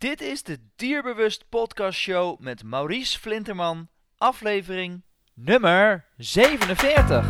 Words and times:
Dit 0.00 0.20
is 0.20 0.42
de 0.42 0.58
Dierbewust 0.76 1.48
Podcast 1.48 1.98
Show 1.98 2.38
met 2.38 2.62
Maurice 2.62 3.18
Flinterman, 3.18 3.88
aflevering 4.16 5.02
nummer 5.34 6.04
47. 6.16 7.28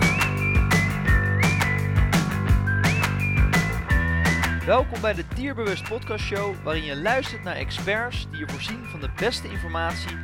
Welkom 4.66 5.00
bij 5.00 5.14
de 5.14 5.24
Dierbewust 5.34 5.88
Podcast 5.88 6.24
Show, 6.24 6.54
waarin 6.64 6.84
je 6.84 6.96
luistert 6.96 7.42
naar 7.42 7.56
experts 7.56 8.30
die 8.30 8.38
je 8.38 8.48
voorzien 8.48 8.84
van 8.84 9.00
de 9.00 9.10
beste 9.16 9.48
informatie, 9.48 10.16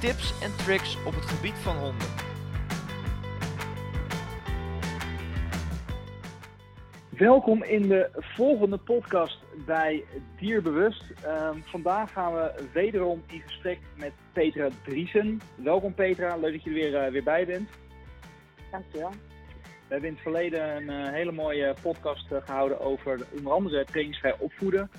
tips 0.00 0.40
en 0.40 0.56
tricks 0.56 0.96
op 1.04 1.14
het 1.14 1.24
gebied 1.24 1.58
van 1.62 1.76
honden. 1.76 2.27
Welkom 7.18 7.62
in 7.62 7.88
de 7.88 8.10
volgende 8.12 8.78
podcast 8.78 9.38
bij 9.66 10.04
Dierbewust. 10.36 11.04
Um, 11.26 11.62
vandaag 11.64 12.12
gaan 12.12 12.34
we 12.34 12.68
wederom 12.72 13.22
in 13.26 13.40
gesprek 13.40 13.78
met 13.96 14.12
Petra 14.32 14.68
Driesen. 14.84 15.40
Welkom 15.54 15.94
Petra, 15.94 16.36
leuk 16.36 16.52
dat 16.52 16.62
je 16.62 16.70
er 16.70 16.76
weer, 16.76 17.06
uh, 17.06 17.12
weer 17.12 17.22
bij 17.22 17.46
bent. 17.46 17.70
Dankjewel. 18.70 19.10
We 19.60 19.94
hebben 19.94 20.08
in 20.08 20.14
het 20.14 20.22
verleden 20.22 20.76
een 20.76 21.06
uh, 21.06 21.12
hele 21.12 21.32
mooie 21.32 21.74
podcast 21.82 22.32
uh, 22.32 22.38
gehouden 22.44 22.80
over 22.80 23.26
onder 23.36 23.52
andere 23.52 23.84
trainingsvrij 23.84 24.34
opvoeden 24.38 24.90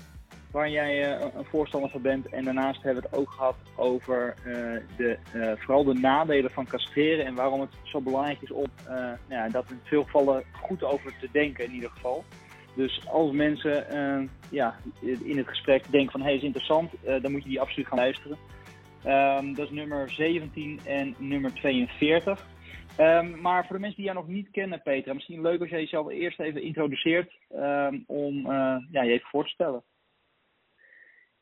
waar 0.50 0.70
jij 0.70 1.18
uh, 1.18 1.26
een 1.36 1.44
voorstander 1.44 1.90
van 1.90 2.02
bent. 2.02 2.28
En 2.28 2.44
daarnaast 2.44 2.82
hebben 2.82 3.02
we 3.02 3.08
het 3.08 3.18
ook 3.18 3.30
gehad 3.30 3.56
over 3.76 4.34
uh, 4.46 4.54
de, 4.96 5.18
uh, 5.34 5.52
vooral 5.56 5.84
de 5.84 5.94
nadelen 5.94 6.50
van 6.50 6.66
castreren 6.66 7.26
en 7.26 7.34
waarom 7.34 7.60
het 7.60 7.70
zo 7.82 8.00
belangrijk 8.00 8.42
is 8.42 8.50
om 8.50 8.66
nou 8.84 9.16
ja, 9.28 9.48
dat 9.48 9.70
in 9.70 9.80
veel 9.82 10.04
gevallen 10.04 10.44
goed 10.52 10.84
over 10.84 11.14
te 11.20 11.28
denken 11.32 11.64
in 11.64 11.72
ieder 11.72 11.90
geval. 11.90 12.24
Dus 12.74 13.08
als 13.08 13.32
mensen 13.32 13.86
ja, 14.50 14.76
in 15.00 15.36
het 15.36 15.48
gesprek 15.48 15.90
denken 15.90 16.10
van 16.10 16.20
hé, 16.20 16.26
hey, 16.26 16.36
is 16.36 16.42
interessant, 16.42 16.92
dan 17.04 17.32
moet 17.32 17.42
je 17.42 17.48
die 17.48 17.60
absoluut 17.60 17.88
gaan 17.88 17.98
luisteren. 17.98 18.38
Um, 19.06 19.54
dat 19.54 19.66
is 19.66 19.72
nummer 19.72 20.10
17 20.10 20.80
en 20.84 21.14
nummer 21.18 21.54
42. 21.54 22.46
Um, 22.98 23.40
maar 23.40 23.66
voor 23.66 23.76
de 23.76 23.82
mensen 23.82 24.02
die 24.02 24.10
jou 24.12 24.18
nog 24.18 24.28
niet 24.28 24.50
kennen, 24.50 24.82
Peter, 24.82 25.14
misschien 25.14 25.40
leuk 25.40 25.60
als 25.60 25.70
jij 25.70 25.80
jezelf 25.80 26.08
eerst 26.08 26.40
even 26.40 26.62
introduceert 26.62 27.32
um, 27.56 28.04
om 28.06 28.46
ja, 28.90 29.02
je 29.02 29.10
even 29.10 29.28
voor 29.28 29.44
te 29.44 29.50
stellen. 29.50 29.82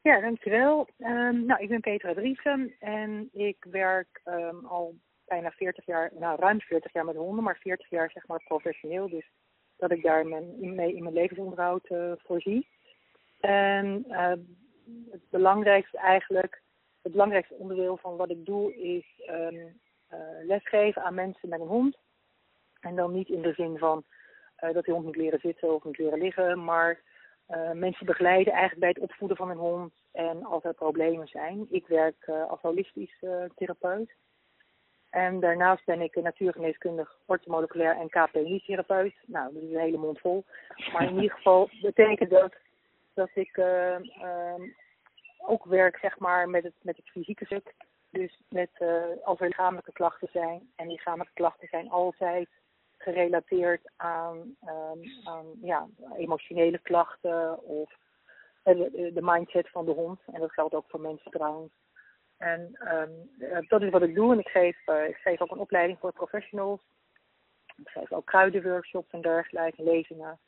Ja, 0.08 0.20
dankjewel. 0.20 0.88
Um, 0.98 1.46
nou, 1.46 1.62
ik 1.62 1.68
ben 1.68 1.80
Petra 1.80 2.14
Driesen 2.14 2.74
en 2.78 3.28
ik 3.32 3.66
werk 3.70 4.20
um, 4.24 4.64
al 4.64 4.94
bijna 5.26 5.50
40 5.50 5.86
jaar, 5.86 6.10
nou 6.18 6.40
ruim 6.40 6.60
40 6.60 6.92
jaar 6.92 7.04
met 7.04 7.16
honden, 7.16 7.44
maar 7.44 7.58
40 7.60 7.90
jaar 7.90 8.10
zeg 8.10 8.26
maar 8.26 8.42
professioneel. 8.44 9.08
Dus 9.08 9.30
dat 9.76 9.90
ik 9.90 10.02
daar 10.02 10.26
mijn, 10.26 10.74
mee 10.74 10.94
in 10.94 11.02
mijn 11.02 11.14
levensonderhoud 11.14 11.90
uh, 11.90 12.12
voorzie. 12.16 12.68
En 13.40 14.04
uh, 14.08 14.32
het 15.10 15.30
belangrijkste 15.30 15.98
eigenlijk, 15.98 16.62
het 17.02 17.12
belangrijkste 17.12 17.54
onderdeel 17.54 17.96
van 17.96 18.16
wat 18.16 18.30
ik 18.30 18.46
doe 18.46 18.76
is 18.76 19.06
uh, 19.30 19.68
lesgeven 20.46 21.02
aan 21.02 21.14
mensen 21.14 21.48
met 21.48 21.60
een 21.60 21.66
hond. 21.66 21.96
En 22.80 22.96
dan 22.96 23.12
niet 23.12 23.28
in 23.28 23.42
de 23.42 23.52
zin 23.52 23.78
van 23.78 24.04
dat 24.72 24.84
die 24.84 24.94
hond 24.94 25.06
moet 25.06 25.16
leren 25.16 25.40
zitten 25.40 25.74
of 25.74 25.84
moet 25.84 25.98
leren 25.98 26.18
liggen, 26.18 26.64
maar 26.64 27.00
uh, 27.50 27.70
mensen 27.72 28.06
begeleiden 28.06 28.52
eigenlijk 28.52 28.80
bij 28.80 28.88
het 28.88 29.10
opvoeden 29.10 29.36
van 29.36 29.50
een 29.50 29.56
hond 29.56 29.92
en 30.12 30.44
als 30.44 30.64
er 30.64 30.74
problemen 30.74 31.26
zijn. 31.26 31.66
Ik 31.70 31.86
werk 31.86 32.26
uh, 32.26 32.50
als 32.50 32.60
holistisch 32.60 33.16
uh, 33.20 33.44
therapeut. 33.54 34.10
En 35.10 35.40
daarnaast 35.40 35.84
ben 35.84 36.00
ik 36.00 36.22
natuurgeneeskundig, 36.22 37.18
ortomoleculair 37.26 37.96
en 37.96 38.08
KPI-therapeut. 38.08 39.14
Nou, 39.26 39.52
dat 39.54 39.62
is 39.62 39.70
een 39.70 39.80
hele 39.80 39.98
mond 39.98 40.20
vol. 40.20 40.44
Maar 40.92 41.02
in 41.02 41.14
ieder 41.14 41.36
geval 41.36 41.70
betekent 41.80 42.30
dat 42.30 42.54
dat 43.14 43.30
ik 43.34 43.62
ook 45.38 45.64
werk 45.64 45.98
zeg 45.98 46.18
maar, 46.18 46.48
met, 46.48 46.62
het, 46.62 46.74
met 46.82 46.96
het 46.96 47.08
fysieke 47.08 47.44
stuk. 47.44 47.74
Dus 48.10 48.42
met, 48.48 48.70
als 49.24 49.40
er 49.40 49.46
lichamelijke 49.46 49.92
klachten 49.92 50.28
zijn. 50.32 50.70
En 50.76 50.88
lichamelijke 50.88 51.34
klachten 51.34 51.68
zijn 51.68 51.90
altijd 51.90 52.48
gerelateerd 52.98 53.90
aan, 53.96 54.36
um, 54.62 55.00
aan 55.24 55.46
ja, 55.60 55.86
emotionele 56.16 56.78
klachten 56.78 57.62
of 57.62 57.92
de, 58.62 59.10
de, 59.14 59.22
mindset 59.22 59.68
van 59.70 59.84
de 59.84 59.92
hond. 59.92 60.20
En 60.32 60.40
dat 60.40 60.52
geldt 60.52 60.74
ook 60.74 60.84
voor 60.88 61.00
mensen 61.00 61.30
trouwens. 61.30 61.72
En 62.36 62.78
um, 62.94 63.66
dat 63.68 63.82
is 63.82 63.90
wat 63.90 64.02
ik 64.02 64.14
doe. 64.14 64.32
En 64.32 64.38
ik 64.38 64.48
geef, 64.48 64.86
uh, 64.86 65.08
ik 65.08 65.16
geef 65.16 65.40
ook 65.40 65.50
een 65.50 65.58
opleiding 65.58 65.98
voor 65.98 66.12
professionals. 66.12 66.80
Ik 67.76 67.88
geef 67.88 68.12
ook 68.12 68.26
kruidenworkshops 68.26 69.10
en 69.10 69.20
dergelijke, 69.20 69.82
lezingen. 69.82 70.38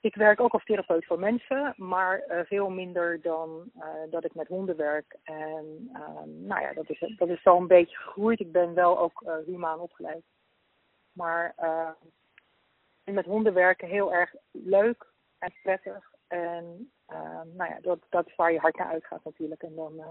Ik 0.00 0.14
werk 0.14 0.40
ook 0.40 0.52
als 0.52 0.64
therapeut 0.64 1.04
voor 1.06 1.18
mensen, 1.18 1.74
maar 1.76 2.24
uh, 2.28 2.40
veel 2.44 2.70
minder 2.70 3.20
dan 3.20 3.70
dat 4.10 4.24
ik 4.24 4.34
met 4.34 4.48
honden 4.48 4.76
werk. 4.76 5.16
En 5.22 5.90
um, 5.94 6.46
nou 6.46 6.62
ja, 6.62 6.72
dat 6.72 6.90
is, 6.90 7.14
dat 7.16 7.28
is 7.28 7.42
zo 7.42 7.56
een 7.56 7.66
beetje 7.66 7.96
gegroeid. 7.96 8.40
Ik 8.40 8.52
ben 8.52 8.74
wel 8.74 8.98
ook 8.98 9.24
humaan 9.46 9.78
opgeleid. 9.78 10.24
Maar 11.20 11.54
uh, 11.58 11.90
met 13.04 13.24
honden 13.24 13.54
werken 13.54 13.88
heel 13.88 14.12
erg 14.12 14.34
leuk 14.50 15.06
en 15.38 15.52
prettig. 15.62 16.10
En 16.28 16.92
uh, 17.12 17.40
nou 17.56 17.70
ja, 17.70 17.78
dat, 17.80 17.98
dat 18.08 18.26
is 18.26 18.34
waar 18.36 18.52
je 18.52 18.58
hart 18.58 18.76
naar 18.76 18.86
uitgaat 18.86 19.24
natuurlijk. 19.24 19.62
En, 19.62 19.74
dan, 19.74 19.92
uh, 19.94 20.06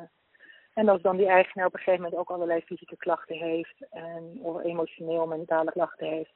en 0.74 0.90
als 0.90 1.02
dan 1.02 1.18
die 1.18 1.28
eigenaar 1.28 1.66
op 1.66 1.74
een 1.74 1.80
gegeven 1.80 2.04
moment 2.04 2.22
ook 2.22 2.30
allerlei 2.30 2.62
fysieke 2.62 2.98
klachten 2.98 3.36
heeft. 3.36 3.88
En, 3.90 4.40
of 4.42 4.64
emotioneel, 4.64 5.28
mentale 5.28 5.72
klachten 5.72 6.08
heeft. 6.08 6.34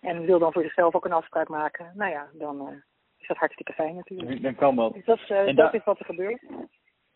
En 0.00 0.26
wil 0.26 0.38
dan 0.38 0.52
voor 0.52 0.62
zichzelf 0.62 0.94
ook 0.94 1.04
een 1.04 1.12
afspraak 1.12 1.48
maken. 1.48 1.92
Nou 1.94 2.10
ja, 2.10 2.28
dan 2.32 2.82
is 3.18 3.26
dat 3.26 3.36
hartstikke 3.36 3.72
fijn 3.72 3.94
natuurlijk. 3.94 4.42
Dan 4.42 4.54
kan 4.54 4.76
dat. 4.76 4.92
Dus 4.92 5.04
dat, 5.04 5.56
dat 5.56 5.74
is 5.74 5.84
wat 5.84 5.98
er 5.98 6.04
gebeurt. 6.04 6.42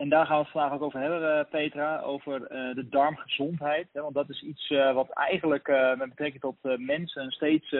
En 0.00 0.08
daar 0.08 0.26
gaan 0.26 0.36
we 0.36 0.42
het 0.42 0.52
vandaag 0.52 0.72
ook 0.72 0.82
over 0.82 1.00
hebben, 1.00 1.48
Petra, 1.48 2.00
over 2.00 2.40
uh, 2.40 2.74
de 2.74 2.88
darmgezondheid. 2.88 3.88
Want 3.92 4.14
dat 4.14 4.28
is 4.28 4.42
iets 4.42 4.70
uh, 4.70 4.94
wat 4.94 5.10
eigenlijk 5.10 5.68
met 5.96 6.08
betrekking 6.08 6.42
tot 6.42 6.78
mensen 6.78 7.22
een 7.22 7.30
steeds 7.30 7.70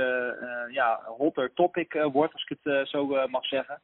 ja, 0.70 1.00
hotter 1.04 1.52
topic 1.54 1.92
wordt, 2.12 2.32
als 2.32 2.46
ik 2.48 2.58
het 2.62 2.88
zo 2.88 3.28
mag 3.28 3.46
zeggen. 3.46 3.80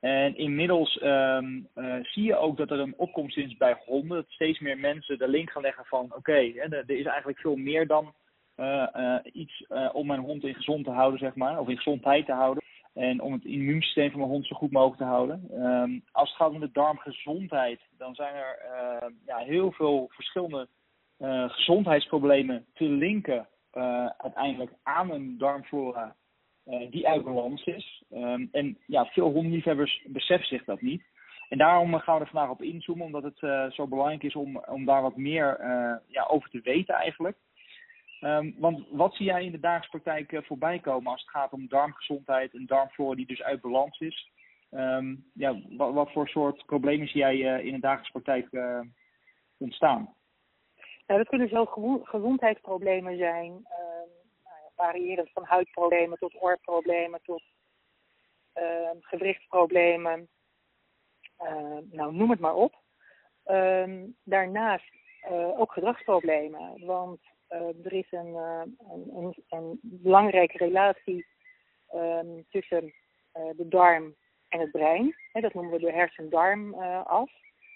En 0.00 0.36
inmiddels 0.36 1.02
um, 1.02 1.68
zie 2.02 2.24
je 2.24 2.36
ook 2.36 2.56
dat 2.56 2.70
er 2.70 2.78
een 2.78 2.94
opkomst 2.96 3.36
is 3.36 3.56
bij 3.56 3.76
honden. 3.86 4.16
Dat 4.16 4.30
steeds 4.30 4.58
meer 4.58 4.78
mensen 4.78 5.18
de 5.18 5.28
link 5.28 5.50
gaan 5.50 5.62
leggen 5.62 5.84
van 5.84 6.12
oké, 6.16 6.52
er 6.56 6.90
is 6.90 7.06
eigenlijk 7.06 7.40
veel 7.40 7.56
meer 7.56 7.86
dan 7.86 8.14
iets 9.32 9.66
om 9.92 10.06
mijn 10.06 10.20
hond 10.20 10.44
in 10.44 10.54
gezond 10.54 10.84
te 10.84 10.90
houden, 10.90 11.18
zeg 11.18 11.34
maar, 11.34 11.58
of 11.58 11.68
in 11.68 11.76
gezondheid 11.76 12.26
te 12.26 12.32
houden. 12.32 12.62
En 12.94 13.20
om 13.20 13.32
het 13.32 13.44
immuunsysteem 13.44 14.10
van 14.10 14.18
mijn 14.18 14.30
hond 14.30 14.46
zo 14.46 14.56
goed 14.56 14.70
mogelijk 14.70 14.98
te 14.98 15.04
houden. 15.04 15.64
Um, 15.64 16.04
als 16.12 16.28
het 16.28 16.38
gaat 16.38 16.50
om 16.50 16.60
de 16.60 16.70
darmgezondheid, 16.72 17.80
dan 17.98 18.14
zijn 18.14 18.34
er 18.34 18.58
uh, 18.64 19.08
ja, 19.26 19.36
heel 19.36 19.72
veel 19.72 20.06
verschillende 20.10 20.68
uh, 21.18 21.50
gezondheidsproblemen 21.50 22.66
te 22.74 22.84
linken 22.84 23.48
uh, 23.74 24.06
uiteindelijk 24.06 24.72
aan 24.82 25.10
een 25.10 25.38
darmflora 25.38 26.16
die 26.90 27.08
uit 27.08 27.24
balans 27.24 27.64
is. 27.64 28.02
Um, 28.10 28.48
en 28.52 28.78
ja, 28.86 29.04
veel 29.04 29.30
hondenliefhebbers 29.30 30.04
beseffen 30.06 30.48
zich 30.48 30.64
dat 30.64 30.80
niet. 30.80 31.02
En 31.48 31.58
daarom 31.58 31.94
gaan 31.98 32.14
we 32.14 32.20
er 32.20 32.30
vandaag 32.30 32.50
op 32.50 32.62
inzoomen, 32.62 33.06
omdat 33.06 33.22
het 33.22 33.72
zo 33.74 33.86
belangrijk 33.86 34.22
is 34.22 34.34
om, 34.34 34.56
om 34.56 34.84
daar 34.84 35.02
wat 35.02 35.16
meer 35.16 35.58
ja, 36.06 36.24
over 36.28 36.50
te 36.50 36.60
weten 36.60 36.94
eigenlijk. 36.94 37.36
Um, 38.20 38.54
want 38.58 38.86
wat 38.90 39.14
zie 39.14 39.26
jij 39.26 39.44
in 39.44 39.52
de 39.52 39.60
dagelijkse 39.60 39.90
praktijk 39.90 40.32
uh, 40.32 40.42
voorbij 40.42 40.78
komen 40.78 41.12
als 41.12 41.20
het 41.20 41.30
gaat 41.30 41.52
om 41.52 41.68
darmgezondheid 41.68 42.54
en 42.54 42.66
darmflora 42.66 43.14
die 43.14 43.26
dus 43.26 43.42
uit 43.42 43.60
balans 43.60 43.98
is? 43.98 44.30
Um, 44.70 45.30
ja, 45.34 45.56
wat, 45.76 45.92
wat, 45.92 46.12
voor 46.12 46.28
soort 46.28 46.66
problemen 46.66 47.08
zie 47.08 47.20
jij 47.20 47.36
uh, 47.36 47.64
in 47.64 47.72
de 47.72 47.80
dagelijkse 47.80 48.12
praktijk 48.12 48.48
uh, 48.50 48.80
ontstaan? 49.56 50.14
Nou, 51.06 51.18
dat 51.18 51.28
kunnen 51.28 51.48
zo 51.48 51.64
gezondheidsproblemen 52.02 53.16
zijn, 53.16 53.50
uh, 53.50 54.48
variërend 54.76 55.30
van 55.32 55.44
huidproblemen 55.44 56.18
tot 56.18 56.42
oorproblemen 56.42 57.20
tot 57.22 57.42
ehm, 58.52 58.96
gewrichtsproblemen. 59.00 60.28
nou, 61.90 62.14
noem 62.14 62.30
het 62.30 62.40
maar 62.40 62.54
op. 62.54 62.74
daarnaast 64.24 64.92
ook 65.56 65.72
gedragsproblemen, 65.72 66.86
want 66.86 67.20
uh, 67.22 67.39
er 67.84 67.92
is 67.92 68.06
een, 68.10 68.26
uh, 68.26 68.62
een, 68.92 69.10
een, 69.16 69.34
een, 69.48 69.78
belangrijke 69.82 70.58
relatie 70.58 71.26
um, 71.94 72.46
tussen 72.50 72.84
uh, 72.84 73.50
de 73.56 73.68
darm 73.68 74.14
en 74.48 74.60
het 74.60 74.70
brein. 74.70 75.14
Dat 75.32 75.54
noemen 75.54 75.72
we 75.72 75.78
de 75.78 75.92
hersen-darm 75.92 76.74
af. 77.04 77.30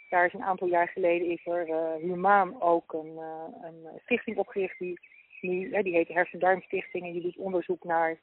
Daar 0.08 0.26
is 0.26 0.32
een 0.32 0.42
aantal 0.42 0.68
jaar 0.68 0.88
geleden 0.88 1.30
is 1.30 1.46
er 1.46 1.96
humaan 2.00 2.62
ook 2.62 2.92
een, 2.92 3.18
een 3.62 4.00
stichting 4.02 4.36
opgericht 4.36 4.78
die, 4.78 5.00
die, 5.40 5.82
die 5.82 5.94
heet 5.94 6.06
de 6.06 6.12
Hersen-Darmstichting 6.12 7.04
en 7.04 7.12
die 7.12 7.22
doet 7.22 7.36
onderzoek 7.36 7.84
naar 7.84 8.20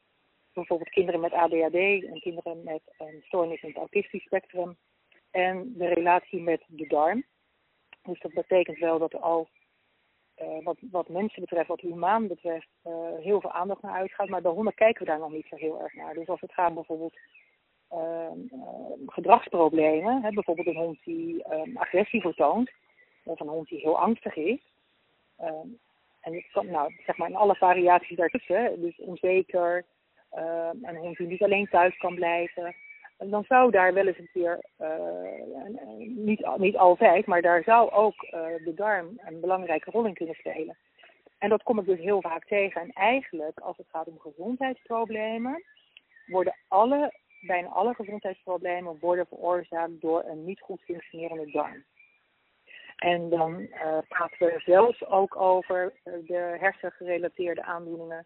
bijvoorbeeld 0.53 0.89
kinderen 0.89 1.19
met 1.19 1.33
ADHD 1.33 1.75
en 2.03 2.19
kinderen 2.19 2.63
met 2.63 2.81
een 2.97 3.21
stoornis 3.21 3.61
in 3.61 3.69
het 3.69 3.77
autistisch 3.77 4.23
spectrum 4.23 4.77
en 5.31 5.73
de 5.77 5.87
relatie 5.87 6.41
met 6.41 6.63
de 6.67 6.87
darm. 6.87 7.23
Dus 8.03 8.19
dat 8.19 8.33
betekent 8.33 8.77
wel 8.77 8.99
dat 8.99 9.15
al 9.15 9.49
wat, 10.63 10.77
wat 10.91 11.09
mensen 11.09 11.41
betreft, 11.41 11.67
wat 11.67 11.81
humaan 11.81 12.27
betreft, 12.27 12.67
uh, 12.83 12.93
heel 13.19 13.41
veel 13.41 13.51
aandacht 13.51 13.81
naar 13.81 13.93
uitgaat. 13.93 14.29
Maar 14.29 14.41
bij 14.41 14.51
honden 14.51 14.73
kijken 14.73 15.05
we 15.05 15.11
daar 15.11 15.19
nog 15.19 15.31
niet 15.31 15.47
zo 15.49 15.55
heel 15.55 15.81
erg 15.81 15.93
naar. 15.95 16.13
Dus 16.13 16.27
als 16.27 16.41
het 16.41 16.53
gaat 16.53 16.73
bijvoorbeeld 16.73 17.17
ehm, 17.89 18.39
gedragsproblemen, 19.05 20.21
hè, 20.21 20.31
bijvoorbeeld 20.31 20.67
een 20.67 20.75
hond 20.75 20.99
die 21.03 21.45
agressie 21.73 22.21
vertoont, 22.21 22.71
of 23.23 23.39
een 23.39 23.47
hond 23.47 23.67
die 23.67 23.79
heel 23.79 23.99
angstig 23.99 24.35
is. 24.35 24.73
en 26.21 26.33
het 26.33 26.47
kan, 26.51 26.65
nou, 26.65 26.93
zeg 27.05 27.17
maar 27.17 27.29
in 27.29 27.35
alle 27.35 27.55
variaties 27.55 28.17
daartussen, 28.17 28.81
dus 28.81 28.97
onzeker, 28.99 29.85
een 30.81 30.95
hond 30.95 31.17
die 31.17 31.27
niet 31.27 31.43
alleen 31.43 31.67
thuis 31.67 31.97
kan 31.97 32.15
blijven, 32.15 32.75
dan 33.29 33.43
zou 33.43 33.71
daar 33.71 33.93
wel 33.93 34.07
eens 34.07 34.17
een 34.17 34.29
keer, 34.33 34.65
uh, 34.79 34.87
niet, 35.97 36.57
niet 36.57 36.77
altijd, 36.77 37.25
maar 37.25 37.41
daar 37.41 37.63
zou 37.63 37.91
ook 37.91 38.23
uh, 38.23 38.31
de 38.65 38.73
darm 38.75 39.19
een 39.25 39.39
belangrijke 39.39 39.91
rol 39.91 40.05
in 40.05 40.13
kunnen 40.13 40.35
spelen. 40.35 40.77
En 41.37 41.49
dat 41.49 41.63
kom 41.63 41.79
ik 41.79 41.85
dus 41.85 41.99
heel 41.99 42.21
vaak 42.21 42.45
tegen. 42.45 42.81
En 42.81 42.89
eigenlijk, 42.89 43.59
als 43.59 43.77
het 43.77 43.87
gaat 43.89 44.07
om 44.07 44.19
gezondheidsproblemen, 44.19 45.63
worden 46.25 46.55
alle, 46.67 47.13
bijna 47.41 47.67
alle 47.67 47.93
gezondheidsproblemen 47.93 48.97
worden 48.99 49.25
veroorzaakt 49.27 50.01
door 50.01 50.23
een 50.23 50.45
niet 50.45 50.59
goed 50.59 50.81
functionerende 50.81 51.51
darm. 51.51 51.83
En 52.95 53.29
dan 53.29 53.59
uh, 53.59 53.97
praten 54.07 54.47
we 54.47 54.61
zelfs 54.65 55.05
ook 55.05 55.35
over 55.35 55.93
de 56.03 56.57
hersengerelateerde 56.59 57.63
aandoeningen, 57.63 58.25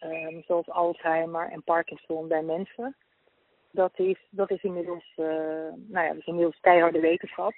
um, 0.00 0.42
zoals 0.42 0.68
Alzheimer 0.68 1.50
en 1.50 1.62
Parkinson 1.62 2.28
bij 2.28 2.42
mensen. 2.42 2.96
Dat 3.70 3.98
is, 3.98 4.26
dat 4.30 4.50
is 4.50 4.62
inmiddels, 4.62 5.12
uh, 5.16 5.26
nou 5.72 6.04
ja, 6.04 6.08
dat 6.08 6.16
is 6.16 6.26
inmiddels 6.26 6.60
keiharde 6.60 7.00
wetenschap. 7.00 7.52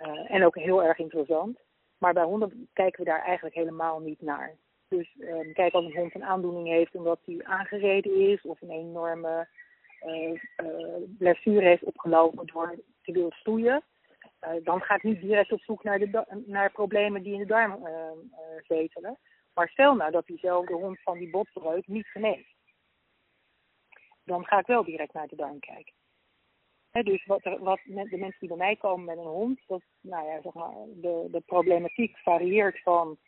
Uh, 0.00 0.34
en 0.34 0.44
ook 0.44 0.54
heel 0.54 0.82
erg 0.82 0.98
interessant. 0.98 1.58
Maar 1.98 2.12
bij 2.12 2.24
honden 2.24 2.68
kijken 2.72 3.04
we 3.04 3.10
daar 3.10 3.22
eigenlijk 3.22 3.54
helemaal 3.54 4.00
niet 4.00 4.20
naar. 4.20 4.56
Dus 4.88 5.14
um, 5.18 5.52
kijk, 5.52 5.72
als 5.72 5.84
een 5.84 5.96
hond 5.96 6.14
een 6.14 6.24
aandoening 6.24 6.68
heeft 6.68 6.94
omdat 6.94 7.20
hij 7.24 7.40
aangereden 7.42 8.14
is 8.14 8.42
of 8.42 8.60
een 8.60 8.70
enorme 8.70 9.48
uh, 10.06 10.40
blessure 11.18 11.66
heeft 11.66 11.82
opgelopen 11.82 12.46
door 12.46 12.78
te 13.02 13.12
willen 13.12 13.32
stoeien, 13.32 13.82
dan 14.62 14.80
ga 14.80 14.94
ik 14.94 15.02
niet 15.02 15.20
direct 15.20 15.52
op 15.52 15.60
zoek 15.60 15.82
naar, 15.82 15.98
de 15.98 16.24
naar 16.46 16.72
problemen 16.72 17.22
die 17.22 17.32
in 17.32 17.38
de 17.38 17.46
darm 17.46 17.88
zetelen. 18.66 19.18
Maar 19.54 19.68
stel 19.68 19.94
nou 19.94 20.10
dat 20.10 20.26
diezelfde 20.26 20.74
hond 20.74 21.02
van 21.02 21.18
die 21.18 21.30
botbreuk 21.30 21.86
niet 21.86 22.06
geneest. 22.06 22.57
Dan 24.28 24.46
ga 24.46 24.58
ik 24.58 24.66
wel 24.66 24.84
direct 24.84 25.12
naar 25.12 25.28
de 25.28 25.36
darm 25.36 25.60
kijken 25.60 25.92
dus 27.02 27.26
wat, 27.26 27.44
er, 27.44 27.58
wat 27.58 27.80
de 27.84 28.16
mensen 28.18 28.38
die 28.38 28.48
bij 28.48 28.56
mij 28.56 28.76
komen 28.76 29.04
met 29.04 29.18
een 29.18 29.24
hond, 29.24 29.60
dat, 29.66 29.82
nou 30.00 30.26
ja, 30.26 30.40
zeg 30.42 30.52
maar, 30.52 30.74
de, 30.86 31.28
de 31.30 31.40
problematiek 31.40 32.18
varieert 32.18 32.82
van 32.82 33.18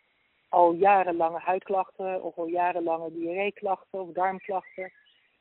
al 0.49 0.73
jarenlange 0.73 1.38
huidklachten 1.38 2.23
of 2.23 2.37
al 2.37 2.47
jarenlange 2.47 3.12
diarreeklachten 3.12 4.00
of 4.00 4.12
darmklachten, 4.12 4.93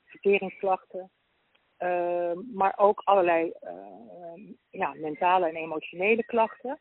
verteringsklachten. 0.06 1.12
Uh, 1.80 2.32
maar 2.54 2.74
ook 2.78 3.02
allerlei 3.04 3.54
uh, 3.62 4.54
ja, 4.70 4.94
mentale 4.94 5.48
en 5.48 5.56
emotionele 5.56 6.24
klachten. 6.24 6.80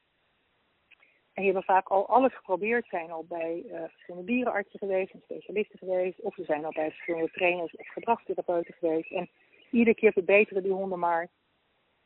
En 1.39 1.45
hebben 1.45 1.63
vaak 1.63 1.89
al 1.89 2.09
alles 2.09 2.35
geprobeerd, 2.35 2.87
zijn 2.89 3.11
al 3.11 3.25
bij 3.25 3.63
uh, 3.67 3.83
verschillende 3.89 4.27
dierenartsen 4.27 4.79
geweest 4.79 5.13
en 5.13 5.21
specialisten 5.21 5.79
geweest, 5.79 6.21
of 6.21 6.35
ze 6.35 6.45
zijn 6.45 6.65
al 6.65 6.73
bij 6.73 6.91
verschillende 6.91 7.31
trainers 7.31 7.77
of 7.77 7.89
gedragstherapeuten 7.89 8.75
geweest. 8.75 9.13
En 9.13 9.31
iedere 9.71 9.95
keer 9.97 10.13
verbeteren 10.13 10.63
die 10.63 10.73
honden 10.73 10.99
maar 10.99 11.29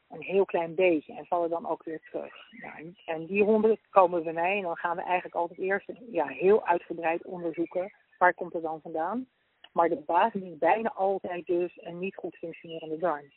een 0.08 0.23
heel 0.23 0.44
klein 0.44 0.75
beetje 0.75 1.14
en 1.14 1.26
vallen 1.26 1.50
dan 1.50 1.69
ook 1.69 1.84
weer 1.84 2.00
terug. 2.11 2.34
Ja, 2.50 2.75
en 3.05 3.26
die 3.26 3.44
honden 3.44 3.79
komen 3.90 4.23
bij 4.23 4.32
mij 4.32 4.56
en 4.56 4.62
dan 4.62 4.76
gaan 4.76 4.96
we 4.96 5.02
eigenlijk 5.02 5.35
altijd 5.35 5.58
eerst 5.58 5.90
ja, 6.11 6.26
heel 6.26 6.67
uitgebreid 6.67 7.25
onderzoeken 7.25 7.93
waar 8.19 8.35
komt 8.35 8.52
het 8.52 8.62
dan 8.62 8.81
vandaan. 8.81 9.26
Maar 9.73 9.88
de 9.88 10.02
basis 10.06 10.43
is 10.43 10.58
bijna 10.58 10.93
altijd 10.93 11.46
dus 11.46 11.73
een 11.81 11.99
niet 11.99 12.17
goed 12.17 12.37
functionerende 12.37 12.99
darm. 12.99 13.31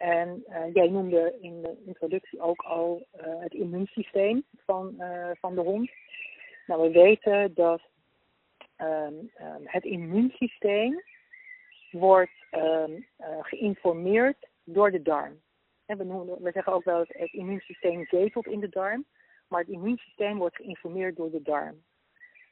En 0.00 0.44
uh, 0.48 0.74
jij 0.74 0.88
noemde 0.88 1.36
in 1.40 1.62
de 1.62 1.82
introductie 1.86 2.40
ook 2.40 2.60
al 2.60 3.06
uh, 3.16 3.40
het 3.40 3.54
immuunsysteem 3.54 4.44
van, 4.66 4.94
uh, 4.98 5.30
van 5.40 5.54
de 5.54 5.60
hond. 5.60 5.90
Nou, 6.66 6.82
we 6.82 6.90
weten 6.90 7.54
dat 7.54 7.80
um, 8.78 9.30
het 9.64 9.84
immuunsysteem 9.84 11.02
wordt 11.90 12.46
um, 12.50 13.06
geïnformeerd 13.40 14.48
door 14.64 14.90
de 14.90 15.02
darm. 15.02 15.40
We, 15.86 16.36
we 16.40 16.50
zeggen 16.52 16.72
ook 16.72 16.84
wel 16.84 16.98
het, 16.98 17.14
het 17.18 17.32
immuunsysteem 17.32 18.04
zetelt 18.04 18.46
in 18.46 18.60
de 18.60 18.68
darm, 18.68 19.04
maar 19.48 19.60
het 19.60 19.68
immuunsysteem 19.68 20.38
wordt 20.38 20.56
geïnformeerd 20.56 21.16
door 21.16 21.30
de 21.30 21.42
darm. 21.42 21.82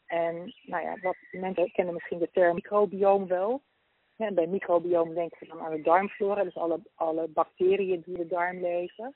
En 0.07 0.55
nou 0.63 0.83
ja, 0.83 0.97
wat, 1.01 1.17
mensen 1.31 1.73
kennen 1.73 1.95
misschien 1.95 2.19
de 2.19 2.31
term 2.33 2.55
microbioom 2.55 3.27
wel. 3.27 3.63
Bij 4.19 4.47
microbioom 4.47 5.15
denken 5.15 5.39
we 5.41 5.47
dan 5.47 5.61
aan 5.61 5.73
de 5.73 5.83
darmflora, 5.83 6.45
dus 6.45 6.57
alle, 6.57 6.81
alle 6.95 7.29
bacteriën 7.29 8.01
die 8.01 8.15
in 8.15 8.21
de 8.21 8.27
darm 8.27 8.61
leven. 8.61 9.15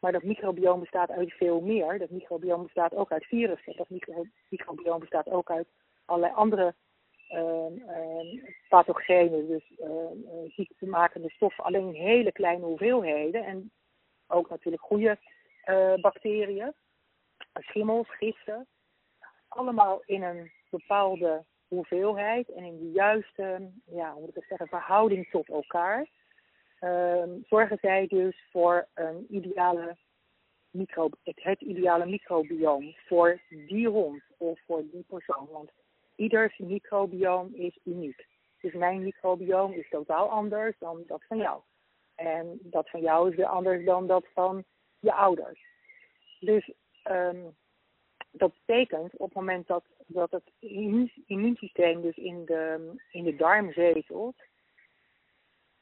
Maar 0.00 0.12
dat 0.12 0.22
microbioom 0.22 0.80
bestaat 0.80 1.10
uit 1.10 1.32
veel 1.32 1.60
meer. 1.60 1.98
Dat 1.98 2.10
microbioom 2.10 2.62
bestaat 2.62 2.94
ook 2.94 3.12
uit 3.12 3.24
virussen. 3.24 3.76
Dat 3.76 3.88
micro, 3.88 4.24
microbioom 4.48 5.00
bestaat 5.00 5.28
ook 5.28 5.50
uit 5.50 5.68
allerlei 6.04 6.34
andere 6.34 6.74
uh, 7.30 8.42
pathogenen, 8.68 9.46
dus 9.46 9.72
uh, 10.80 11.28
stoffen, 11.28 11.64
alleen 11.64 11.94
in 11.94 12.02
hele 12.02 12.32
kleine 12.32 12.64
hoeveelheden. 12.64 13.44
En 13.44 13.70
ook 14.26 14.48
natuurlijk 14.48 14.82
goede 14.82 15.18
uh, 15.66 15.94
bacteriën, 15.94 16.72
schimmels, 17.54 18.16
giften. 18.16 18.66
Allemaal 19.48 20.02
in 20.04 20.22
een 20.22 20.50
bepaalde 20.70 21.44
hoeveelheid 21.68 22.52
en 22.52 22.64
in 22.64 22.78
de 22.78 22.90
juiste, 22.90 23.70
ja, 23.84 24.12
hoe 24.12 24.20
moet 24.20 24.36
ik 24.36 24.44
zeggen, 24.44 24.68
verhouding 24.68 25.30
tot 25.30 25.48
elkaar. 25.48 26.06
Ehm, 26.78 27.30
zorgen 27.42 27.78
zij 27.80 28.06
dus 28.06 28.46
voor 28.50 28.88
een 28.94 29.26
ideale 29.28 29.96
micro, 30.70 31.10
het, 31.22 31.60
ideale 31.60 32.06
microbioom 32.06 32.94
voor 33.06 33.40
die 33.48 33.88
hond 33.88 34.22
of 34.36 34.60
voor 34.66 34.82
die 34.90 35.04
persoon. 35.08 35.48
Want 35.50 35.70
ieders 36.16 36.58
microbioom 36.58 37.54
is 37.54 37.78
uniek. 37.84 38.26
Dus 38.60 38.72
mijn 38.72 39.02
microbioom 39.02 39.72
is 39.72 39.88
totaal 39.88 40.30
anders 40.30 40.78
dan 40.78 41.02
dat 41.06 41.24
van 41.28 41.36
jou. 41.36 41.60
En 42.14 42.58
dat 42.62 42.90
van 42.90 43.00
jou 43.00 43.30
is 43.30 43.36
weer 43.36 43.46
anders 43.46 43.84
dan 43.84 44.06
dat 44.06 44.26
van 44.34 44.64
je 44.98 45.12
ouders. 45.12 45.64
Dus 46.40 46.72
um, 47.10 47.56
dat 48.38 48.52
betekent 48.64 49.16
op 49.16 49.26
het 49.26 49.34
moment 49.34 49.66
dat, 49.66 49.84
dat 50.06 50.30
het 50.30 50.50
immuunsysteem 51.26 52.02
dus 52.02 52.16
in 52.16 52.44
de, 52.44 52.92
in 53.10 53.24
de 53.24 53.36
darm 53.36 53.72
zetelt, 53.72 54.36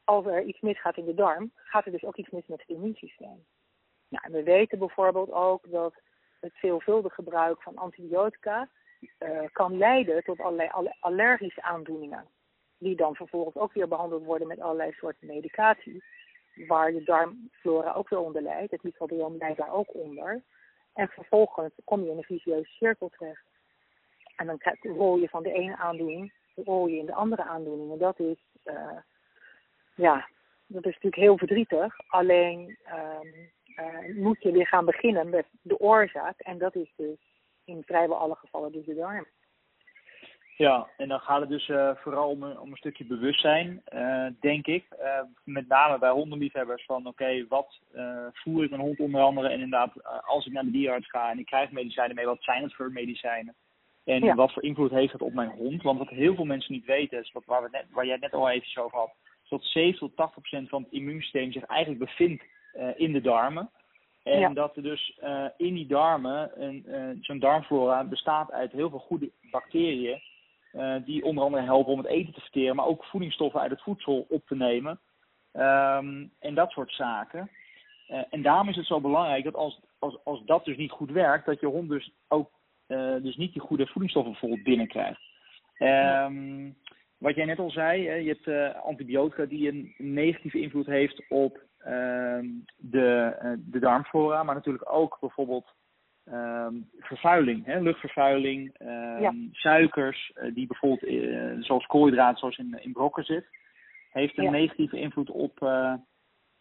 als 0.05 0.27
er 0.27 0.43
iets 0.43 0.61
misgaat 0.61 0.97
in 0.97 1.05
de 1.05 1.15
darm, 1.15 1.53
gaat 1.55 1.87
er 1.87 1.93
dus 1.93 2.05
ook 2.05 2.17
iets 2.17 2.31
mis 2.31 2.47
met 2.47 2.61
het 2.61 2.69
immuunsysteem. 2.69 3.45
Nou, 4.09 4.33
we 4.33 4.43
weten 4.43 4.79
bijvoorbeeld 4.79 5.31
ook 5.31 5.71
dat 5.71 5.95
het 6.41 6.53
veelvuldig 6.55 7.15
gebruik 7.15 7.63
van 7.63 7.77
antibiotica 7.77 8.69
uh, 9.19 9.41
kan 9.53 9.79
leiden 9.79 10.25
tot 10.25 10.41
allerlei 10.41 10.91
allergische 11.01 11.63
aandoeningen. 11.63 12.27
Die 12.79 12.97
dan 12.97 13.15
vervolgens 13.15 13.57
ook 13.57 13.73
weer 13.73 13.89
behandeld 13.89 14.25
worden 14.25 14.49
met 14.49 14.61
allerlei 14.61 14.93
soorten 14.93 15.27
medicatie. 15.27 16.05
Waar 16.67 16.93
de 16.93 17.03
darmflora 17.03 17.93
ook 17.93 18.09
weer 18.09 18.19
onder 18.19 18.43
leidt. 18.43 18.71
Het 18.71 18.83
microbiome 18.83 19.37
leidt 19.37 19.59
daar 19.59 19.73
ook 19.73 19.95
onder. 19.95 20.43
En 20.95 21.09
vervolgens 21.09 21.73
kom 21.85 22.05
je 22.05 22.11
in 22.11 22.17
een 22.17 22.23
vicieuze 22.23 22.71
cirkel 22.71 23.09
terecht. 23.09 23.45
En 24.37 24.47
dan 24.47 24.61
rol 24.81 25.17
je 25.17 25.29
van 25.29 25.43
de 25.43 25.53
ene 25.53 25.77
aandoening, 25.77 26.33
rol 26.55 26.87
je 26.87 26.97
in 26.97 27.07
de 27.07 27.15
andere 27.15 27.43
aandoening. 27.43 27.93
En 27.93 27.99
dat 27.99 28.19
is, 28.19 28.39
uh, 28.65 28.99
ja, 29.95 30.29
dat 30.67 30.85
is 30.87 30.95
natuurlijk 30.95 31.23
heel 31.23 31.39
verdrietig. 31.39 31.97
Alleen 32.07 32.79
um, 32.93 34.23
moet 34.23 34.43
je 34.43 34.53
weer 34.53 34.67
gaan 34.67 34.85
beginnen 34.85 35.29
met 35.29 35.47
de 35.63 35.79
oorzaak. 35.79 36.41
En 36.41 36.59
dat 36.59 36.75
is 36.75 36.93
dus 36.97 37.19
in 37.65 37.83
vrijwel 37.83 38.17
alle 38.17 38.35
gevallen 38.35 38.73
dus 38.73 38.85
de 38.85 38.95
darm. 38.95 39.27
Ja, 40.57 40.89
en 40.97 41.09
dan 41.09 41.21
gaat 41.21 41.41
het 41.41 41.49
dus 41.49 41.69
uh, 41.69 41.91
vooral 41.95 42.31
om 42.31 42.43
een, 42.43 42.59
om 42.59 42.71
een 42.71 42.77
stukje 42.77 43.05
bewustzijn, 43.05 43.83
uh, 43.95 44.27
denk 44.41 44.67
ik. 44.67 44.85
Uh, 45.01 45.21
met 45.45 45.69
name 45.69 45.99
bij 45.99 46.11
hondenliefhebbers 46.11 46.85
van 46.85 47.07
oké, 47.07 47.09
okay, 47.09 47.47
wat 47.49 47.81
voer 48.33 48.65
ik 48.65 48.71
mijn 48.71 48.83
hond 48.83 49.01
onder 49.01 49.23
andere? 49.23 49.49
En 49.49 49.61
inderdaad, 49.61 50.23
als 50.25 50.47
ik 50.47 50.53
naar 50.53 50.65
de 50.65 50.71
dierenarts 50.71 51.11
ga 51.11 51.31
en 51.31 51.39
ik 51.39 51.47
krijg 51.47 51.71
medicijnen 51.71 52.15
mee, 52.15 52.27
wat 52.27 52.43
zijn 52.43 52.63
het 52.63 52.75
voor 52.75 52.93
medicijnen? 52.93 53.55
En 54.05 54.25
ja. 54.25 54.35
wat 54.35 54.53
voor 54.53 54.63
invloed 54.63 54.91
heeft 54.91 55.13
het 55.13 55.23
op 55.23 55.33
mijn 55.33 55.51
hond? 55.51 55.83
Want 55.83 55.99
wat 55.99 56.09
heel 56.09 56.35
veel 56.35 56.45
mensen 56.45 56.73
niet 56.73 56.85
weten, 56.85 57.21
is 57.21 57.33
wat, 57.33 57.45
waar, 57.45 57.63
we 57.63 57.69
net, 57.71 57.87
waar 57.91 58.05
jij 58.05 58.13
het 58.13 58.23
net 58.23 58.33
al 58.33 58.51
even 58.51 58.83
over 58.83 58.99
had, 58.99 59.15
is 59.43 59.51
dat 59.51 59.65
7 59.65 59.99
tot 59.99 60.17
80 60.17 60.43
procent 60.43 60.69
van 60.69 60.83
het 60.83 60.93
immuunsysteem 60.93 61.53
zich 61.53 61.65
eigenlijk 61.65 62.01
bevindt 62.05 62.43
in 62.97 63.13
de 63.13 63.21
darmen. 63.21 63.71
En 64.23 64.39
ja. 64.39 64.49
dat 64.49 64.77
er 64.77 64.83
dus 64.83 65.19
in 65.57 65.75
die 65.75 65.87
darmen, 65.87 66.63
een, 66.63 67.19
zo'n 67.21 67.39
darmflora 67.39 68.05
bestaat 68.05 68.53
uit 68.53 68.73
heel 68.73 68.91
veel 68.91 68.99
goede 68.99 69.31
bacteriën. 69.51 70.21
Uh, 70.77 70.95
die 71.05 71.25
onder 71.25 71.45
andere 71.45 71.63
helpen 71.63 71.93
om 71.93 71.99
het 71.99 72.07
eten 72.07 72.33
te 72.33 72.41
verteren, 72.41 72.77
maar 72.77 72.87
ook 72.87 73.05
voedingsstoffen 73.05 73.61
uit 73.61 73.71
het 73.71 73.83
voedsel 73.83 74.27
op 74.29 74.47
te 74.47 74.57
nemen. 74.57 75.01
Um, 75.53 76.31
en 76.39 76.55
dat 76.55 76.71
soort 76.71 76.93
zaken. 76.93 77.51
en 78.31 78.43
daarom 78.43 78.69
is 78.69 78.77
het 78.77 78.87
zo 78.87 79.01
belangrijk 79.01 79.45
dat 79.45 79.55
als, 79.55 79.81
als, 79.99 80.19
als 80.25 80.45
dat 80.45 80.65
dus 80.65 80.77
niet 80.77 80.91
goed 80.91 81.11
werkt, 81.11 81.47
dat 81.47 81.61
je 81.61 81.67
hond 81.67 81.89
dus 81.89 82.11
ook 82.29 82.51
dus 83.23 83.37
niet 83.37 83.53
die 83.53 83.63
goede 83.63 83.87
voedingsstoffen 83.87 84.33
bijvoorbeeld 84.33 84.63
binnenkrijgt. 84.63 85.21
Um, 85.79 86.77
wat 87.19 87.35
jij 87.35 87.45
net 87.45 87.59
al 87.59 87.71
zei, 87.71 88.07
hè, 88.07 88.15
je 88.15 88.39
hebt 88.41 88.75
antibiotica 88.83 89.45
die 89.45 89.69
een 89.69 89.95
negatieve 89.99 90.61
invloed 90.61 90.87
heeft 90.87 91.29
op 91.29 91.61
ehm, 91.79 92.47
de, 92.77 93.33
de 93.59 93.79
darmflora, 93.79 94.43
maar 94.43 94.55
natuurlijk 94.55 94.93
ook 94.93 95.17
bijvoorbeeld 95.21 95.75
ehm, 96.25 96.75
vervuiling, 96.99 97.65
hè, 97.65 97.81
luchtvervuiling, 97.81 98.75
ehm, 98.79 99.21
ja. 99.21 99.35
suikers, 99.53 100.33
uh, 100.35 100.55
die 100.55 100.67
bijvoorbeeld 100.67 101.65
zoals 101.65 101.87
koolhydraten, 101.87 102.39
zoals 102.39 102.59
in, 102.59 102.79
in 102.81 102.93
brokken 102.93 103.25
zit, 103.25 103.47
heeft 104.11 104.39
een 104.39 104.45
ja. 104.45 104.51
negatieve 104.51 104.99
invloed 104.99 105.31
op, 105.31 105.69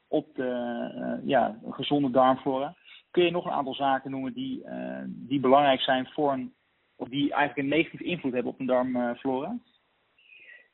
op 0.08 0.36
de 0.36 1.22
ja, 1.24 1.60
gezonde 1.70 2.10
darmflora. 2.10 2.76
Kun 3.12 3.24
je 3.24 3.32
nog 3.32 3.46
een 3.46 3.52
aantal 3.52 3.74
zaken 3.74 4.12
noemen 4.12 4.34
die, 4.34 4.66
die 5.06 5.40
belangrijk 5.40 5.82
zijn 5.82 6.08
voor 6.08 6.32
een, 6.32 6.54
of 6.96 7.08
die 7.08 7.34
eigenlijk 7.34 7.58
een 7.58 7.78
negatieve 7.78 8.04
invloed 8.04 8.34
hebben 8.34 8.52
op 8.52 8.60
een 8.60 8.66
darmflora? 8.66 9.58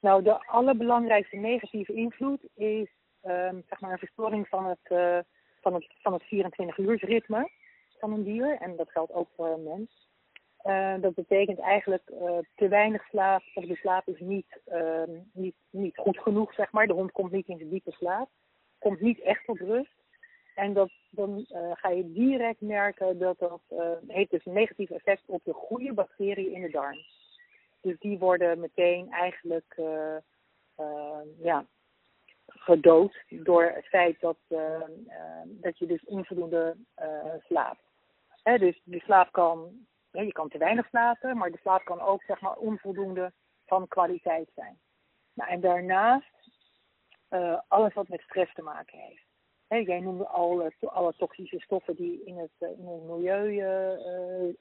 Nou, 0.01 0.24
de 0.24 0.46
allerbelangrijkste 0.46 1.36
negatieve 1.36 1.93
invloed 1.93 2.48
is 2.55 2.88
um, 3.24 3.63
zeg 3.69 3.79
maar 3.79 3.91
een 3.91 3.98
verstoring 3.98 4.48
van 4.48 4.65
het, 4.65 4.91
uh, 4.91 5.17
van 5.62 5.74
het, 5.74 5.88
van 6.01 6.13
het 6.13 6.24
24-uursritme 6.24 7.59
van 8.00 8.13
een 8.13 8.24
dier. 8.24 8.58
En 8.60 8.75
dat 8.75 8.91
geldt 8.91 9.13
ook 9.13 9.29
voor 9.36 9.48
een 9.48 9.63
mens. 9.63 10.08
Uh, 10.65 10.96
dat 11.01 11.13
betekent 11.13 11.60
eigenlijk 11.60 12.10
uh, 12.10 12.38
te 12.56 12.68
weinig 12.68 13.03
slaap, 13.03 13.41
of 13.53 13.65
de 13.65 13.75
slaap 13.75 14.08
is 14.08 14.20
niet, 14.20 14.62
ehm, 14.65 15.12
niet, 15.34 15.56
niet 15.70 15.98
goed 15.98 16.20
genoeg, 16.20 16.53
zeg 16.53 16.72
maar. 16.72 16.88
De 16.88 16.94
hond 16.94 17.12
komt 17.12 17.32
niet 17.32 17.48
in 17.48 17.58
de 17.58 17.70
diepe 17.70 17.91
slaap, 17.91 18.29
komt 18.79 19.00
niet 19.00 19.22
echt 19.22 19.46
tot 19.46 19.60
rust. 19.60 19.98
En 20.56 20.74
dat, 20.74 20.91
dan 21.10 21.46
ga 21.74 21.89
je 21.89 22.12
direct 22.12 22.62
merken 22.62 23.20
dat 23.20 23.39
dat 23.39 23.62
heeft 24.08 24.32
dus 24.32 24.46
een 24.46 24.53
negatief 24.53 24.89
effect 24.89 25.24
op 25.25 25.41
de 25.44 25.53
goede 25.53 25.94
bacteriën 25.94 26.53
in 26.53 26.62
de 26.62 26.70
darm. 26.70 26.98
Dus 27.82 28.00
die 28.00 28.18
worden 28.18 28.60
meteen 28.60 29.12
eigenlijk 29.12 29.75
ja, 31.41 31.65
gedood 32.48 33.24
door 33.29 33.63
het 33.63 33.86
feit 33.86 34.20
dat, 34.20 34.38
dat 35.46 35.77
je 35.77 35.86
dus 35.86 36.06
onvoldoende 36.06 36.75
slaapt. 37.39 37.88
Dus 38.43 38.81
de 38.84 39.00
slaap 39.00 39.31
kan, 39.31 39.88
je 40.12 40.31
kan 40.31 40.50
te 40.50 40.58
weinig 40.58 40.88
slapen, 40.88 41.38
maar 41.38 41.51
de 41.51 41.60
slaap 41.62 41.84
kan 41.84 42.01
ook 42.01 42.24
zeg 42.24 42.41
maar 42.41 42.55
onvoldoende 42.55 43.34
van 43.65 43.88
kwaliteit 43.88 44.50
zijn. 44.55 44.79
Nou, 45.34 45.50
en 45.50 45.62
daarnaast 45.62 46.31
alles 47.67 47.93
wat 47.93 48.08
met 48.08 48.22
stress 48.22 48.53
te 48.53 48.62
maken 48.62 49.00
heeft. 49.00 49.88
Jij 49.88 50.00
noemde 50.00 50.27
al 50.27 50.72
alle 50.79 51.13
toxische 51.17 51.60
stoffen 51.60 51.96
die 51.96 52.24
in 52.25 52.38
het, 52.38 52.51
in 52.77 52.88
het 52.88 53.03
milieu 53.03 54.55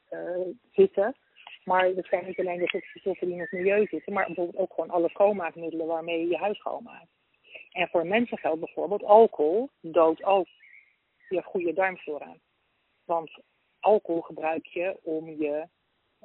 zitten. 0.73 1.17
Maar 1.65 1.95
dat 1.95 2.07
zijn 2.07 2.27
niet 2.27 2.39
alleen 2.39 2.59
de 2.59 2.67
toxische 2.67 2.99
stoffen 2.99 3.27
die 3.27 3.37
in 3.37 3.43
het 3.43 3.53
milieu 3.53 3.87
zitten, 3.87 4.13
maar 4.13 4.27
bijvoorbeeld 4.27 4.57
ook 4.57 4.73
gewoon 4.75 4.91
alle 4.91 5.09
schoonmaakmiddelen 5.09 5.87
waarmee 5.87 6.21
je 6.21 6.29
je 6.29 6.37
huis 6.37 6.59
schoonmaakt. 6.59 7.11
En 7.71 7.89
voor 7.89 8.07
mensen 8.07 8.39
geldt 8.39 8.61
bijvoorbeeld 8.61 9.05
alcohol 9.05 9.71
doodt 9.81 10.25
ook 10.25 10.47
je 11.29 11.43
goede 11.43 11.73
darmflora. 11.73 12.37
Want 13.05 13.43
alcohol 13.81 14.21
gebruik 14.21 14.67
je 14.67 14.99
om 15.03 15.29
je 15.29 15.67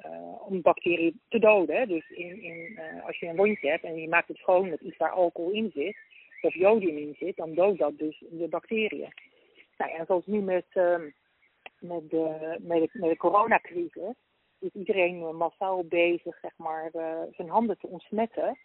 uh, 0.06 0.46
om 0.48 0.62
bacteriën 0.62 1.20
te 1.28 1.38
doden. 1.38 1.88
Dus 1.88 2.10
in, 2.10 2.42
in, 2.42 2.54
uh, 2.54 3.06
als 3.06 3.18
je 3.18 3.26
een 3.26 3.36
wondje 3.36 3.68
hebt 3.68 3.84
en 3.84 3.96
je 3.96 4.08
maakt 4.08 4.28
het 4.28 4.36
schoon 4.36 4.68
met 4.68 4.80
iets 4.80 4.96
waar 4.96 5.10
alcohol 5.10 5.50
in 5.50 5.70
zit, 5.74 5.96
of 6.40 6.54
jodium 6.54 6.96
in 6.96 7.14
zit, 7.18 7.36
dan 7.36 7.54
doodt 7.54 7.78
dat 7.78 7.98
dus 7.98 8.24
de 8.30 8.48
bacteriën. 8.48 9.12
Nou, 9.76 9.90
en 9.92 10.06
zoals 10.06 10.26
nu 10.26 10.40
met, 10.40 10.66
uh, 10.74 10.98
met, 11.78 12.10
de, 12.10 12.56
met, 12.60 12.80
de, 12.80 12.88
met 12.92 13.10
de 13.10 13.16
coronacrisis, 13.16 14.14
is 14.58 14.70
iedereen 14.72 15.22
eh, 15.22 15.30
massaal 15.30 15.84
bezig 15.84 16.38
zeg 16.38 16.52
maar, 16.56 16.90
uh, 16.92 17.18
zijn 17.32 17.48
handen 17.48 17.78
te 17.78 17.86
ontsmetten. 17.86 18.58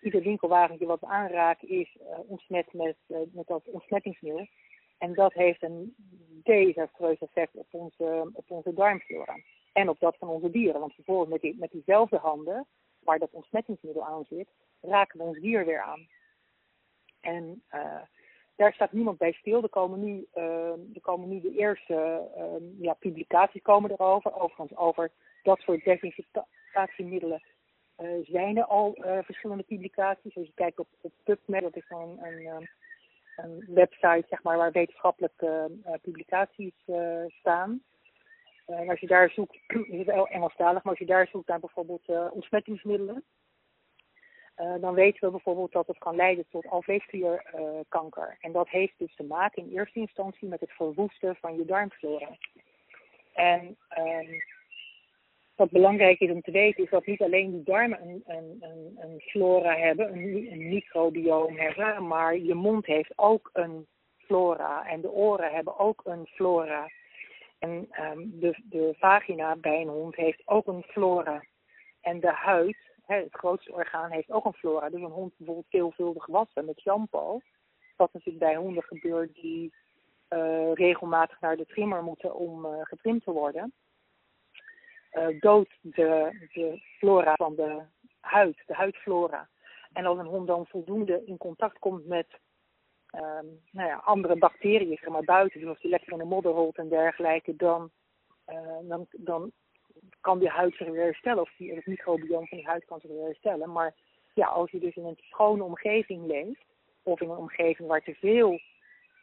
Ieder 0.00 0.22
winkelwagentje 0.22 0.86
wat 0.86 1.00
we 1.00 1.06
aanraken 1.06 1.68
is 1.68 1.96
ontsmet 2.26 2.72
met, 2.72 2.96
met 3.06 3.46
dat 3.46 3.62
ontsmettingsmiddel. 3.64 4.46
En 5.02 5.14
dat 5.14 5.32
heeft 5.32 5.62
een 5.62 5.94
desastreus 6.42 7.18
effect 7.18 7.54
op 7.54 7.66
onze, 7.70 8.30
op 8.32 8.50
onze 8.50 8.74
darmflora. 8.74 9.36
En 9.72 9.88
op 9.88 10.00
dat 10.00 10.16
van 10.18 10.28
onze 10.28 10.50
dieren. 10.50 10.80
Want 10.80 10.94
vervolgens 10.94 11.30
met, 11.30 11.40
die, 11.40 11.56
met 11.58 11.70
diezelfde 11.70 12.16
handen, 12.16 12.66
waar 12.98 13.18
dat 13.18 13.32
ontsmettingsmiddel 13.32 14.04
aan 14.04 14.24
zit, 14.28 14.48
raken 14.80 15.18
we 15.18 15.24
ons 15.24 15.38
dier 15.38 15.64
weer 15.64 15.80
aan. 15.80 16.08
En 17.20 17.62
daar 18.56 18.72
staat 18.72 18.92
niemand 18.92 19.18
bij 19.18 19.32
stil. 19.32 19.62
Er 19.62 19.68
komen 19.68 20.00
nu, 20.00 20.26
uh, 20.34 20.94
er 20.94 21.00
komen 21.00 21.28
nu 21.28 21.40
de 21.40 21.54
eerste 21.54 22.28
uh, 22.36 22.80
ja, 22.80 22.92
publicaties 22.92 23.62
komen 23.62 23.90
erover. 23.90 24.34
Overigens 24.34 24.76
over 24.76 25.10
dat 25.42 25.58
soort 25.58 25.84
desinfectatiemiddelen 25.84 27.42
uh, 27.98 28.08
zijn 28.22 28.56
er 28.56 28.64
al 28.64 28.94
uh, 28.98 29.18
verschillende 29.22 29.62
publicaties. 29.62 30.36
Als 30.36 30.46
je 30.46 30.52
kijkt 30.54 30.78
op, 30.78 30.88
op 31.00 31.12
PubMed, 31.24 31.62
dat 31.62 31.76
is 31.76 31.84
een, 31.88 32.18
een, 32.22 32.46
ehm, 32.46 32.64
een 33.42 33.64
website 33.74 34.24
zeg 34.28 34.42
maar, 34.42 34.56
waar 34.56 34.72
wetenschappelijke 34.72 35.70
uh, 35.86 35.92
publicaties 36.02 36.74
staan. 37.28 37.82
En 38.66 38.88
als 38.88 39.00
je 39.00 39.06
daar 39.06 39.30
zoekt, 39.30 39.58
is 39.92 39.98
het 39.98 40.06
wel 40.06 40.28
Engelstalig, 40.28 40.82
maar 40.82 40.92
als 40.92 40.98
je 40.98 41.06
daar 41.06 41.26
zoekt 41.26 41.48
naar 41.48 41.60
bijvoorbeeld 41.60 42.30
ontsmettingsmiddelen, 42.30 43.24
dan 44.80 44.94
weten 44.94 45.20
we 45.20 45.30
bijvoorbeeld 45.30 45.72
dat 45.72 45.86
het 45.86 45.98
kan 45.98 46.16
leiden 46.16 46.46
tot 46.50 46.66
alveolklierkanker. 46.66 48.28
Uh, 48.28 48.34
en 48.40 48.52
dat 48.52 48.68
heeft 48.68 48.98
dus 48.98 49.14
te 49.14 49.22
maken 49.22 49.62
in 49.62 49.76
eerste 49.76 49.98
instantie 49.98 50.48
met 50.48 50.60
het 50.60 50.72
verwoesten 50.72 51.36
van 51.36 51.56
je 51.56 51.64
darmflora. 51.64 52.36
En 53.32 53.76
um, 53.98 54.42
wat 55.62 55.70
belangrijk 55.70 56.20
is 56.20 56.30
om 56.30 56.40
te 56.40 56.50
weten 56.50 56.84
is 56.84 56.90
dat 56.90 57.06
niet 57.06 57.22
alleen 57.22 57.50
die 57.50 57.62
darmen 57.62 58.02
een, 58.02 58.22
een, 58.26 58.56
een, 58.60 58.98
een 59.00 59.20
flora 59.20 59.76
hebben, 59.76 60.12
een, 60.12 60.52
een 60.52 60.68
microbioom 60.68 61.56
hebben, 61.56 62.06
maar 62.06 62.36
je 62.36 62.54
mond 62.54 62.86
heeft 62.86 63.12
ook 63.16 63.50
een 63.52 63.86
flora 64.16 64.86
en 64.86 65.00
de 65.00 65.10
oren 65.10 65.52
hebben 65.52 65.78
ook 65.78 66.00
een 66.04 66.26
flora. 66.26 66.88
En 67.58 67.88
um, 68.12 68.30
de, 68.40 68.56
de 68.64 68.94
vagina 68.98 69.56
bij 69.56 69.80
een 69.80 69.88
hond 69.88 70.16
heeft 70.16 70.42
ook 70.44 70.66
een 70.66 70.82
flora. 70.82 71.44
En 72.00 72.20
de 72.20 72.32
huid 72.32 72.76
het 73.06 73.28
grootste 73.30 73.72
orgaan 73.72 74.10
heeft 74.10 74.30
ook 74.30 74.44
een 74.44 74.52
flora. 74.52 74.90
Dus 74.90 75.00
een 75.00 75.18
hond 75.20 75.32
bijvoorbeeld 75.36 75.68
veelvuldig 75.68 76.26
wassen 76.26 76.64
met 76.64 76.80
shampoo. 76.80 77.40
Wat 77.96 78.12
natuurlijk 78.12 78.44
bij 78.44 78.56
honden 78.56 78.82
gebeurt 78.82 79.34
die 79.34 79.72
uh, 80.30 80.72
regelmatig 80.72 81.40
naar 81.40 81.56
de 81.56 81.66
trimmer 81.66 82.02
moeten 82.02 82.34
om 82.34 82.64
uh, 82.64 82.70
getrimd 82.80 83.24
te 83.24 83.30
worden. 83.30 83.72
Uh, 85.12 85.40
de, 85.80 86.30
de 86.52 86.80
flora 86.98 87.34
van 87.34 87.54
de 87.54 87.82
huid, 88.20 88.62
de 88.66 88.74
huidflora. 88.74 89.48
En 89.92 90.06
als 90.06 90.18
een 90.18 90.26
hond 90.26 90.46
dan 90.46 90.66
voldoende 90.66 91.22
in 91.24 91.36
contact 91.36 91.78
komt 91.78 92.06
met 92.06 92.26
um, 93.14 93.60
nou 93.70 93.88
ja, 93.88 93.96
andere 94.04 94.36
bacteriën, 94.36 94.96
zeg 95.00 95.08
maar 95.08 95.24
buiten, 95.24 95.60
dus 95.60 95.68
als 95.68 95.80
die 95.80 95.90
lekker 95.90 96.12
in 96.12 96.18
de 96.18 96.24
modder 96.24 96.52
rolt 96.52 96.76
en 96.76 96.88
dergelijke, 96.88 97.56
dan, 97.56 97.90
dan, 98.82 99.06
dan 99.10 99.52
kan 100.20 100.38
die 100.38 100.48
huid 100.48 100.74
zich 100.74 100.88
weer 100.88 101.04
herstellen. 101.04 101.42
Of 101.42 101.52
die, 101.56 101.74
het 101.74 101.86
microbiome 101.86 102.46
van 102.46 102.58
die 102.58 102.66
huid 102.66 102.84
kan 102.84 103.00
zich 103.00 103.10
weer 103.10 103.24
herstellen. 103.24 103.72
Maar 103.72 103.94
ja, 104.34 104.46
als 104.46 104.70
je 104.70 104.78
dus 104.78 104.96
in 104.96 105.04
een 105.04 105.18
schone 105.20 105.62
omgeving 105.62 106.26
leeft, 106.26 106.64
of 107.02 107.20
in 107.20 107.30
een 107.30 107.36
omgeving 107.36 107.88
waar 107.88 108.02
te 108.02 108.14
veel 108.14 108.60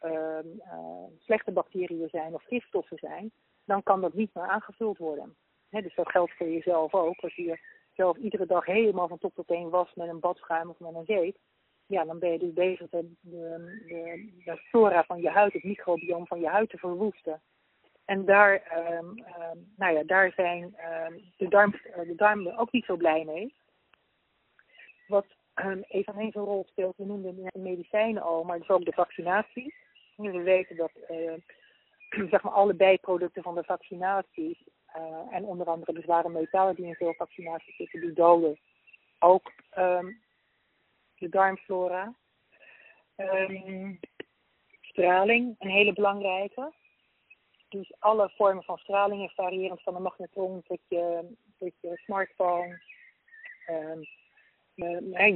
uh, 0.02 0.38
slechte 1.18 1.52
bacteriën 1.52 2.08
zijn 2.08 2.34
of 2.34 2.42
gifstoffen 2.44 2.98
zijn, 2.98 3.30
dan 3.64 3.82
kan 3.82 4.00
dat 4.00 4.14
niet 4.14 4.34
meer 4.34 4.46
aangevuld 4.46 4.98
worden. 4.98 5.36
Dus 5.70 5.94
dat 5.94 6.10
geldt 6.10 6.32
voor 6.32 6.48
jezelf 6.48 6.94
ook. 6.94 7.20
Als 7.20 7.34
je 7.34 7.58
jezelf 7.88 8.16
iedere 8.16 8.46
dag 8.46 8.64
helemaal 8.64 9.08
van 9.08 9.18
top 9.18 9.34
tot 9.34 9.46
teen 9.46 9.70
was 9.70 9.94
met 9.94 10.08
een 10.08 10.20
badschuim 10.20 10.70
of 10.70 10.78
met 10.78 10.94
een 10.94 11.04
zeep, 11.04 11.36
ja, 11.86 12.04
dan 12.04 12.18
ben 12.18 12.32
je 12.32 12.38
dus 12.38 12.52
bezig 12.52 12.88
de, 12.90 13.14
de, 13.20 14.56
flora 14.56 15.04
van 15.04 15.20
je 15.20 15.30
huid, 15.30 15.52
het 15.52 15.64
microbiome 15.64 16.26
van 16.26 16.40
je 16.40 16.48
huid 16.48 16.70
te 16.70 16.78
verwoesten. 16.78 17.40
En 18.04 18.24
daar, 18.24 18.52
um, 18.98 19.24
nou 19.76 19.94
ja, 19.94 20.02
daar 20.02 20.32
zijn 20.32 20.62
um, 20.62 21.22
de, 21.36 21.48
darm, 21.48 21.70
de 21.94 22.14
darmen 22.16 22.56
ook 22.56 22.72
niet 22.72 22.84
zo 22.84 22.96
blij 22.96 23.24
mee. 23.24 23.54
Wat 25.06 25.26
eveneens 25.88 26.34
een 26.34 26.44
rol 26.44 26.64
speelt, 26.68 26.96
we 26.96 27.04
noemden 27.04 27.36
de 27.36 27.58
medicijnen 27.58 28.22
al, 28.22 28.44
maar 28.44 28.58
dus 28.58 28.68
ook 28.68 28.84
de 28.84 28.92
vaccinaties. 28.92 29.74
We 30.16 30.42
weten 30.42 30.76
dat 30.76 30.92
uh, 31.10 31.32
zeg 32.30 32.42
maar 32.42 32.52
alle 32.52 32.74
bijproducten 32.74 33.42
van 33.42 33.54
de 33.54 33.64
vaccinaties, 33.64 34.68
uh, 34.96 35.34
en 35.34 35.44
onder 35.44 35.66
andere 35.66 35.92
de 35.92 36.00
zware 36.00 36.28
metalen 36.28 36.74
die 36.74 36.86
in 36.86 36.94
veel 36.94 37.14
vaccinaties 37.14 37.76
zitten, 37.76 38.00
die 38.00 38.12
doden 38.12 38.58
ook 39.18 39.52
de 41.14 41.28
darmflora. 41.28 42.14
straling, 44.80 45.56
een 45.58 45.70
hele 45.70 45.92
belangrijke. 45.92 46.72
Dus 47.70 47.92
alle 47.98 48.30
vormen 48.36 48.62
van 48.62 48.78
stralingen, 48.78 49.30
variërend 49.30 49.82
van 49.82 49.94
de 49.94 50.00
magnetron 50.00 50.62
tot 50.66 50.80
je, 50.88 51.24
tot 51.58 51.72
je 51.80 51.96
smartphone, 51.96 52.80
um, 53.70 54.06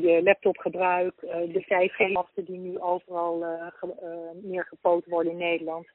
je 0.00 0.20
laptopgebruik, 0.22 1.22
uh, 1.22 1.30
de 1.30 1.62
5G-masten 1.62 2.44
die 2.44 2.58
nu 2.58 2.80
overal 2.80 3.42
uh, 3.42 4.30
meer 4.42 4.64
gepoot 4.64 5.06
worden 5.06 5.32
in 5.32 5.38
Nederland. 5.38 5.86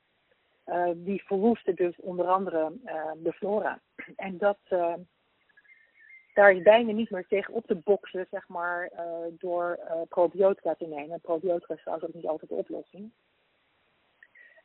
Die 0.96 1.24
verwoesten 1.26 1.76
dus 1.76 1.96
onder 1.96 2.28
andere 2.28 2.72
de 3.18 3.34
flora. 3.34 3.80
En 4.16 4.38
dat, 4.38 4.58
daar 6.34 6.52
is 6.52 6.62
bijna 6.62 6.92
niet 6.92 7.10
meer 7.10 7.28
tegen 7.28 7.54
op 7.54 7.66
te 7.66 7.76
boksen, 7.76 8.28
zeg 8.32 8.48
maar, 8.48 8.92
door 9.30 9.80
probiotica 10.10 10.76
te 10.76 10.88
nemen. 10.88 11.22
Probiotica 11.22 11.74
is 11.74 11.82
trouwens 11.82 12.08
ook 12.08 12.16
niet 12.16 12.28
altijd 12.28 12.50
de 12.50 12.58
oplossing. 12.58 13.12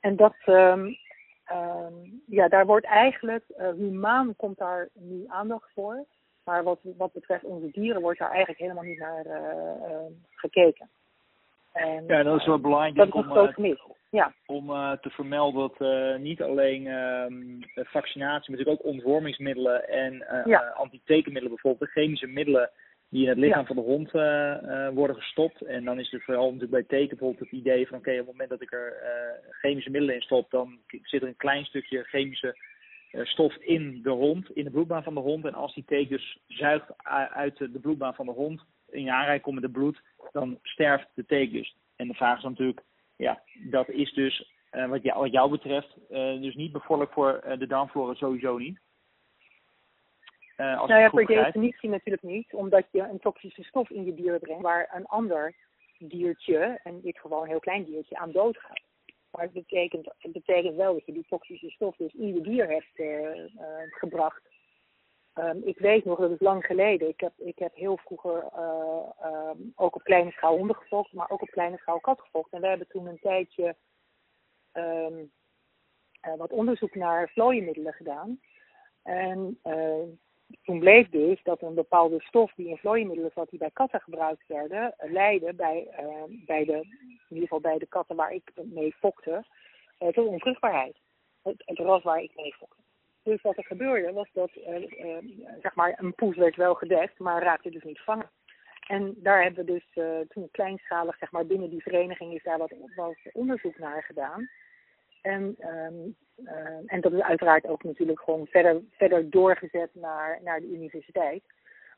En 0.01 0.17
dat, 0.17 0.35
um, 0.47 0.97
ja, 2.27 2.49
daar 2.49 2.67
wordt 2.67 2.87
eigenlijk, 2.87 3.45
humaan 3.57 4.37
komt 4.37 4.59
daar 4.59 4.89
nu 4.93 5.25
aandacht 5.27 5.71
voor. 5.75 6.05
Maar 6.45 6.63
wat, 6.63 6.79
wat 6.97 7.13
betreft 7.13 7.45
onze 7.45 7.71
dieren 7.71 8.01
wordt 8.01 8.19
daar 8.19 8.31
eigenlijk 8.31 8.61
helemaal 8.61 8.85
niet 8.85 8.99
naar 8.99 9.27
gekeken. 10.31 10.91
En, 11.75 12.05
ja, 12.07 12.23
dat 12.23 12.41
is 12.41 12.47
wel 12.47 12.61
belangrijk 12.61 12.95
dat 12.95 13.07
is 13.07 13.13
om, 13.13 13.23
groot 13.23 13.57
mis. 13.57 13.83
Ja. 14.11 14.33
om 14.47 14.71
uh, 14.71 14.93
te 14.93 15.11
vermelden 15.11 15.61
dat 15.61 15.89
uh, 15.89 16.17
niet 16.17 16.43
alleen 16.43 16.83
uh, 16.83 17.85
vaccinatie, 17.85 18.51
maar 18.51 18.59
natuurlijk 18.59 18.81
ook 18.81 18.93
ontwormingsmiddelen 18.93 19.89
en 19.89 20.25
ja. 20.45 20.61
antitekenmiddelen, 20.61 21.49
bijvoorbeeld 21.49 21.91
de 21.91 22.01
chemische 22.01 22.27
middelen 22.27 22.71
die 23.09 23.23
in 23.23 23.29
het 23.29 23.39
lichaam 23.39 23.61
ja. 23.61 23.67
van 23.67 23.77
de 23.77 23.83
hond 23.83 24.11
worden 24.95 25.17
gestopt. 25.17 25.63
En 25.63 25.85
dan 25.85 25.99
is 25.99 26.13
er 26.13 26.23
vooral 26.23 26.45
natuurlijk 26.45 26.89
bij 26.89 26.99
teken 26.99 27.17
bijvoorbeeld 27.17 27.51
het 27.51 27.61
idee 27.61 27.87
van 27.87 27.99
oké, 27.99 28.09
okay, 28.09 28.21
op 28.21 28.27
het 28.27 28.35
moment 28.35 28.51
dat 28.51 28.63
ik 28.63 28.73
er 28.73 28.93
chemische 29.51 29.91
middelen 29.91 30.15
in 30.15 30.23
stop, 30.23 30.51
dan 30.51 30.79
zit 31.03 31.23
er 31.23 31.29
een 31.29 31.37
klein 31.37 31.65
stukje 31.65 32.03
chemische 32.03 32.57
stof 33.13 33.55
in 33.55 34.01
de 34.03 34.11
hond, 34.11 34.51
in 34.51 34.65
de 34.65 34.71
bloedbaan 34.71 35.03
van 35.03 35.15
de 35.15 35.21
hond. 35.21 35.45
En 35.45 35.55
als 35.55 35.75
die 35.75 35.85
teken 35.87 36.17
dus 36.17 36.39
zuigt 36.47 36.87
uit 37.33 37.59
de 37.59 37.81
bloedbaan 37.81 38.15
van 38.15 38.27
de 38.27 38.33
hond, 38.33 38.65
in 38.95 39.05
je 39.05 39.13
aanraking 39.13 39.43
komt 39.43 39.55
met 39.55 39.65
het 39.65 39.73
bloed, 39.73 40.03
dan 40.33 40.59
sterft 40.63 41.09
de 41.15 41.27
teek 41.27 41.53
dus. 41.53 41.77
En 41.97 42.09
de 42.09 42.15
vraag 42.15 42.37
is 42.37 42.45
natuurlijk, 42.45 42.83
ja, 43.17 43.43
dat 43.71 43.89
is 43.89 44.13
dus 44.13 44.53
uh, 44.73 44.89
wat, 44.89 45.03
jou, 45.03 45.21
wat 45.21 45.33
jou 45.33 45.51
betreft 45.51 45.97
uh, 46.11 46.41
dus 46.41 46.55
niet 46.55 46.73
bevorderlijk 46.73 47.13
voor 47.13 47.43
uh, 47.47 47.59
de 47.59 47.67
darmflora 47.67 48.15
sowieso 48.15 48.59
niet. 48.59 48.79
als 50.57 50.89
nou 50.89 51.01
ja, 51.01 51.11
per 51.11 51.27
definitie 51.27 51.89
natuurlijk 51.89 52.23
niet, 52.23 52.55
omdat 52.55 52.87
je 52.91 53.01
een 53.01 53.21
toxische 53.21 53.63
stof 53.63 53.91
in 53.91 54.05
je 54.05 54.15
dier 54.15 54.39
brengt 54.39 54.63
waar 54.63 54.91
een 54.93 55.07
ander 55.07 55.55
diertje, 55.99 56.81
in 56.85 57.01
dit 57.01 57.19
geval 57.19 57.43
een 57.43 57.49
heel 57.49 57.61
klein 57.61 57.85
diertje, 57.85 58.17
aan 58.17 58.33
dood 58.33 58.59
gaat. 58.59 58.81
Maar 59.31 59.43
het 59.43 59.53
betekent, 59.53 60.15
het 60.19 60.33
betekent 60.33 60.77
wel 60.77 60.93
dat 60.93 61.07
je 61.07 61.13
die 61.13 61.27
toxische 61.29 61.71
stof 61.71 61.97
dus 61.97 62.15
in 62.15 62.35
je 62.35 62.41
dier 62.41 62.69
hebt 62.69 63.03
gebracht. 63.99 64.43
Um, 65.39 65.63
ik 65.65 65.79
weet 65.79 66.05
nog, 66.05 66.19
dat 66.19 66.31
is 66.31 66.41
lang 66.41 66.65
geleden. 66.65 67.09
Ik 67.09 67.21
heb, 67.21 67.33
ik 67.37 67.59
heb 67.59 67.75
heel 67.75 67.97
vroeger 67.97 68.45
uh, 68.57 69.51
um, 69.51 69.73
ook 69.75 69.95
op 69.95 70.03
kleine 70.03 70.31
schaal 70.31 70.57
honden 70.57 70.77
maar 71.11 71.31
ook 71.31 71.43
op 71.43 71.51
kleine 71.51 71.77
schaal 71.77 72.01
kat 72.01 72.21
gevolgd. 72.21 72.53
En 72.53 72.61
we 72.61 72.67
hebben 72.67 72.89
toen 72.89 73.07
een 73.07 73.19
tijdje 73.19 73.77
um, 74.73 75.33
uh, 76.27 76.35
wat 76.37 76.53
onderzoek 76.53 76.95
naar 76.95 77.29
vlooienmiddelen 77.29 77.93
gedaan. 77.93 78.41
En 79.03 79.59
uh, 79.65 80.03
toen 80.63 80.79
bleek 80.79 81.13
dus 81.13 81.43
dat 81.43 81.63
een 81.63 81.75
bepaalde 81.75 82.21
stof 82.21 82.53
die 82.55 82.69
in 82.69 82.77
vlooienmiddelen 82.77 83.31
zat, 83.35 83.51
die 83.51 83.59
bij 83.59 83.71
katten 83.71 84.01
gebruikt 84.01 84.47
werden, 84.47 84.95
leidde 84.99 85.55
bij, 85.55 85.89
bij 86.47 86.65
de, 86.65 86.73
in 86.73 87.29
ieder 87.29 87.43
geval 87.43 87.61
bij 87.61 87.79
de 87.79 87.87
katten 87.87 88.17
waar 88.17 88.33
ik 88.33 88.51
mee 88.55 88.93
fokte, 88.93 89.45
tot 89.99 90.27
onvruchtbaarheid. 90.27 90.97
Het 91.43 91.79
ras 91.79 92.03
waar 92.03 92.23
ik 92.23 92.33
mee 92.37 92.55
fokte. 92.55 92.84
Dus 93.25 93.43
wat 93.43 93.57
er 93.57 93.65
gebeurde 93.65 94.13
was 94.13 94.29
dat 94.33 94.51
uh, 94.57 94.81
uh, 94.81 95.17
zeg 95.63 95.75
maar 95.75 95.95
een 95.97 96.15
poes 96.15 96.37
werd 96.37 96.57
wel 96.57 96.75
gedekt, 96.75 97.19
maar 97.19 97.43
raakte 97.43 97.71
dus 97.71 97.83
niet 97.83 98.01
vangen. 98.01 98.31
En 98.87 99.15
daar 99.17 99.43
hebben 99.43 99.65
we 99.65 99.73
dus 99.73 99.87
uh, 99.95 100.21
toen 100.29 100.49
kleinschalig, 100.51 101.19
zeg 101.19 101.31
maar 101.31 101.47
binnen 101.47 101.71
die 101.71 101.83
vereniging 101.83 102.35
is 102.35 102.43
daar 102.43 102.59
wat, 102.59 103.17
onderzoek 103.33 103.79
naar 103.79 104.03
gedaan. 104.03 104.49
En, 105.23 105.57
um, 105.61 106.17
en 106.87 107.01
dat 107.01 107.13
is 107.13 107.21
uiteraard 107.21 107.67
ook 107.67 107.83
natuurlijk 107.83 108.21
gewoon 108.21 108.47
verder, 108.47 108.83
verder 108.91 109.31
doorgezet 109.31 109.91
naar, 109.93 110.41
naar 110.43 110.61
de 110.61 110.73
universiteit. 110.73 111.43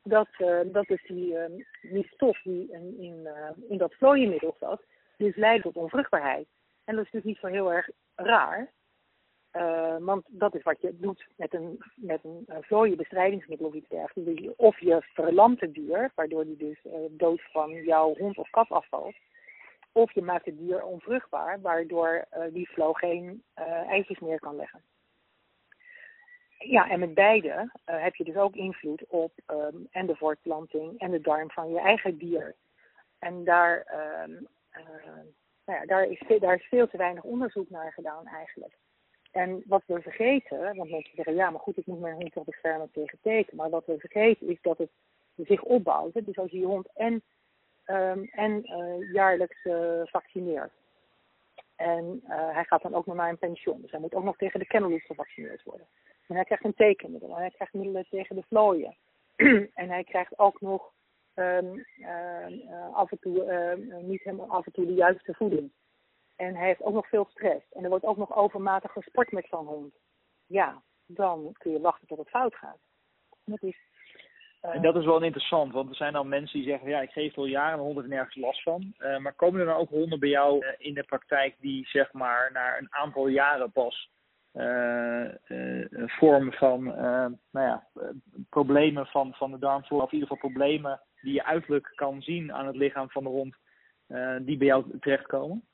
Dat, 0.02 0.28
dat 0.64 0.90
is 0.90 1.02
die, 1.06 1.38
ehm, 1.38 1.52
die 1.80 2.08
stof 2.12 2.42
die 2.42 2.72
in, 2.72 2.98
in, 2.98 3.28
in 3.68 3.78
dat 3.78 3.94
vlooienmiddel 3.94 4.56
zat, 4.60 4.82
dus 5.16 5.36
leidt 5.36 5.62
tot 5.62 5.76
onvruchtbaarheid. 5.76 6.46
En 6.84 6.96
dat 6.96 7.04
is 7.04 7.10
dus 7.10 7.22
niet 7.22 7.38
zo 7.38 7.46
heel 7.46 7.72
erg 7.72 7.88
raar. 8.14 8.72
Uh, 9.56 9.96
want 10.00 10.24
dat 10.28 10.54
is 10.54 10.62
wat 10.62 10.80
je 10.80 10.96
doet 10.98 11.26
met 11.36 11.54
een, 11.54 11.78
met 11.94 12.24
een 12.24 12.44
uh, 12.48 12.56
vlooienbestrijdingsmiddel 12.60 13.66
of 13.66 13.74
iets 13.74 13.88
dergelijks. 13.88 14.56
Of 14.56 14.80
je 14.80 15.02
verlamt 15.02 15.60
het 15.60 15.74
dier, 15.74 16.12
waardoor 16.14 16.44
die 16.44 16.56
dus 16.56 16.84
uh, 16.84 16.92
dood 17.10 17.42
van 17.42 17.72
jouw 17.72 18.14
hond 18.14 18.38
of 18.38 18.50
kat 18.50 18.68
afvalt. 18.68 19.14
Of 19.92 20.12
je 20.12 20.22
maakt 20.22 20.44
het 20.44 20.58
dier 20.58 20.84
onvruchtbaar, 20.84 21.60
waardoor 21.60 22.24
die 22.52 22.70
vlo 22.70 22.92
geen 22.92 23.42
eitjes 23.88 24.18
meer 24.18 24.38
kan 24.38 24.56
leggen. 24.56 24.80
Ja, 26.58 26.88
en 26.90 26.98
met 27.00 27.14
beide 27.14 27.70
heb 27.84 28.14
je 28.14 28.24
dus 28.24 28.36
ook 28.36 28.54
invloed 28.54 29.04
op 29.06 29.32
um, 29.46 29.86
en 29.90 30.06
de 30.06 30.16
voortplanting 30.16 30.98
en 30.98 31.10
de 31.10 31.20
darm 31.20 31.50
van 31.50 31.70
je 31.70 31.80
eigen 31.80 32.18
dier. 32.18 32.54
En 33.18 33.44
daar, 33.44 33.80
ehm, 33.80 34.32
nou 35.64 35.78
ja, 35.80 35.84
daar, 35.86 36.04
is, 36.04 36.22
daar 36.38 36.54
is 36.54 36.66
veel 36.68 36.88
te 36.88 36.96
weinig 36.96 37.22
onderzoek 37.22 37.70
naar 37.70 37.92
gedaan 37.92 38.26
eigenlijk. 38.26 38.76
En 39.36 39.62
wat 39.66 39.82
we 39.86 40.02
vergeten, 40.02 40.58
want 40.76 40.90
mensen 40.90 41.14
zeggen 41.14 41.34
ja, 41.34 41.50
maar 41.50 41.60
goed, 41.60 41.76
ik 41.76 41.86
moet 41.86 42.00
mijn 42.00 42.14
hond 42.14 42.32
toch 42.32 42.44
beschermen 42.44 42.90
tegen 42.92 43.18
teken. 43.22 43.56
Maar 43.56 43.70
wat 43.70 43.86
we 43.86 43.98
vergeten 43.98 44.48
is 44.48 44.58
dat 44.60 44.78
het 44.78 44.90
zich 45.36 45.62
opbouwt. 45.62 46.12
Dus 46.24 46.38
als 46.38 46.50
je 46.50 46.58
je 46.58 46.66
hond 46.66 46.88
en, 46.94 47.22
um, 47.86 48.28
en 48.32 48.62
uh, 48.64 49.12
jaarlijks 49.12 49.64
uh, 49.64 50.00
vaccineert. 50.04 50.72
En 51.76 52.22
uh, 52.24 52.54
hij 52.54 52.64
gaat 52.64 52.82
dan 52.82 52.94
ook 52.94 53.06
nog 53.06 53.16
naar 53.16 53.28
een 53.28 53.38
pensioen. 53.38 53.80
Dus 53.80 53.90
hij 53.90 54.00
moet 54.00 54.14
ook 54.14 54.24
nog 54.24 54.36
tegen 54.36 54.60
de 54.60 54.66
kennels 54.66 55.04
gevaccineerd 55.06 55.62
worden. 55.62 55.86
En 56.28 56.34
hij 56.34 56.44
krijgt 56.44 56.64
een 56.64 56.74
tekenmiddel. 56.74 57.28
En 57.28 57.40
hij 57.40 57.50
krijgt 57.50 57.74
middelen 57.74 58.06
tegen 58.10 58.36
de 58.36 58.44
vlooien. 58.48 58.96
en 59.80 59.88
hij 59.88 60.04
krijgt 60.04 60.38
ook 60.38 60.60
nog 60.60 60.92
um, 61.34 61.86
af 62.92 63.10
en 63.10 63.18
toe, 63.20 63.76
niet 64.02 64.22
helemaal 64.22 64.50
af 64.50 64.66
en 64.66 64.72
toe 64.72 64.86
de 64.86 64.94
juiste 64.94 65.34
voeding. 65.34 65.70
En 66.36 66.54
hij 66.54 66.66
heeft 66.66 66.82
ook 66.82 66.94
nog 66.94 67.08
veel 67.08 67.26
stress. 67.30 67.72
En 67.72 67.82
er 67.82 67.88
wordt 67.88 68.04
ook 68.04 68.16
nog 68.16 68.36
overmatig 68.36 68.92
gesport 68.92 69.32
met 69.32 69.46
zo'n 69.50 69.66
hond. 69.66 69.94
Ja, 70.46 70.82
dan 71.06 71.52
kun 71.58 71.72
je 71.72 71.80
wachten 71.80 72.06
tot 72.06 72.18
het 72.18 72.28
fout 72.28 72.54
gaat. 72.54 72.78
Dat 73.44 73.62
is, 73.62 73.76
uh... 74.62 74.74
En 74.74 74.82
dat 74.82 74.96
is 74.96 75.04
wel 75.04 75.22
interessant, 75.22 75.72
want 75.72 75.88
er 75.88 75.96
zijn 75.96 76.12
dan 76.12 76.28
mensen 76.28 76.58
die 76.58 76.68
zeggen: 76.68 76.88
ja, 76.88 77.00
ik 77.00 77.10
geef 77.10 77.36
al 77.36 77.46
jaren 77.46 77.78
een 77.78 77.84
hond 77.84 77.98
er 77.98 78.08
nergens 78.08 78.36
last 78.36 78.62
van. 78.62 78.94
Uh, 78.98 79.18
maar 79.18 79.34
komen 79.34 79.60
er 79.60 79.66
dan 79.66 79.76
ook 79.76 79.88
honden 79.88 80.20
bij 80.20 80.28
jou 80.28 80.64
uh, 80.64 80.72
in 80.78 80.94
de 80.94 81.04
praktijk 81.04 81.56
die 81.60 81.86
zeg 81.86 82.12
maar 82.12 82.50
na 82.52 82.78
een 82.78 82.94
aantal 82.94 83.26
jaren 83.26 83.72
pas 83.72 84.14
vormen 86.06 86.52
van 86.52 86.84
nou 87.50 87.66
ja, 87.66 87.86
problemen 88.48 89.06
van, 89.06 89.34
van 89.34 89.50
de 89.50 89.58
darmflora, 89.58 90.04
of 90.04 90.12
in 90.12 90.18
ieder 90.18 90.28
geval 90.28 90.50
problemen 90.50 91.00
die 91.20 91.32
je 91.32 91.44
uiterlijk 91.44 91.92
kan 91.94 92.22
zien 92.22 92.52
aan 92.52 92.66
het 92.66 92.76
lichaam 92.76 93.10
van 93.10 93.22
de 93.22 93.28
hond, 93.28 93.56
die 94.46 94.56
bij 94.56 94.66
jou 94.66 94.98
terechtkomen? 95.00 95.64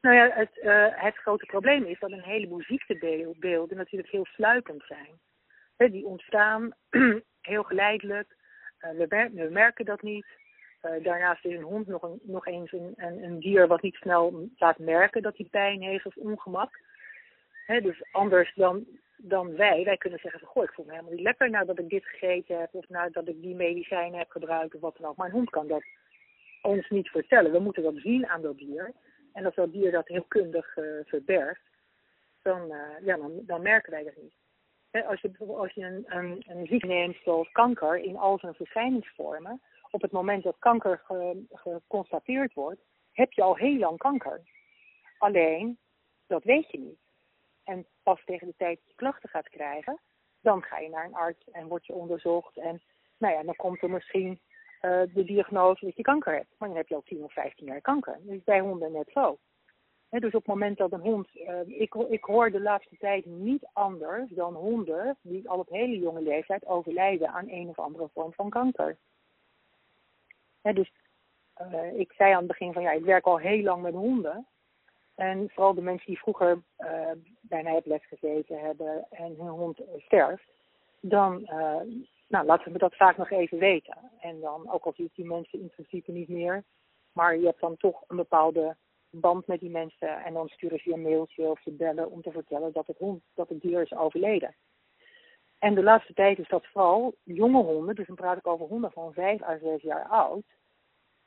Nou 0.00 0.16
ja, 0.16 0.30
het, 0.32 0.50
uh, 0.62 0.86
het 0.90 1.16
grote 1.16 1.46
probleem 1.46 1.84
is 1.84 1.98
dat 1.98 2.10
een 2.10 2.22
heleboel 2.22 2.62
ziektebeelden 2.62 3.76
natuurlijk 3.76 4.10
heel 4.10 4.26
sluipend 4.26 4.84
zijn. 4.86 5.20
Die 5.90 6.06
ontstaan 6.06 6.74
heel 7.40 7.62
geleidelijk. 7.62 8.36
Uh, 8.80 8.90
we, 8.90 9.06
mer 9.08 9.30
we, 9.32 9.48
merken 9.50 9.84
dat 9.84 10.02
niet. 10.02 10.26
Uh, 10.82 11.04
daarnaast 11.04 11.44
is 11.44 11.56
een 11.56 11.62
hond 11.62 11.86
nog, 11.86 12.02
een, 12.02 12.20
nog 12.22 12.46
eens 12.46 12.72
een, 12.72 12.92
een, 12.96 13.40
dier 13.40 13.66
wat 13.66 13.82
niet 13.82 13.94
snel 13.94 14.48
laat 14.56 14.78
merken 14.78 15.22
dat 15.22 15.36
hij 15.36 15.46
pijn 15.50 15.82
heeft 15.82 16.06
of 16.06 16.16
ongemak. 16.16 16.80
Dus 17.66 18.02
anders 18.10 18.54
dan, 18.54 18.86
dan 19.16 19.56
wij. 19.56 19.84
Wij 19.84 19.96
kunnen 19.96 20.18
zeggen 20.18 20.40
van, 20.40 20.48
goh, 20.48 20.62
ik 20.62 20.72
voel 20.72 20.84
me 20.84 20.90
helemaal 20.90 21.12
niet 21.12 21.22
lekker 21.22 21.50
nadat 21.50 21.78
ik 21.78 21.88
dit 21.88 22.04
gegeten 22.04 22.58
heb. 22.60 22.74
Of 22.74 22.88
nadat 22.88 23.28
ik 23.28 23.42
die 23.42 23.54
medicijnen 23.54 24.18
heb 24.18 24.30
gebruikt 24.30 24.74
of 24.74 24.80
wat 24.80 24.96
dan 24.96 25.10
ook. 25.10 25.16
Maar 25.16 25.26
een 25.26 25.32
hond 25.32 25.50
kan 25.50 25.68
dat 25.68 25.82
ons 26.62 26.88
niet 26.88 27.08
vertellen. 27.08 27.52
We 27.52 27.58
moeten 27.58 27.82
dat 27.82 27.96
zien 27.96 28.26
aan 28.26 28.42
dat 28.42 28.58
dier. 28.58 28.92
En 29.32 29.44
als 29.44 29.54
dat 29.54 29.72
dier 29.72 29.92
dat 29.92 30.08
heel 30.08 30.24
kundig 30.28 30.76
uh, 30.76 30.84
verbergt, 31.04 31.62
dan, 32.42 32.72
uh, 32.72 33.06
ja, 33.06 33.16
dan, 33.16 33.32
dan, 33.46 33.62
merken 33.62 33.92
wij 33.92 34.04
dat 34.04 34.16
niet. 34.16 34.34
als 35.06 35.20
je, 35.20 35.30
als 35.38 35.72
je 35.72 35.84
een, 35.84 36.04
een, 36.06 36.44
een 36.46 36.66
ziekte 36.66 36.86
neemt 36.86 37.16
zoals 37.24 37.52
kanker 37.52 37.96
in 37.96 38.16
al 38.16 38.38
zijn 38.38 38.54
verschijningsvormen, 38.54 39.60
op 39.90 40.02
het 40.02 40.12
moment 40.12 40.42
dat 40.42 40.58
kanker 40.58 41.00
ge, 41.04 41.44
geconstateerd 41.52 42.54
wordt, 42.54 42.80
heb 43.12 43.32
je 43.32 43.42
al 43.42 43.56
heel 43.56 43.78
lang 43.78 43.98
kanker. 43.98 44.40
Alleen, 45.18 45.78
dat 46.26 46.44
weet 46.44 46.70
je 46.70 46.78
niet. 46.78 46.98
En 47.64 47.86
pas 48.02 48.24
tegen 48.24 48.46
de 48.46 48.54
tijd 48.56 48.78
dat 48.78 48.88
je 48.88 48.94
klachten 48.94 49.28
gaat 49.28 49.48
krijgen, 49.48 50.00
dan 50.40 50.62
ga 50.62 50.78
je 50.78 50.88
naar 50.88 51.04
een 51.04 51.14
arts 51.14 51.50
en 51.52 51.68
word 51.68 51.86
je 51.86 51.92
onderzocht. 51.92 52.56
En 52.56 52.82
nou 53.18 53.34
ja, 53.34 53.42
dan 53.42 53.56
komt 53.56 53.82
er 53.82 53.90
misschien 53.90 54.40
uh, 54.82 55.02
de 55.14 55.24
diagnose 55.24 55.84
dat 55.84 55.96
je 55.96 56.02
kanker 56.02 56.34
hebt. 56.34 56.54
Maar 56.58 56.68
dan 56.68 56.76
heb 56.76 56.88
je 56.88 56.96
ook 56.96 57.06
10 57.06 57.24
of 57.24 57.32
15 57.32 57.66
jaar 57.66 57.80
kanker. 57.80 58.18
Dat 58.22 58.34
is 58.34 58.44
bij 58.44 58.60
honden 58.60 58.92
net 58.92 59.10
zo. 59.12 59.38
Dus 60.10 60.24
op 60.24 60.32
het 60.32 60.46
moment 60.46 60.76
dat 60.76 60.92
een 60.92 61.00
hond. 61.00 61.28
Uh, 61.34 61.80
ik, 61.80 61.94
ik 61.94 62.24
hoor 62.24 62.50
de 62.50 62.60
laatste 62.60 62.96
tijd 62.98 63.26
niet 63.26 63.68
anders 63.72 64.30
dan 64.30 64.54
honden 64.54 65.16
die 65.22 65.48
al 65.48 65.58
op 65.58 65.68
hele 65.68 65.98
jonge 65.98 66.22
leeftijd 66.22 66.66
overlijden 66.66 67.28
aan 67.28 67.48
een 67.48 67.68
of 67.68 67.78
andere 67.78 68.08
vorm 68.14 68.32
van 68.32 68.50
kanker. 68.50 68.96
Dus 70.62 70.92
uh, 71.62 71.98
ik 71.98 72.12
zei 72.12 72.32
aan 72.32 72.38
het 72.38 72.46
begin 72.46 72.72
van 72.72 72.82
ja, 72.82 72.90
ik 72.90 73.04
werk 73.04 73.24
al 73.24 73.38
heel 73.38 73.62
lang 73.62 73.82
met 73.82 73.94
honden. 73.94 74.46
En 75.14 75.50
vooral 75.50 75.74
de 75.74 75.82
mensen 75.82 76.06
die 76.06 76.18
vroeger 76.18 76.62
bij 77.40 77.62
mij 77.62 77.72
op 77.72 77.86
les 77.86 78.06
gezeten 78.06 78.60
hebben 78.60 79.06
en 79.10 79.34
hun 79.38 79.48
hond 79.48 79.80
sterft, 79.98 80.48
dan 81.00 81.48
nou, 82.30 82.46
laten 82.46 82.72
we 82.72 82.78
dat 82.78 82.96
vaak 82.96 83.16
nog 83.16 83.30
even 83.30 83.58
weten. 83.58 83.96
En 84.20 84.40
dan, 84.40 84.70
ook 84.70 84.84
al 84.84 84.92
ziet 84.92 85.14
die 85.14 85.24
mensen 85.24 85.60
in 85.60 85.70
principe 85.70 86.12
niet 86.12 86.28
meer, 86.28 86.64
maar 87.12 87.36
je 87.36 87.46
hebt 87.46 87.60
dan 87.60 87.76
toch 87.76 88.04
een 88.06 88.16
bepaalde 88.16 88.76
band 89.10 89.46
met 89.46 89.60
die 89.60 89.70
mensen. 89.70 90.24
En 90.24 90.34
dan 90.34 90.48
sturen 90.48 90.78
ze 90.78 90.88
je 90.88 90.94
een 90.94 91.02
mailtje 91.02 91.50
of 91.50 91.60
ze 91.60 91.70
bellen 91.70 92.10
om 92.10 92.22
te 92.22 92.30
vertellen 92.30 92.72
dat 92.72 92.86
het, 92.86 92.98
hond, 92.98 93.22
dat 93.34 93.48
het 93.48 93.60
dier 93.60 93.82
is 93.82 93.94
overleden. 93.94 94.54
En 95.58 95.74
de 95.74 95.82
laatste 95.82 96.12
tijd 96.12 96.38
is 96.38 96.48
dat 96.48 96.66
vooral 96.66 97.14
jonge 97.22 97.62
honden, 97.62 97.94
dus 97.94 98.06
dan 98.06 98.16
praat 98.16 98.36
ik 98.36 98.46
over 98.46 98.66
honden 98.66 98.92
van 98.92 99.12
5 99.12 99.42
à 99.42 99.58
6 99.58 99.82
jaar 99.82 100.04
oud, 100.04 100.44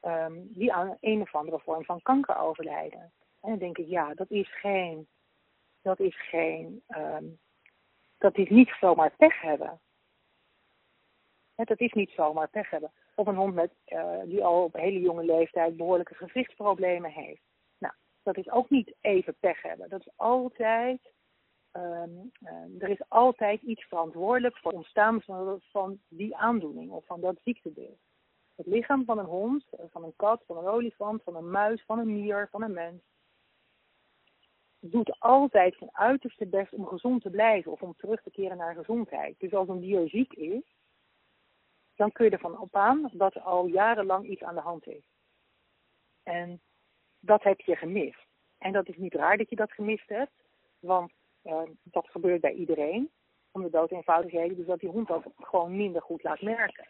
um, 0.01 0.47
die 0.49 0.73
aan 0.73 0.97
een 0.99 1.21
of 1.21 1.35
andere 1.35 1.59
vorm 1.59 1.85
van 1.85 2.01
kanker 2.01 2.37
overlijden. 2.37 3.11
En 3.41 3.49
dan 3.49 3.57
denk 3.57 3.77
ik, 3.77 3.87
ja, 3.87 4.13
dat 4.13 4.31
is 4.31 4.59
geen, 4.59 5.07
dat 5.81 5.99
is 5.99 6.29
geen, 6.29 6.83
um, 6.87 7.39
dat 8.17 8.37
is 8.37 8.49
niet 8.49 8.75
zomaar 8.79 9.13
pech 9.17 9.41
hebben. 9.41 9.79
Dat 11.55 11.79
is 11.79 11.93
niet 11.93 12.09
zomaar 12.09 12.49
pech 12.49 12.69
hebben. 12.69 12.91
Of 13.15 13.27
een 13.27 13.35
hond 13.35 13.53
met, 13.53 13.71
uh, 13.87 14.19
die 14.25 14.43
al 14.43 14.63
op 14.63 14.73
hele 14.73 14.99
jonge 14.99 15.23
leeftijd 15.23 15.77
behoorlijke 15.77 16.15
gewichtsproblemen 16.15 17.11
heeft. 17.11 17.41
Nou, 17.77 17.93
dat 18.23 18.37
is 18.37 18.49
ook 18.49 18.69
niet 18.69 18.95
even 19.01 19.35
pech 19.39 19.61
hebben. 19.61 19.89
Dat 19.89 19.99
is 19.99 20.11
altijd, 20.15 20.99
um, 21.71 22.31
uh, 22.41 22.81
er 22.83 22.89
is 22.89 23.01
altijd 23.07 23.61
iets 23.61 23.83
verantwoordelijk 23.83 24.57
voor 24.57 24.71
het 24.71 24.79
ontstaan 24.79 25.21
van, 25.21 25.61
van 25.71 25.99
die 26.07 26.35
aandoening 26.35 26.91
of 26.91 27.05
van 27.05 27.21
dat 27.21 27.39
ziektebeeld. 27.43 27.99
Het 28.55 28.65
lichaam 28.65 29.05
van 29.05 29.17
een 29.17 29.25
hond, 29.25 29.65
van 29.91 30.03
een 30.03 30.15
kat, 30.15 30.43
van 30.45 30.57
een 30.57 30.67
olifant, 30.67 31.23
van 31.23 31.35
een 31.35 31.51
muis, 31.51 31.83
van 31.85 31.99
een 31.99 32.13
mier, 32.13 32.47
van 32.51 32.61
een 32.61 32.73
mens, 32.73 33.01
doet 34.79 35.19
altijd 35.19 35.75
zijn 35.77 35.89
uiterste 35.93 36.45
best 36.45 36.73
om 36.73 36.85
gezond 36.85 37.21
te 37.21 37.29
blijven 37.29 37.71
of 37.71 37.81
om 37.81 37.95
terug 37.97 38.21
te 38.21 38.31
keren 38.31 38.57
naar 38.57 38.75
gezondheid. 38.75 39.39
Dus 39.39 39.53
als 39.53 39.67
een 39.67 39.79
dier 39.79 40.09
ziek 40.09 40.33
is, 40.33 40.63
dan 41.95 42.11
kun 42.11 42.25
je 42.25 42.31
ervan 42.31 42.59
op 42.59 42.75
aan 42.75 43.09
dat 43.13 43.35
er 43.35 43.41
al 43.41 43.65
jarenlang 43.65 44.29
iets 44.29 44.43
aan 44.43 44.55
de 44.55 44.61
hand 44.61 44.87
is. 44.87 45.03
En 46.23 46.61
dat 47.19 47.43
heb 47.43 47.59
je 47.59 47.75
gemist. 47.75 48.25
En 48.57 48.71
dat 48.71 48.87
is 48.87 48.97
niet 48.97 49.13
raar 49.13 49.37
dat 49.37 49.49
je 49.49 49.55
dat 49.55 49.71
gemist 49.71 50.09
hebt, 50.09 50.31
want 50.79 51.11
uh, 51.43 51.61
dat 51.83 52.07
gebeurt 52.09 52.41
bij 52.41 52.53
iedereen. 52.53 53.11
Om 53.51 53.63
de 53.63 53.69
dood 53.69 53.89
dus 53.89 54.65
dat 54.65 54.79
die 54.79 54.89
hond 54.89 55.07
dat 55.07 55.23
gewoon 55.37 55.75
minder 55.75 56.01
goed 56.01 56.23
laat 56.23 56.41
merken. 56.41 56.87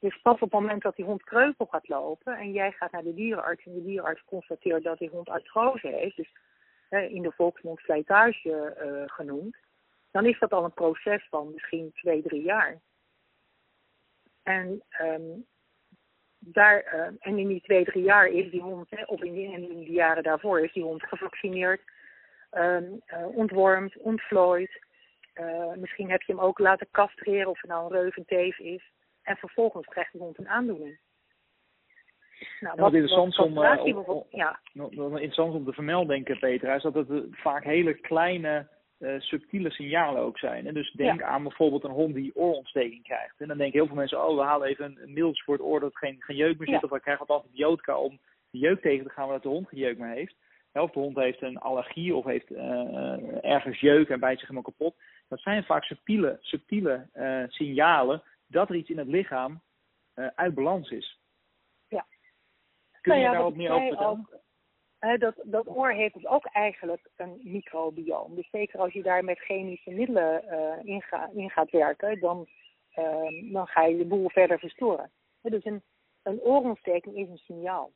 Dus 0.00 0.20
pas 0.22 0.34
op 0.34 0.40
het 0.40 0.52
moment 0.52 0.82
dat 0.82 0.96
die 0.96 1.04
hond 1.04 1.24
kreupel 1.24 1.66
gaat 1.66 1.88
lopen 1.88 2.36
en 2.36 2.52
jij 2.52 2.72
gaat 2.72 2.92
naar 2.92 3.02
de 3.02 3.14
dierenarts 3.14 3.64
en 3.64 3.74
de 3.74 3.84
dierenarts 3.84 4.24
constateert 4.24 4.82
dat 4.82 4.98
die 4.98 5.08
hond 5.08 5.28
artrose 5.28 5.88
heeft, 5.88 6.16
dus 6.16 6.32
in 6.88 7.22
de 7.22 7.32
volksmond 7.32 7.78
slijtage 7.78 8.76
uh, 8.82 9.02
genoemd, 9.06 9.56
dan 10.10 10.26
is 10.26 10.38
dat 10.38 10.52
al 10.52 10.64
een 10.64 10.72
proces 10.72 11.26
van 11.28 11.52
misschien 11.52 11.92
twee, 11.92 12.22
drie 12.22 12.42
jaar. 12.42 12.80
En, 14.48 14.82
um, 15.00 15.46
daar, 16.38 16.94
uh, 16.94 17.16
en 17.18 17.38
in 17.38 17.48
die 17.48 17.60
twee, 17.60 17.84
drie 17.84 18.02
jaar 18.02 18.26
is 18.26 18.50
die 18.50 18.62
hond, 18.62 18.90
hè, 18.90 19.02
of 19.02 19.22
in, 19.22 19.32
die, 19.32 19.52
in 19.52 19.84
de 19.84 19.92
jaren 19.92 20.22
daarvoor, 20.22 20.60
is 20.60 20.72
die 20.72 20.82
hond 20.82 21.02
gevaccineerd, 21.02 21.80
um, 22.52 23.02
uh, 23.06 23.36
ontwormd, 23.36 23.96
ontvlooid. 23.96 24.86
Uh, 25.34 25.72
misschien 25.74 26.10
heb 26.10 26.22
je 26.22 26.32
hem 26.32 26.42
ook 26.42 26.58
laten 26.58 26.88
castreren, 26.90 27.50
of 27.50 27.60
het 27.60 27.70
nou 27.70 27.84
een 27.84 28.00
reuventeef 28.00 28.58
is. 28.58 28.90
En 29.22 29.36
vervolgens 29.36 29.86
krijgt 29.86 30.12
die 30.12 30.20
hond 30.20 30.38
een 30.38 30.48
aandoening. 30.48 30.98
Nou, 32.60 32.74
wat, 32.74 32.78
wat 32.78 32.92
interessant 32.92 33.36
wat, 33.36 33.52
wat, 33.52 33.80
om, 33.80 33.96
om, 33.96 34.24
ja. 34.30 34.60
interessant 34.72 35.54
om 35.54 35.64
te 35.64 35.72
vermelden, 35.72 36.22
Petra, 36.22 36.74
is 36.74 36.82
dat 36.82 36.94
het 36.94 37.08
vaak 37.30 37.64
hele 37.64 37.94
kleine 37.94 38.68
uh, 38.98 39.20
subtiele 39.20 39.70
signalen 39.70 40.22
ook 40.22 40.38
zijn. 40.38 40.66
En 40.66 40.74
dus 40.74 40.92
denk 40.92 41.22
aan 41.22 41.42
bijvoorbeeld 41.42 41.84
een 41.84 41.90
hond 41.90 42.14
die 42.14 42.36
oorontsteking 42.36 43.02
krijgt. 43.02 43.40
En 43.40 43.48
dan 43.48 43.58
denken 43.58 43.78
heel 43.78 43.86
veel 43.86 43.96
mensen, 43.96 44.28
oh, 44.28 44.36
we 44.36 44.42
halen 44.42 44.68
even 44.68 44.84
een, 44.84 44.98
een 45.02 45.12
middels 45.12 45.42
voor 45.42 45.54
het 45.54 45.62
oor 45.62 45.80
dat 45.80 45.96
geen, 45.96 46.16
geen 46.18 46.36
jeuk 46.36 46.58
meer 46.58 46.68
zit. 46.68 46.80
Ja. 46.80 46.82
Of 46.82 46.90
we 46.90 47.00
krijgen 47.00 47.26
wat 47.26 47.36
antibiotica 47.36 47.98
om 47.98 48.18
de 48.50 48.58
jeuk 48.58 48.80
tegen 48.80 49.04
te 49.04 49.12
gaan, 49.12 49.26
omdat 49.26 49.42
de 49.42 49.48
hond 49.48 49.68
geen 49.68 49.80
jeuk 49.80 49.98
meer 49.98 50.14
heeft. 50.14 50.34
Of 50.72 50.90
de 50.90 51.00
hond 51.00 51.16
heeft 51.16 51.42
een 51.42 51.58
allergie 51.58 52.14
of 52.14 52.24
heeft 52.24 52.50
uh, 52.50 53.44
ergens 53.44 53.80
jeuk 53.80 54.08
en 54.08 54.20
bijt 54.20 54.38
zich 54.38 54.48
helemaal 54.48 54.72
kapot. 54.72 54.96
Dat 55.28 55.40
zijn 55.40 55.64
vaak 55.64 55.84
subtiele, 55.84 56.38
subtiele 56.40 57.06
uh, 57.14 57.44
signalen 57.48 58.22
dat 58.46 58.68
er 58.68 58.74
iets 58.74 58.90
in 58.90 58.98
het 58.98 59.08
lichaam 59.08 59.60
uit 60.34 60.54
balans 60.54 60.90
is. 60.90 61.20
Ja. 61.88 62.06
Kun 63.00 63.14
je 63.14 63.20
nou 63.20 63.22
ja, 63.22 63.32
daarop 63.32 63.56
meer 63.56 63.70
over 63.70 63.88
vertellen? 63.88 64.28
Dat, 64.98 65.34
dat 65.42 65.68
oor 65.68 65.90
heeft 65.90 66.14
dus 66.14 66.26
ook 66.26 66.46
eigenlijk 66.46 67.08
een 67.16 67.40
microbioom. 67.42 68.34
Dus 68.34 68.50
zeker 68.50 68.80
als 68.80 68.92
je 68.92 69.02
daar 69.02 69.24
met 69.24 69.38
chemische 69.38 69.90
middelen 69.90 70.44
uh, 70.44 70.94
in, 70.94 71.02
ga, 71.02 71.30
in, 71.34 71.50
gaat 71.50 71.70
werken, 71.70 72.20
dan, 72.20 72.46
uh, 72.98 73.52
dan 73.52 73.66
ga 73.66 73.84
je 73.84 73.96
de 73.96 74.06
boel 74.06 74.28
verder 74.28 74.58
verstoren. 74.58 75.10
dus 75.40 75.64
een, 75.64 75.82
een 76.22 76.40
oorontsteking 76.40 77.16
is 77.16 77.28
een 77.28 77.38
signaal. 77.38 77.92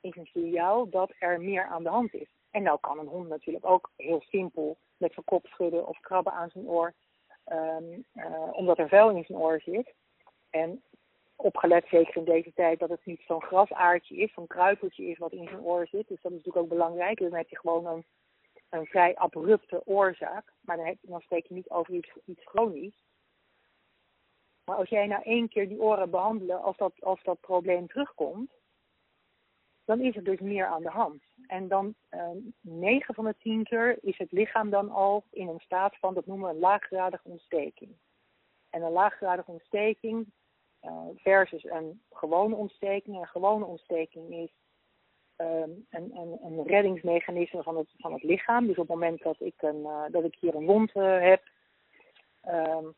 Is 0.00 0.16
een 0.16 0.26
signaal 0.26 0.88
dat 0.88 1.12
er 1.18 1.40
meer 1.40 1.64
aan 1.64 1.82
de 1.82 1.88
hand 1.88 2.14
is. 2.14 2.28
En 2.50 2.62
nou 2.62 2.78
kan 2.80 2.98
een 2.98 3.06
hond 3.06 3.28
natuurlijk 3.28 3.66
ook 3.66 3.90
heel 3.96 4.20
simpel 4.20 4.76
met 4.96 5.12
zijn 5.12 5.24
kop 5.24 5.46
schudden 5.46 5.86
of 5.86 6.00
krabben 6.00 6.32
aan 6.32 6.50
zijn 6.50 6.66
oor, 6.66 6.94
um, 7.52 8.04
uh, 8.14 8.48
omdat 8.52 8.78
er 8.78 8.88
vuil 8.88 9.10
in 9.10 9.24
zijn 9.24 9.38
oor 9.38 9.60
zit. 9.60 9.94
En 10.50 10.82
opgelet, 11.36 11.86
zeker 11.88 12.16
in 12.16 12.24
deze 12.24 12.52
tijd, 12.54 12.78
dat 12.78 12.88
het 12.88 13.04
niet 13.04 13.22
zo'n 13.26 13.42
grasaardje 13.42 14.16
is, 14.16 14.32
zo'n 14.32 14.46
kruipeltje 14.46 15.04
is 15.04 15.18
wat 15.18 15.32
in 15.32 15.48
zijn 15.48 15.60
oor 15.60 15.86
zit. 15.86 16.08
Dus 16.08 16.22
dat 16.22 16.32
is 16.32 16.36
natuurlijk 16.36 16.56
ook 16.56 16.68
belangrijk. 16.68 17.18
Dan 17.18 17.34
heb 17.34 17.48
je 17.48 17.58
gewoon 17.58 17.86
een, 17.86 18.04
een 18.68 18.86
vrij 18.86 19.16
abrupte 19.16 19.82
oorzaak. 19.84 20.52
Maar 20.60 20.76
dan, 20.76 20.86
heb, 20.86 20.96
dan 21.00 21.20
spreek 21.20 21.46
je 21.46 21.54
niet 21.54 21.70
over 21.70 21.94
iets, 21.94 22.12
iets 22.24 22.44
chronisch. 22.44 23.04
Maar 24.64 24.76
als 24.76 24.88
jij 24.88 25.06
nou 25.06 25.22
één 25.22 25.48
keer 25.48 25.68
die 25.68 25.80
oren 25.80 26.10
behandelen, 26.10 26.62
als 26.62 26.76
dat, 26.76 26.92
als 27.00 27.22
dat 27.22 27.40
probleem 27.40 27.86
terugkomt, 27.86 28.52
dan 29.84 30.00
is 30.00 30.16
er 30.16 30.24
dus 30.24 30.40
meer 30.40 30.66
aan 30.66 30.82
de 30.82 30.90
hand. 30.90 31.22
En 31.46 31.68
dan 31.68 31.94
uh, 32.10 32.30
9 32.60 33.14
van 33.14 33.24
de 33.24 33.34
10 33.38 33.64
keer 33.64 33.98
is 34.02 34.18
het 34.18 34.32
lichaam 34.32 34.70
dan 34.70 34.90
al 34.90 35.24
in 35.30 35.48
een 35.48 35.60
staat 35.60 35.96
van, 35.98 36.14
dat 36.14 36.26
noemen 36.26 36.48
we 36.48 36.54
een 36.54 36.60
laaggradige 36.60 37.28
ontsteking. 37.28 37.96
En 38.70 38.82
een 38.82 38.92
laaggradige 38.92 39.50
ontsteking, 39.50 40.32
versus 41.16 41.64
een 41.64 42.00
gewone 42.10 42.54
ontsteking. 42.54 43.16
Een 43.16 43.26
gewone 43.26 43.64
ontsteking 43.64 44.34
is 44.34 44.50
um, 45.36 45.86
een, 45.90 46.10
een, 46.14 46.38
een, 46.42 46.66
reddingsmechanisme 46.66 47.62
van 47.62 47.76
het, 47.76 47.88
van 47.96 48.12
het 48.12 48.22
lichaam. 48.22 48.66
Dus 48.66 48.76
op 48.76 48.88
het 48.88 48.96
moment 48.96 49.22
dat 49.22 49.36
ik, 49.38 49.54
een, 49.56 49.80
uh, 49.80 50.04
dat 50.10 50.24
ik 50.24 50.36
hier 50.40 50.54
een 50.54 50.66
wond 50.66 50.94
uh, 50.94 51.20
heb, 51.20 51.42
um, 52.48 52.94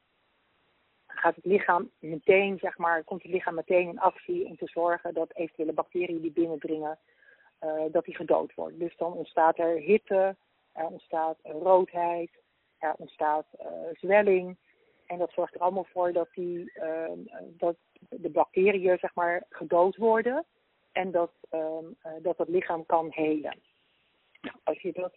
gaat 1.06 1.34
het 1.34 1.44
lichaam 1.44 1.90
meteen, 1.98 2.58
zeg 2.58 2.78
maar, 2.78 3.04
komt 3.04 3.22
het 3.22 3.32
lichaam 3.32 3.54
meteen 3.54 3.88
in 3.88 3.98
actie 3.98 4.46
om 4.46 4.56
te 4.56 4.66
zorgen 4.66 5.14
dat 5.14 5.34
eventuele 5.34 5.72
bacteriën 5.72 6.20
die 6.20 6.32
binnendringen, 6.32 6.98
dat 7.90 8.04
die 8.04 8.16
gedood 8.16 8.54
worden. 8.54 8.78
Dus 8.78 8.96
dan 8.96 9.12
ontstaat 9.12 9.58
er 9.58 9.76
hitte, 9.76 10.36
er 10.72 10.86
ontstaat 10.86 11.38
roodheid, 11.42 12.30
er 12.78 12.94
ontstaat 12.96 13.46
zwelling. 13.92 14.56
En 15.08 15.18
dat 15.18 15.32
zorgt 15.32 15.54
er 15.54 15.60
allemaal 15.60 15.86
voor 15.92 16.12
dat, 16.12 16.28
die, 16.34 16.72
uh, 16.74 17.10
dat 17.46 17.76
de 18.08 18.30
bacteriën 18.30 18.98
zeg 18.98 19.14
maar, 19.14 19.46
gedood 19.48 19.96
worden 19.96 20.44
en 20.92 21.10
dat, 21.10 21.32
uh, 21.50 21.78
dat 22.22 22.38
het 22.38 22.48
lichaam 22.48 22.86
kan 22.86 23.06
helen. 23.10 23.60
Nou, 24.40 24.56
als 24.64 24.80
je 24.80 24.92
dat 24.92 25.14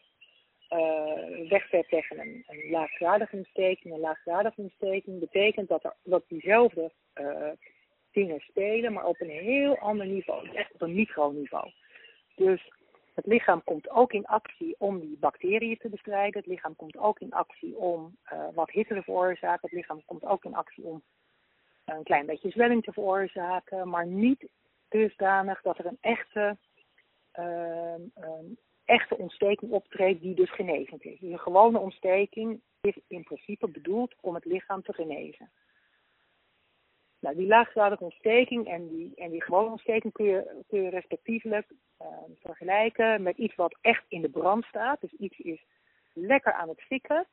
uh, 0.69 1.49
wegzet 1.49 1.89
tegen 1.89 2.19
een, 2.19 2.43
een 2.47 2.69
laaggradige 2.69 3.35
ontsteking, 3.35 3.93
een 3.93 3.99
laaggradige 3.99 4.61
ontsteking 4.61 5.19
betekent 5.19 5.67
dat, 5.67 5.83
er, 5.83 5.95
dat 6.03 6.23
diezelfde 6.27 6.91
dingen 8.11 8.39
spelen, 8.39 8.93
maar 8.93 9.05
op 9.05 9.21
een 9.21 9.29
heel 9.29 9.77
ander 9.77 10.05
niveau, 10.05 10.49
echt 10.49 10.73
op 10.73 10.81
een 10.81 10.93
microniveau. 10.93 11.71
Dus 12.35 12.71
het 13.21 13.31
lichaam 13.31 13.63
komt 13.63 13.89
ook 13.89 14.13
in 14.13 14.25
actie 14.25 14.75
om 14.77 14.99
die 14.99 15.17
bacteriën 15.19 15.77
te 15.77 15.89
bestrijden. 15.89 16.39
Het 16.39 16.49
lichaam 16.49 16.75
komt 16.75 16.97
ook 16.97 17.19
in 17.19 17.31
actie 17.31 17.77
om 17.77 18.17
uh, 18.33 18.43
wat 18.53 18.69
hitte 18.69 18.93
te 18.93 19.03
veroorzaken. 19.03 19.59
Het 19.61 19.71
lichaam 19.71 20.01
komt 20.05 20.25
ook 20.25 20.45
in 20.45 20.55
actie 20.55 20.83
om 20.83 21.03
een 21.85 22.03
klein 22.03 22.25
beetje 22.25 22.49
zwelling 22.49 22.83
te 22.83 22.93
veroorzaken. 22.93 23.89
Maar 23.89 24.07
niet 24.07 24.49
dusdanig 24.89 25.61
dat 25.61 25.77
er 25.77 25.85
een 25.85 25.97
echte, 26.01 26.57
uh, 27.39 27.93
um, 27.93 28.57
echte 28.85 29.17
ontsteking 29.17 29.71
optreedt 29.71 30.21
die 30.21 30.35
dus 30.35 30.53
genezend 30.53 31.03
is. 31.03 31.19
Dus 31.19 31.31
een 31.31 31.39
gewone 31.39 31.79
ontsteking 31.79 32.61
is 32.81 32.99
in 33.07 33.23
principe 33.23 33.67
bedoeld 33.67 34.15
om 34.21 34.35
het 34.35 34.45
lichaam 34.45 34.83
te 34.83 34.93
genezen. 34.93 35.51
Nou, 37.21 37.35
die 37.35 37.47
laaggradige 37.47 38.03
ontsteking 38.03 38.67
en 38.67 38.87
die, 38.87 39.11
en 39.15 39.31
die 39.31 39.43
gewone 39.43 39.69
ontsteking 39.69 40.13
kun 40.13 40.25
je, 40.25 40.63
kun 40.67 40.81
je 40.81 40.89
respectievelijk 40.89 41.71
uh, 42.01 42.07
vergelijken 42.39 43.21
met 43.21 43.37
iets 43.37 43.55
wat 43.55 43.77
echt 43.81 44.03
in 44.07 44.21
de 44.21 44.29
brand 44.29 44.65
staat. 44.65 45.01
Dus 45.01 45.11
iets 45.11 45.37
is 45.37 45.65
lekker 46.13 46.53
aan 46.53 46.69
het 46.69 46.81
fikken. 46.81 47.27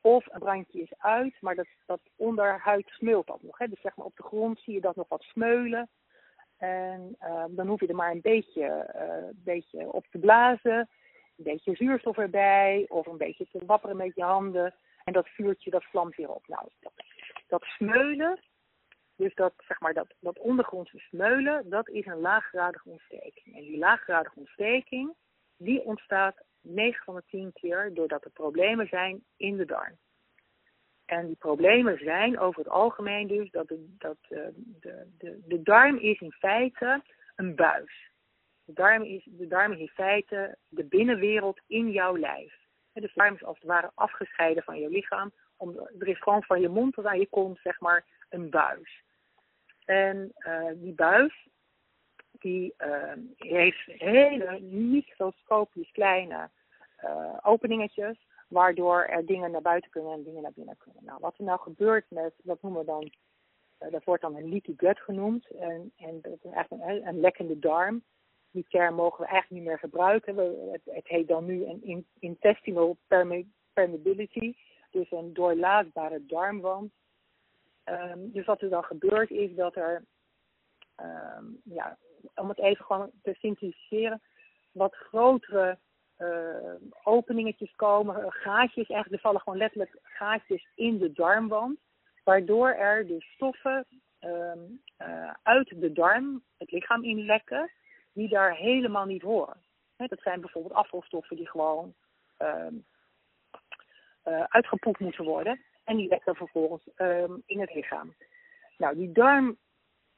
Of 0.00 0.26
een 0.30 0.40
brandje 0.40 0.80
is 0.80 0.92
uit, 0.98 1.34
maar 1.40 1.54
dat, 1.54 1.66
dat 1.86 2.00
onderhuid 2.16 2.88
smeult 2.88 3.26
dat 3.26 3.42
nog. 3.42 3.58
Hè? 3.58 3.68
Dus 3.68 3.80
zeg 3.80 3.96
maar 3.96 4.06
op 4.06 4.16
de 4.16 4.22
grond 4.22 4.60
zie 4.60 4.74
je 4.74 4.80
dat 4.80 4.96
nog 4.96 5.08
wat 5.08 5.22
smeulen. 5.22 5.88
En 6.58 7.16
uh, 7.20 7.44
dan 7.48 7.66
hoef 7.66 7.80
je 7.80 7.86
er 7.86 7.94
maar 7.94 8.10
een 8.10 8.20
beetje, 8.20 8.94
uh, 8.96 9.28
beetje 9.44 9.92
op 9.92 10.06
te 10.10 10.18
blazen. 10.18 10.88
Een 11.36 11.44
beetje 11.44 11.74
zuurstof 11.74 12.18
erbij. 12.18 12.84
Of 12.88 13.06
een 13.06 13.16
beetje 13.16 13.46
te 13.50 13.64
wapperen 13.66 13.96
met 13.96 14.14
je 14.14 14.22
handen. 14.22 14.74
En 15.04 15.12
dat 15.12 15.28
vuurtje 15.28 15.70
dat 15.70 15.84
vlamt 15.84 16.16
weer 16.16 16.30
op. 16.30 16.48
Nou, 16.48 16.68
dat, 16.80 16.92
dat 17.46 17.62
smeulen, 17.62 18.40
dus 19.18 19.34
dat, 19.34 19.54
zeg 19.56 19.80
maar, 19.80 19.94
dat, 19.94 20.14
dat 20.20 20.38
ondergrondse 20.38 20.98
smeulen, 20.98 21.70
dat 21.70 21.88
is 21.88 22.06
een 22.06 22.20
laaggradige 22.20 22.88
ontsteking. 22.88 23.56
En 23.56 23.62
die 23.62 23.78
laaggradige 23.78 24.38
ontsteking, 24.38 25.14
die 25.56 25.84
ontstaat 25.84 26.42
9 26.60 27.04
van 27.04 27.14
de 27.14 27.22
10 27.26 27.52
keer 27.52 27.94
doordat 27.94 28.24
er 28.24 28.30
problemen 28.30 28.86
zijn 28.86 29.24
in 29.36 29.56
de 29.56 29.64
darm. 29.64 29.96
En 31.04 31.26
die 31.26 31.36
problemen 31.36 31.98
zijn 31.98 32.38
over 32.38 32.58
het 32.58 32.72
algemeen 32.72 33.26
dus 33.26 33.50
dat, 33.50 33.68
de, 33.68 33.94
dat 33.98 34.16
uh, 34.28 34.38
de, 34.54 35.06
de, 35.18 35.40
de 35.46 35.62
darm 35.62 35.96
is 35.96 36.20
in 36.20 36.32
feite 36.32 37.02
een 37.36 37.54
buis. 37.54 38.10
De 38.64 38.72
darm, 38.72 39.02
is, 39.02 39.28
de 39.30 39.46
darm 39.46 39.72
is 39.72 39.78
in 39.78 39.88
feite 39.88 40.56
de 40.68 40.84
binnenwereld 40.84 41.60
in 41.66 41.90
jouw 41.90 42.16
lijf. 42.16 42.66
De 42.92 43.10
darm 43.14 43.34
is 43.34 43.44
als 43.44 43.58
het 43.58 43.66
ware 43.66 43.90
afgescheiden 43.94 44.62
van 44.62 44.78
je 44.78 44.88
lichaam. 44.88 45.32
Om, 45.56 45.78
er 45.98 46.08
is 46.08 46.18
gewoon 46.18 46.42
van 46.42 46.60
je 46.60 46.68
mond 46.68 46.94
tot 46.94 47.04
aan 47.04 47.18
je 47.18 47.28
kont, 47.28 47.58
zeg 47.62 47.80
maar, 47.80 48.04
een 48.28 48.50
buis. 48.50 49.02
En 49.88 50.32
uh, 50.38 50.70
die 50.74 50.92
buis, 50.92 51.48
die 52.30 52.74
uh, 52.78 53.12
heeft 53.36 53.84
hele 53.84 54.60
microscopisch 54.60 55.90
kleine 55.90 56.50
uh, 57.04 57.36
openingetjes, 57.42 58.26
waardoor 58.48 59.04
er 59.04 59.26
dingen 59.26 59.50
naar 59.50 59.62
buiten 59.62 59.90
kunnen 59.90 60.12
en 60.12 60.22
dingen 60.22 60.42
naar 60.42 60.52
binnen 60.54 60.76
kunnen. 60.76 61.04
Nou, 61.04 61.18
wat 61.20 61.38
er 61.38 61.44
nou 61.44 61.60
gebeurt 61.60 62.04
met, 62.08 62.34
dat 62.42 62.62
noemen 62.62 62.80
we 62.80 62.86
dan, 62.86 63.10
dat 63.90 64.04
wordt 64.04 64.22
dan 64.22 64.36
een 64.36 64.48
leaky 64.48 64.74
gut 64.76 65.00
genoemd, 65.00 65.50
en, 65.50 65.92
en 65.96 66.18
dat 66.20 66.38
is 66.42 66.52
eigenlijk 66.52 66.84
een, 66.84 67.06
een 67.06 67.20
lekkende 67.20 67.58
darm. 67.58 68.02
Die 68.50 68.66
term 68.68 68.94
mogen 68.94 69.20
we 69.24 69.30
eigenlijk 69.30 69.60
niet 69.60 69.70
meer 69.70 69.78
gebruiken. 69.78 70.36
Het, 70.72 70.80
het, 70.84 71.08
heet 71.08 71.28
dan 71.28 71.44
nu 71.44 71.66
een 71.66 72.06
intestinal 72.18 72.96
permeability, 73.72 74.54
dus 74.90 75.10
een 75.10 75.32
doorlaatbare 75.32 76.26
darmwand. 76.26 76.92
Um, 77.90 78.32
dus 78.32 78.46
wat 78.46 78.62
er 78.62 78.70
dan 78.70 78.84
gebeurt 78.84 79.30
is 79.30 79.54
dat 79.54 79.76
er, 79.76 80.04
um, 81.00 81.60
ja, 81.64 81.98
om 82.34 82.48
het 82.48 82.58
even 82.58 82.84
gewoon 82.84 83.10
te 83.22 83.34
simplificeren, 83.34 84.22
wat 84.72 84.94
grotere 84.94 85.78
uh, 86.18 86.74
openingetjes 87.02 87.74
komen, 87.76 88.32
gaatjes, 88.32 88.88
eigenlijk 88.88 89.12
er 89.12 89.18
vallen 89.28 89.40
gewoon 89.40 89.58
letterlijk 89.58 89.98
gaatjes 90.02 90.68
in 90.74 90.98
de 90.98 91.12
darmwand, 91.12 91.78
waardoor 92.24 92.68
er 92.68 93.06
de 93.06 93.20
stoffen 93.20 93.86
uh, 94.20 95.32
uit 95.42 95.80
de 95.80 95.92
darm 95.92 96.42
het 96.56 96.70
lichaam 96.70 97.04
inlekken, 97.04 97.70
die 98.12 98.28
daar 98.28 98.56
helemaal 98.56 99.04
niet 99.04 99.22
horen. 99.22 99.62
Dat 99.96 100.20
zijn 100.20 100.40
bijvoorbeeld 100.40 100.74
afvalstoffen 100.74 101.36
die 101.36 101.48
gewoon 101.48 101.94
uh, 102.38 102.66
uitgepoept 104.48 105.00
moeten 105.00 105.24
worden. 105.24 105.60
En 105.88 105.96
die 105.96 106.08
lekken 106.08 106.34
vervolgens 106.34 106.88
um, 106.96 107.42
in 107.46 107.60
het 107.60 107.74
lichaam. 107.74 108.14
Nou, 108.78 108.96
die 108.96 109.12
darm 109.12 109.56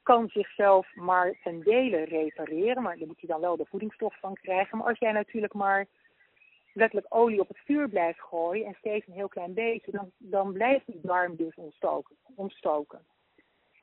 kan 0.02 0.28
zichzelf 0.28 0.94
maar 0.94 1.38
ten 1.42 1.62
dele 1.62 2.04
repareren, 2.04 2.82
maar 2.82 2.98
daar 2.98 3.06
moet 3.06 3.20
je 3.20 3.26
dan 3.26 3.40
wel 3.40 3.56
de 3.56 3.66
voedingsstof 3.66 4.18
van 4.20 4.34
krijgen. 4.34 4.78
Maar 4.78 4.86
als 4.86 4.98
jij 4.98 5.12
natuurlijk 5.12 5.54
maar 5.54 5.86
letterlijk 6.72 7.14
olie 7.14 7.40
op 7.40 7.48
het 7.48 7.58
vuur 7.58 7.88
blijft 7.88 8.20
gooien 8.20 8.66
en 8.66 8.74
steeds 8.78 9.06
een 9.06 9.12
heel 9.12 9.28
klein 9.28 9.54
beetje, 9.54 9.90
dan, 9.90 10.10
dan 10.16 10.52
blijft 10.52 10.86
die 10.86 11.00
darm 11.02 11.36
dus 11.36 11.54
ontstoken. 11.54 12.16
ontstoken. 12.34 13.06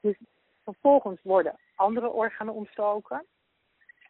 Dus 0.01 0.17
vervolgens 0.63 1.19
worden 1.23 1.59
andere 1.75 2.09
organen 2.09 2.53
ontstoken. 2.53 3.25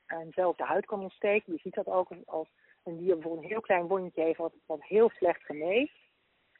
En 0.05 0.31
zelfs 0.31 0.57
de 0.57 0.63
huid 0.63 0.85
kan 0.85 1.01
ontsteken. 1.01 1.53
Je 1.53 1.59
ziet 1.59 1.75
dat 1.75 1.87
ook 1.87 2.09
als 2.25 2.49
een 2.83 2.97
dier 2.97 3.13
bijvoorbeeld 3.13 3.43
een 3.43 3.49
heel 3.49 3.61
klein 3.61 3.87
wondje 3.87 4.21
heeft 4.21 4.37
wat, 4.37 4.53
wat 4.65 4.83
heel 4.83 5.09
slecht 5.09 5.41
geneest 5.43 6.05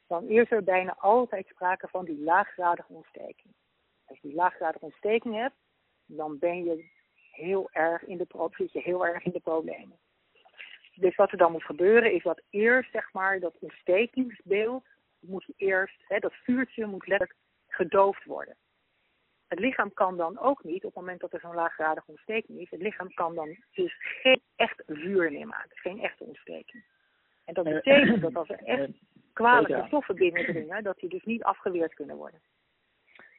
dan 0.08 0.28
is 0.28 0.52
er 0.52 0.64
bijna 0.64 0.96
altijd 0.98 1.48
sprake 1.48 1.88
van 1.88 2.06
die 2.06 2.20
laaggradige 2.20 2.94
ontsteking. 2.94 3.54
Als 4.06 4.20
je 4.22 4.28
die 4.28 4.38
laaggradige 4.38 4.86
ontsteking 4.86 5.36
hebt, 5.36 5.56
dan 6.06 6.38
ben 6.38 6.64
je 6.64 6.90
heel 7.32 7.70
erg 7.72 8.04
in 8.04 8.18
de, 8.18 8.50
zit 8.52 8.72
je 8.72 8.80
heel 8.80 9.06
erg 9.06 9.24
in 9.24 9.32
de 9.32 9.40
problemen. 9.40 9.98
Dus 10.94 11.16
wat 11.16 11.32
er 11.32 11.38
dan 11.38 11.52
moet 11.52 11.64
gebeuren 11.64 12.14
is 12.14 12.24
dat 12.24 12.42
eerst, 12.50 12.92
zeg 12.92 13.14
maar, 13.14 13.40
dat 13.40 13.60
ontstekingsbeeld 13.60 14.86
moet 15.20 15.48
eerst, 15.56 16.04
hè, 16.08 16.20
dat 16.20 16.34
vuurtje 16.34 16.86
moet 16.86 17.08
letterlijk 17.08 17.40
gedoofd 17.68 18.26
worden. 18.26 18.56
Het 19.48 19.60
lichaam 19.60 19.94
kan 19.94 20.18
dan 20.18 20.40
ook 20.40 20.64
niet, 20.64 20.84
op 20.84 20.94
het 20.94 21.02
moment 21.02 21.20
dat 21.20 21.34
er 21.34 21.40
zo'n 21.40 21.56
laaggradige 21.56 22.12
ontsteking 22.12 22.60
is, 22.60 22.70
het 22.70 22.82
lichaam 22.82 23.14
kan 23.14 23.36
dan 23.36 23.58
dus 23.72 23.96
geen 24.22 24.42
echt 24.56 24.84
vuur 24.86 25.32
meer 25.32 25.48
maken, 25.48 25.78
geen 25.78 26.02
echte 26.02 26.24
ontsteking. 26.24 26.86
En 27.46 27.54
dat 27.54 27.64
betekent 27.64 28.22
dat 28.22 28.36
als 28.36 28.50
er 28.50 28.64
echt 28.64 28.90
kwalijke 29.38 29.84
stoffen 29.88 30.16
binnendringen, 30.16 30.84
dat 30.84 31.00
die 31.00 31.10
dus 31.10 31.24
niet 31.24 31.44
afgeweerd 31.44 31.94
kunnen 31.94 32.16
worden. 32.16 32.40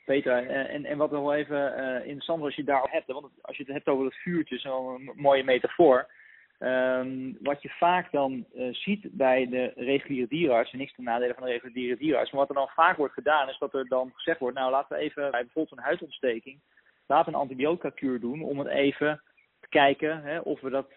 Peter, 0.05 0.47
eh, 0.47 0.75
en, 0.75 0.85
en 0.85 0.99
wat 0.99 1.11
nog 1.11 1.23
wel 1.23 1.35
even 1.35 1.79
uh, 1.79 2.01
interessant 2.01 2.43
als 2.43 2.55
je 2.55 2.65
daarop 2.65 2.91
hebt, 2.91 3.07
want 3.07 3.31
als 3.41 3.57
je 3.57 3.63
het 3.63 3.73
hebt 3.73 3.89
over 3.89 4.05
het 4.05 4.15
vuurtje, 4.15 4.59
zo'n 4.59 5.13
mooie 5.15 5.45
metafoor. 5.45 6.17
Um, 6.61 7.37
wat 7.41 7.63
je 7.63 7.69
vaak 7.69 8.11
dan 8.13 8.47
uh, 8.55 8.75
ziet 8.75 9.09
bij 9.11 9.49
de 9.49 9.73
reguliere 9.77 10.29
dierenarts, 10.29 10.73
en 10.73 10.79
niks 10.79 10.95
ten 10.95 11.05
nadele 11.05 11.35
van 11.35 11.45
de 11.45 11.51
reguliere 11.51 11.97
dierenarts, 11.97 12.31
maar 12.31 12.41
wat 12.41 12.49
er 12.49 12.55
dan 12.55 12.69
vaak 12.69 12.97
wordt 12.97 13.15
gedaan, 13.15 13.49
is 13.49 13.59
dat 13.59 13.75
er 13.75 13.89
dan 13.89 14.11
gezegd 14.15 14.39
wordt, 14.39 14.57
nou 14.57 14.71
laten 14.71 14.97
we 14.97 15.03
even 15.03 15.31
bij 15.31 15.43
bijvoorbeeld 15.43 15.79
een 15.79 15.85
huidontsteking, 15.85 16.61
laten 17.07 17.33
we 17.33 17.37
een 17.37 17.43
antibiotica-kuur 17.43 18.21
doen 18.21 18.43
om 18.43 18.59
het 18.59 18.69
even 18.69 19.23
te 19.61 19.69
kijken 19.69 20.23
hè, 20.23 20.39
of 20.39 20.61
we 20.61 20.71
dat 20.71 20.93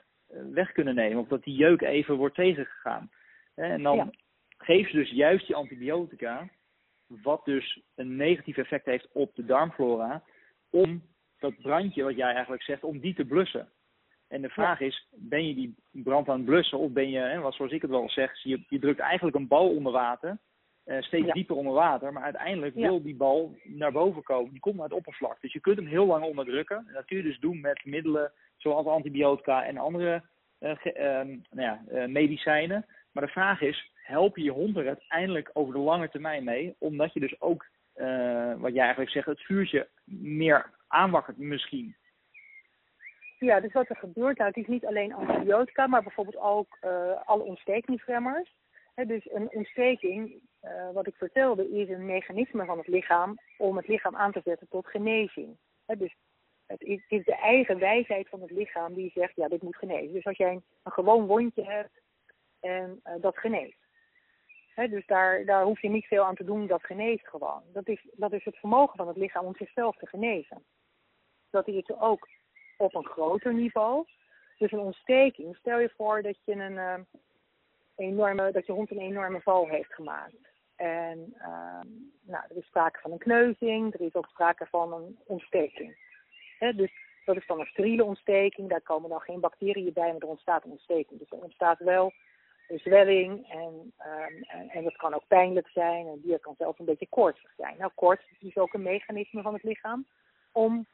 weg 0.54 0.72
kunnen 0.72 0.96
nemen, 0.96 1.22
of 1.22 1.28
dat 1.28 1.44
die 1.44 1.56
jeuk 1.56 1.82
even 1.82 2.16
wordt 2.16 2.36
tegengegaan. 2.36 3.10
En 3.56 3.84
dan 3.84 3.96
ja 3.96 4.10
geef 4.62 4.89
ze 4.89 4.95
dus 4.95 5.10
juist 5.10 5.47
die 5.47 5.56
antibiotica, 5.56 6.50
wat 7.08 7.45
dus 7.45 7.82
een 7.95 8.15
negatief 8.15 8.58
effect 8.58 8.86
heeft 8.86 9.08
op 9.12 9.36
de 9.36 9.45
darmflora, 9.45 10.24
om 10.69 11.04
dat 11.39 11.62
brandje, 11.62 12.04
wat 12.04 12.15
jij 12.15 12.34
eigenlijk 12.34 12.63
zegt, 12.63 12.84
om 12.84 13.00
die 13.00 13.13
te 13.13 13.26
blussen. 13.26 13.69
En 14.28 14.41
de 14.41 14.50
vraag 14.50 14.80
is, 14.80 15.08
ben 15.12 15.47
je 15.47 15.56
die 15.56 15.76
brand 15.91 16.30
aan 16.30 16.38
het 16.38 16.45
blussen 16.45 16.78
of 16.78 16.91
ben 16.91 17.10
je, 17.10 17.19
hè, 17.19 17.39
wat 17.39 17.54
zoals 17.54 17.71
ik 17.71 17.82
het 17.82 17.91
wel 17.91 18.10
zeg, 18.10 18.43
je, 18.43 18.63
je 18.67 18.80
drukt 18.80 19.00
eigenlijk 19.00 19.36
een 19.36 19.47
bal 19.47 19.69
onder 19.69 19.91
water, 19.91 20.38
uh, 20.86 21.02
steeds 21.02 21.34
dieper 21.34 21.56
onder 21.56 21.74
water, 21.74 22.13
maar 22.13 22.24
uiteindelijk 22.24 22.76
wil 22.76 23.02
die 23.02 23.15
bal 23.15 23.56
naar 23.63 23.91
boven 23.91 24.24
komen. 24.24 24.52
Die 24.52 24.60
komt 24.60 24.76
naar 24.76 24.84
het 24.84 24.93
oppervlak. 24.93 25.41
Dus 25.41 25.54
je 25.54 25.60
kunt 25.60 25.78
hem 25.78 25.86
heel 25.86 26.06
lang 26.06 26.24
onderdrukken. 26.24 26.78
En 26.78 26.93
dat 26.93 27.06
kun 27.06 27.17
je 27.17 27.24
dus 27.24 27.39
doen 27.39 27.62
met 27.62 27.86
middelen 27.86 28.32
zoals 28.58 28.86
antibiotica 28.86 29.65
en 29.65 29.78
andere 29.78 30.24
uh, 30.60 30.69
uh, 30.84 30.93
nou 31.50 31.80
ja, 31.89 32.08
medicijnen. 32.08 32.86
Maar 33.12 33.26
de 33.26 33.32
vraag 33.32 33.62
is, 33.62 33.91
help 34.12 34.38
je 34.38 34.43
je 34.43 34.52
hond 34.52 34.78
er 34.78 34.88
uiteindelijk 34.88 35.50
over 35.54 35.74
de 35.74 35.80
lange 35.80 36.10
termijn 36.10 36.43
mee. 36.43 36.76
Omdat 36.78 37.13
je 37.13 37.19
dus 37.19 37.41
ook, 37.41 37.65
uh, 37.95 38.54
wat 38.58 38.74
jij 38.74 38.82
eigenlijk 38.82 39.12
zegt, 39.12 39.26
het 39.26 39.41
vuurtje 39.41 39.88
meer 40.06 40.69
aanwakkert 40.88 41.38
misschien. 41.38 41.95
Ja, 43.39 43.60
dus 43.60 43.74
wat 43.74 43.89
er 43.89 43.95
gebeurt, 43.95 44.38
nou, 44.38 44.50
het 44.50 44.58
is 44.58 44.67
niet 44.67 44.86
alleen 44.86 45.13
antibiotica, 45.13 45.88
maar 45.88 46.04
bijvoorbeeld 46.04 46.38
ook 46.38 46.78
uh, 46.86 47.21
alle 47.26 47.43
ontstekingsremmers. 47.43 48.56
Dus 48.95 49.32
een 49.32 49.50
ontsteking, 49.52 50.34
uh, 50.63 50.91
wat 50.93 51.08
ik 51.08 51.15
vertelde, 51.15 51.69
is 51.69 51.89
een 51.89 52.06
mechanisme 52.06 52.65
van 52.65 52.78
het 52.78 52.88
lichaam 52.88 53.38
om 53.58 53.78
het 53.78 53.88
lichaam 53.88 54.15
aan 54.15 54.32
te 54.32 54.41
zetten 54.43 54.67
tot 54.69 54.88
genezing. 54.88 55.58
Dus 55.86 56.15
het 56.65 56.82
is, 56.82 57.02
het 57.08 57.19
is, 57.19 57.26
de 57.26 57.36
eigen 57.36 57.80
wijsheid 57.80 58.30
van 58.30 58.41
het 58.41 58.52
lichaam 58.52 58.93
die 58.93 59.12
zegt, 59.13 59.36
ja, 59.36 59.47
dit 59.47 59.62
moet 59.62 59.76
genezen. 59.76 60.13
Dus 60.13 60.26
als 60.26 60.38
jij 60.38 60.52
een, 60.52 60.63
een 60.84 60.91
gewoon 60.91 61.26
wondje 61.26 61.63
hebt 61.63 62.02
en 62.60 63.02
dat 63.21 63.38
geneest, 63.38 63.81
dus 64.76 65.06
daar, 65.06 65.46
daar 65.46 65.64
hoef 65.64 65.82
je 65.82 65.90
niet 65.90 66.06
veel 66.06 66.24
aan 66.24 66.36
te 66.36 66.44
doen, 66.44 66.68
dat 66.68 66.84
geneest 66.84 67.28
gewoon. 67.28 67.62
Dat 67.74 67.88
is, 67.88 68.08
dat 68.12 68.34
is 68.34 68.46
het 68.46 68.58
vermogen 68.58 68.98
van 68.98 69.08
het 69.08 69.18
lichaam 69.18 69.46
om 69.46 69.56
zichzelf 69.56 69.98
te 69.98 70.08
genezen. 70.08 70.64
Dat 71.50 71.68
is 71.68 71.90
ook 72.00 72.28
op 72.78 72.96
een 72.96 73.06
groter 73.06 73.54
niveau. 73.54 74.06
Dus 74.58 74.72
een 74.72 74.80
ontsteking, 74.80 75.56
stel 75.56 75.80
je 75.80 75.94
voor 75.96 76.22
dat 76.22 76.38
je 76.44 76.52
een 76.54 76.72
uh, 76.72 76.94
enorme, 77.96 78.52
dat 78.52 78.66
je 78.66 78.72
hond 78.72 78.92
een 78.92 79.00
enorme 79.00 79.42
val 79.42 79.68
heeft 79.68 79.94
gemaakt. 79.94 80.50
En 80.76 81.34
uh, 81.38 81.82
nou, 82.22 82.44
er 82.50 82.58
is 82.58 82.66
sprake 82.66 83.00
van 83.00 83.12
een 83.12 83.18
kneuzing, 83.18 83.94
er 83.94 84.02
is 84.02 84.16
ook 84.16 84.28
sprake 84.28 84.66
van 84.66 84.94
een 84.94 85.20
ontsteking. 85.26 85.96
dus 86.76 86.92
dat 87.26 87.36
is 87.36 87.48
dan 87.48 87.60
een 87.60 87.66
steriele 87.66 88.04
ontsteking, 88.04 88.70
daar 88.70 88.82
komen 88.82 89.10
dan 89.10 89.20
geen 89.20 89.40
bacteriën 89.40 89.94
bij, 89.94 90.12
maar 90.12 90.22
er 90.22 90.28
ontstaat 90.28 90.64
een 90.64 90.72
ontsteking. 90.72 91.20
Dus 91.20 91.30
er 91.30 91.38
ontstaat 91.38 91.80
wel 91.80 92.14
zwelling 92.80 93.50
en, 93.50 93.94
um, 94.00 94.44
en, 94.44 94.70
en, 94.70 94.84
dat 94.84 94.96
kan 94.96 95.14
ook 95.14 95.28
pijnlijk 95.28 95.68
zijn. 95.68 96.08
En 96.08 96.22
dier 96.22 96.40
kan 96.40 96.56
zelfs 96.58 96.80
een 96.80 96.86
beetje 96.86 97.10
koortsig 97.10 97.54
zijn. 97.58 97.78
Nou, 97.78 97.92
koorts 97.96 98.24
is 98.32 98.40
dus 98.40 98.58
ook 98.58 98.74
een 98.74 98.82
mechanisme 98.82 99.42
van 99.42 99.54
het 99.54 99.64
lichaam 99.64 100.06
om 100.52 100.88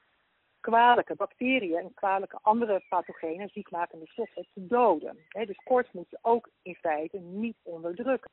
kwalijke 0.60 1.16
bacteriën 1.16 1.78
en 1.78 1.94
kwalijke 1.94 2.40
andere 2.42 2.86
pathogenen, 2.90 3.50
ziekmakende 3.50 4.08
stoffen, 4.08 4.48
te 4.54 4.68
doden. 4.68 5.18
dus 5.30 5.64
koorts 5.64 5.92
moet 5.92 6.10
je 6.10 6.20
ook 6.22 6.50
in 6.62 6.76
feite 6.76 7.18
niet 7.18 7.58
onderdrukken. 7.64 8.32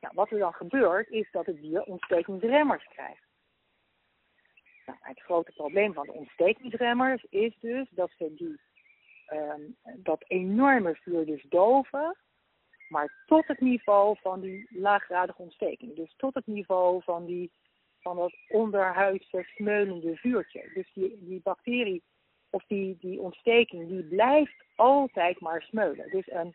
Nou, 0.00 0.14
wat 0.14 0.30
er 0.30 0.38
dan 0.38 0.52
gebeurt, 0.52 1.08
is 1.08 1.30
dat 1.30 1.46
het 1.46 1.60
dier 1.60 1.82
ontstekingsremmers 1.82 2.84
krijgt. 2.84 3.28
Nou, 4.86 4.98
het 5.00 5.20
grote 5.20 5.52
probleem 5.52 5.92
van 5.92 6.06
de 6.06 6.12
ontstekingsremmers 6.12 7.24
is 7.28 7.56
dus 7.60 7.88
dat 7.90 8.10
ze 8.18 8.34
die 8.34 8.60
um, 9.32 9.76
dat 9.96 10.24
enorme 10.26 10.94
vuur 10.94 11.26
dus 11.26 11.42
doven, 11.48 12.16
Maar 12.88 13.22
tot 13.26 13.46
het 13.46 13.60
niveau 13.60 14.16
van 14.20 14.40
die 14.40 14.66
laaggradige 14.70 15.42
ontsteking. 15.42 15.96
Dus 15.96 16.14
tot 16.16 16.34
het 16.34 16.46
niveau 16.46 17.02
van, 17.02 17.26
die, 17.26 17.50
van 18.00 18.16
dat 18.16 18.36
onderhuidse 18.48 19.42
smeulende 19.42 20.16
vuurtje. 20.16 20.70
Dus 20.74 20.90
die, 20.92 21.18
die 21.24 21.40
bacterie 21.42 22.02
of 22.50 22.64
die, 22.66 22.96
die 23.00 23.20
ontsteking, 23.20 23.88
die 23.88 24.04
blijft 24.04 24.64
altijd 24.76 25.40
maar 25.40 25.62
smeulen. 25.62 26.10
Dus 26.10 26.30
een 26.30 26.54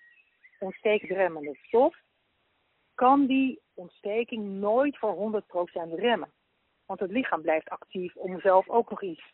ontstekingsremmende 0.60 1.56
stof 1.62 1.96
kan 2.96 3.26
die 3.26 3.62
ontsteking 3.74 4.60
nooit 4.60 4.98
voor 4.98 5.44
100% 5.44 5.94
remmen. 5.94 6.32
Want 6.86 7.00
het 7.00 7.12
lichaam 7.12 7.42
blijft 7.42 7.70
actief 7.70 8.16
om 8.16 8.40
zelf 8.40 8.70
ook 8.70 8.90
nog 8.90 9.02
iets 9.02 9.34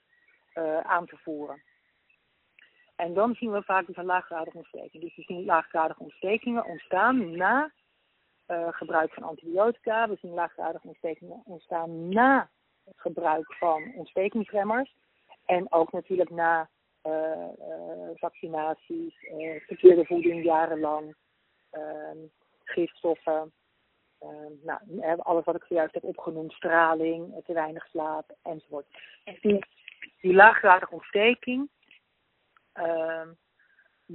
uh, 0.53 0.79
aan 0.79 1.05
te 1.05 1.17
voeren. 1.17 1.63
En 2.95 3.13
dan 3.13 3.35
zien 3.35 3.51
we 3.51 3.63
vaak 3.63 3.87
dus 3.87 3.97
een 3.97 4.05
laaggradige 4.05 4.57
ontsteking. 4.57 5.03
Dus 5.03 5.15
we 5.15 5.21
zien 5.21 5.45
laaggradige 5.45 6.03
ontstekingen 6.03 6.65
ontstaan 6.65 7.35
na 7.35 7.71
uh, 8.47 8.67
gebruik 8.71 9.13
van 9.13 9.23
antibiotica. 9.23 10.09
We 10.09 10.17
zien 10.21 10.33
laaggradige 10.33 10.87
ontstekingen 10.87 11.41
ontstaan 11.45 12.09
na 12.09 12.49
gebruik 12.95 13.53
van 13.53 13.93
ontstekingsremmers. 13.95 14.95
En 15.45 15.71
ook 15.71 15.91
natuurlijk 15.91 16.29
na 16.29 16.69
uh, 17.07 17.47
vaccinaties, 18.13 19.15
verkeerde 19.65 20.05
voeding 20.05 20.43
jarenlang, 20.43 21.15
ehm, 21.69 22.17
gifstoffen. 22.63 23.53
Ehm, 24.19 24.51
nou, 24.63 25.19
alles 25.19 25.45
wat 25.45 25.55
ik 25.55 25.63
zojuist 25.63 25.93
heb 25.93 26.03
opgenoemd, 26.03 26.51
straling, 26.51 27.41
te 27.45 27.53
weinig 27.53 27.85
slaap 27.85 28.35
enzovoort. 28.41 28.85
En 29.23 29.37
die, 29.41 29.65
die 30.21 30.33
laaggradige 30.33 30.93
ontsteking 30.93 31.69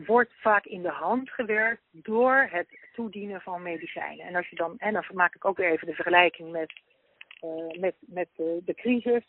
wordt 0.05 0.33
vaak 0.33 0.65
in 0.65 0.83
de 0.83 0.91
hand 0.91 1.31
gewerkt 1.31 1.83
door 1.91 2.49
het 2.51 2.69
toedienen 2.93 3.41
van 3.41 3.63
medicijnen. 3.63 4.27
En 4.27 4.35
als 4.35 4.49
je 4.49 4.57
dan, 4.57 4.79
en 4.79 4.93
dan 4.93 5.05
maak 5.13 5.35
ik 5.35 5.45
ook 5.45 5.57
weer 5.57 5.71
even 5.71 5.87
de 5.87 5.95
vergelijking 5.95 6.51
met, 6.51 6.73
uh, 7.45 7.81
met, 7.81 7.95
met 8.01 8.29
de, 8.37 8.63
de 8.65 8.75
crisis, 8.75 9.25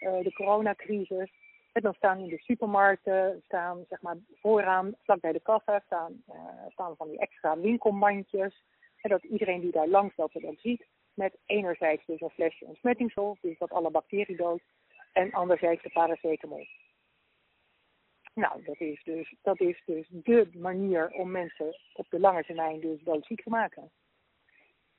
uh, 0.00 0.22
de 0.22 0.32
coronacrisis. 0.32 1.30
En 1.72 1.82
dan 1.82 1.94
staan 1.94 2.18
in 2.18 2.28
de 2.28 2.38
supermarkten, 2.38 3.42
staan 3.44 3.84
zeg 3.88 4.00
maar 4.02 4.16
vooraan, 4.40 4.94
vlak 5.02 5.20
bij 5.20 5.32
de 5.32 5.40
kassa, 5.40 5.82
staan, 5.84 6.22
uh, 6.28 6.34
staan 6.68 6.96
van 6.96 7.08
die 7.08 7.18
extra 7.18 7.58
winkelmandjes. 7.58 8.62
En 9.00 9.10
dat 9.10 9.22
iedereen 9.22 9.60
die 9.60 9.72
daar 9.72 9.88
langs 9.88 10.16
loopt 10.16 10.42
dat 10.42 10.54
ziet. 10.58 10.86
Met 11.14 11.38
enerzijds 11.46 12.06
dus 12.06 12.20
een 12.20 12.30
flesje 12.30 12.64
ontsmettingsstof, 12.64 13.38
dus 13.40 13.58
dat 13.58 13.70
alle 13.70 13.90
bacteriën 13.90 14.36
dood. 14.36 14.60
En 15.12 15.32
anderzijds 15.32 15.82
de 15.82 15.90
paracetamol. 15.90 16.66
Nou, 18.36 18.62
dat 18.64 18.80
is, 18.80 19.02
dus, 19.04 19.34
dat 19.42 19.60
is 19.60 19.82
dus 19.84 20.08
de 20.08 20.48
manier 20.52 21.10
om 21.10 21.30
mensen 21.30 21.76
op 21.92 22.06
de 22.10 22.20
lange 22.20 22.44
termijn 22.44 22.80
dus 22.80 23.02
doodziek 23.02 23.42
te 23.42 23.50
maken. 23.50 23.90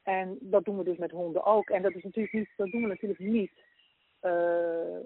En 0.04 0.38
dat 0.41 0.65
doen 0.65 0.78
we 0.78 0.84
dus 0.84 0.97
met 0.97 1.12
honden 1.12 1.45
ook. 1.45 1.69
En 1.69 1.82
dat 1.82 1.95
is 1.95 2.04
natuurlijk 2.04 2.34
niet, 2.34 2.50
dat 2.56 2.71
doen 2.71 2.82
we 2.82 2.88
natuurlijk 2.88 3.19
niet. 3.19 3.52
Uh, 4.21 5.00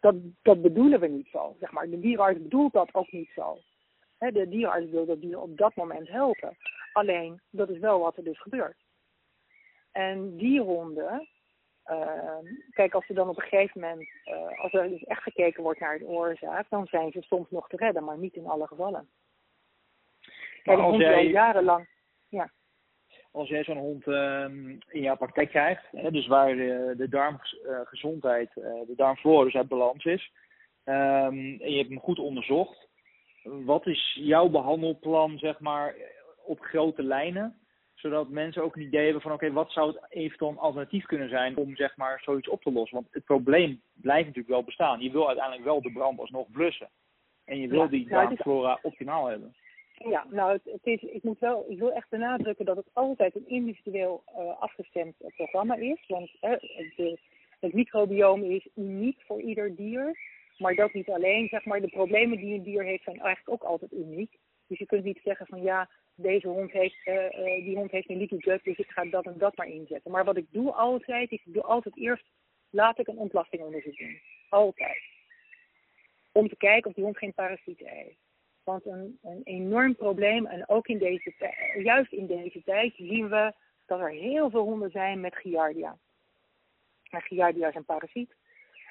dat, 0.00 0.14
dat 0.42 0.62
bedoelen 0.62 1.00
we 1.00 1.06
niet 1.06 1.28
zo. 1.28 1.56
Zeg 1.60 1.72
maar. 1.72 1.90
De 1.90 2.00
dierenarts 2.00 2.42
bedoelt 2.42 2.72
dat 2.72 2.94
ook 2.94 3.12
niet 3.12 3.30
zo. 3.34 3.58
De 4.18 4.48
dierenarts 4.48 4.90
wil 4.90 5.06
dat 5.06 5.20
dier 5.20 5.40
op 5.40 5.56
dat 5.56 5.74
moment 5.74 6.08
helpen. 6.08 6.56
Alleen, 6.92 7.40
dat 7.50 7.68
is 7.68 7.78
wel 7.78 8.00
wat 8.00 8.16
er 8.16 8.24
dus 8.24 8.40
gebeurt. 8.40 8.76
En 9.92 10.36
die 10.36 10.60
honden, 10.60 11.28
kijk, 12.70 12.94
als 12.94 13.08
er 13.08 13.14
dan 13.14 13.28
op 13.28 13.36
een 13.36 13.42
gegeven 13.42 13.80
moment, 13.80 14.08
uh, 14.24 14.62
als 14.62 14.72
er 14.72 14.88
dus 14.88 15.04
echt 15.04 15.22
gekeken 15.22 15.62
wordt 15.62 15.80
naar 15.80 15.98
de 15.98 16.06
oorzaak, 16.06 16.66
dan 16.68 16.86
zijn 16.86 17.12
ze 17.12 17.22
soms 17.22 17.50
nog 17.50 17.68
te 17.68 17.76
redden, 17.76 18.04
maar 18.04 18.18
niet 18.18 18.34
in 18.34 18.46
alle 18.46 18.66
gevallen. 18.66 19.08
Maar 20.64 20.76
als 20.76 20.96
jij, 20.96 21.14
al 21.14 21.22
jarenlang, 21.22 21.88
ja. 22.28 22.50
Als 23.30 23.48
jij 23.48 23.64
zo'n 23.64 23.76
hond 23.76 24.06
uh, 24.06 24.44
in 24.88 25.02
jouw 25.02 25.16
praktijk 25.16 25.48
krijgt, 25.48 25.84
hè, 25.90 26.10
dus 26.10 26.26
waar 26.26 26.54
de, 26.56 26.94
de 26.96 27.08
darmgezondheid, 27.08 28.54
de 28.54 28.92
darmflora 28.96 29.44
dus 29.44 29.54
uit 29.54 29.68
balans 29.68 30.04
is, 30.04 30.32
ehm, 30.84 31.36
en 31.36 31.70
je 31.70 31.76
hebt 31.76 31.88
hem 31.88 32.00
goed 32.00 32.18
onderzocht, 32.18 32.88
wat 33.42 33.86
is 33.86 34.14
jouw 34.20 34.48
behandelplan, 34.48 35.38
zeg 35.38 35.60
maar, 35.60 35.94
op 36.44 36.60
grote 36.60 37.02
lijnen? 37.02 37.58
Zodat 38.04 38.28
mensen 38.28 38.62
ook 38.62 38.76
een 38.76 38.82
idee 38.82 39.04
hebben 39.04 39.22
van 39.22 39.32
oké, 39.32 39.52
wat 39.52 39.70
zou 39.70 39.88
het 39.88 40.06
eventueel 40.08 40.50
een 40.50 40.58
alternatief 40.58 41.06
kunnen 41.06 41.28
zijn 41.28 41.56
om 41.56 41.76
zeg 41.76 41.96
maar 41.96 42.20
zoiets 42.24 42.48
op 42.48 42.62
te 42.62 42.72
lossen. 42.72 42.96
Want 42.96 43.08
het 43.10 43.24
probleem 43.24 43.80
blijft 43.92 44.26
natuurlijk 44.26 44.54
wel 44.54 44.64
bestaan. 44.64 45.00
Je 45.00 45.10
wil 45.10 45.26
uiteindelijk 45.26 45.64
wel 45.64 45.82
de 45.82 45.92
brand 45.92 46.18
alsnog 46.18 46.50
blussen. 46.50 46.88
En 47.44 47.60
je 47.60 47.68
wil 47.68 47.82
ja, 47.82 47.86
die 47.86 48.08
nou, 48.08 48.26
darmflora 48.26 48.78
optimaal 48.82 49.26
hebben. 49.26 49.54
Ja, 49.94 50.26
nou 50.30 50.52
het, 50.52 50.62
het, 50.64 50.86
is, 50.86 51.02
ik 51.02 51.22
moet 51.22 51.38
wel, 51.38 51.64
ik 51.68 51.78
wil 51.78 51.92
echt 51.92 52.08
benadrukken 52.08 52.64
dat 52.64 52.76
het 52.76 52.88
altijd 52.92 53.34
een 53.34 53.48
individueel 53.48 54.24
uh, 54.26 54.60
afgestemd 54.60 55.14
programma 55.36 55.74
is. 55.74 56.04
Want 56.08 56.30
uh, 56.40 56.50
de, 56.96 57.18
het 57.60 57.72
microbioom 57.72 58.42
is 58.42 58.68
uniek 58.74 59.22
voor 59.26 59.40
ieder 59.40 59.76
dier. 59.76 60.18
Maar 60.58 60.74
dat 60.74 60.92
niet 60.92 61.08
alleen, 61.08 61.48
zeg 61.48 61.64
maar, 61.64 61.80
de 61.80 61.88
problemen 61.88 62.38
die 62.38 62.54
een 62.54 62.62
dier 62.62 62.84
heeft 62.84 63.04
zijn 63.04 63.20
eigenlijk 63.20 63.62
ook 63.62 63.70
altijd 63.70 63.92
uniek. 63.92 64.38
Dus 64.66 64.78
je 64.78 64.86
kunt 64.86 65.04
niet 65.04 65.20
zeggen 65.24 65.46
van 65.46 65.62
ja, 65.62 65.88
deze 66.14 66.48
hond 66.48 66.70
heeft, 66.70 67.06
uh, 67.06 67.64
die 67.64 67.76
hond 67.76 67.90
heeft 67.90 68.10
een 68.10 68.16
leaky 68.16 68.60
dus 68.62 68.78
ik 68.78 68.90
ga 68.90 69.04
dat 69.04 69.24
en 69.24 69.38
dat 69.38 69.56
maar 69.56 69.68
inzetten. 69.68 70.10
Maar 70.10 70.24
wat 70.24 70.36
ik 70.36 70.46
doe 70.50 70.72
altijd, 70.72 71.30
is 71.30 71.42
ik 71.44 71.52
doe 71.52 71.62
altijd 71.62 71.96
eerst, 71.96 72.24
laat 72.70 72.98
ik 72.98 73.06
een 73.06 73.18
ontlastingonderzoek 73.18 73.96
doen. 73.96 74.20
Altijd. 74.48 75.02
Om 76.32 76.48
te 76.48 76.56
kijken 76.56 76.88
of 76.90 76.96
die 76.96 77.04
hond 77.04 77.18
geen 77.18 77.34
parasieten 77.34 77.86
heeft. 77.86 78.18
Want 78.64 78.86
een, 78.86 79.18
een 79.22 79.40
enorm 79.44 79.96
probleem, 79.96 80.46
en 80.46 80.68
ook 80.68 80.86
in 80.86 80.98
deze 80.98 81.32
juist 81.82 82.12
in 82.12 82.26
deze 82.26 82.62
tijd, 82.64 82.94
zien 82.96 83.28
we 83.28 83.52
dat 83.86 84.00
er 84.00 84.10
heel 84.10 84.50
veel 84.50 84.62
honden 84.62 84.90
zijn 84.90 85.20
met 85.20 85.36
Giardia. 85.36 85.96
En 87.10 87.20
Giardia 87.20 87.68
is 87.68 87.74
een 87.74 87.84
parasiet. 87.84 88.34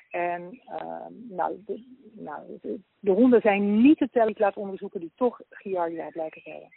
En 0.10 0.62
uh, 0.66 1.06
nou, 1.30 1.64
de, 1.66 1.84
nou 2.12 2.58
de, 2.62 2.80
de, 3.00 3.12
honden 3.12 3.42
zijn 3.42 3.82
niet 3.82 3.98
te 3.98 4.10
tellen, 4.12 4.30
ik 4.30 4.40
laat 4.40 4.58
onderzoeken, 4.58 5.00
die 5.00 5.12
toch 5.16 5.42
Giardia 5.50 6.10
blijken 6.10 6.44
te 6.44 6.50
hebben. 6.50 6.70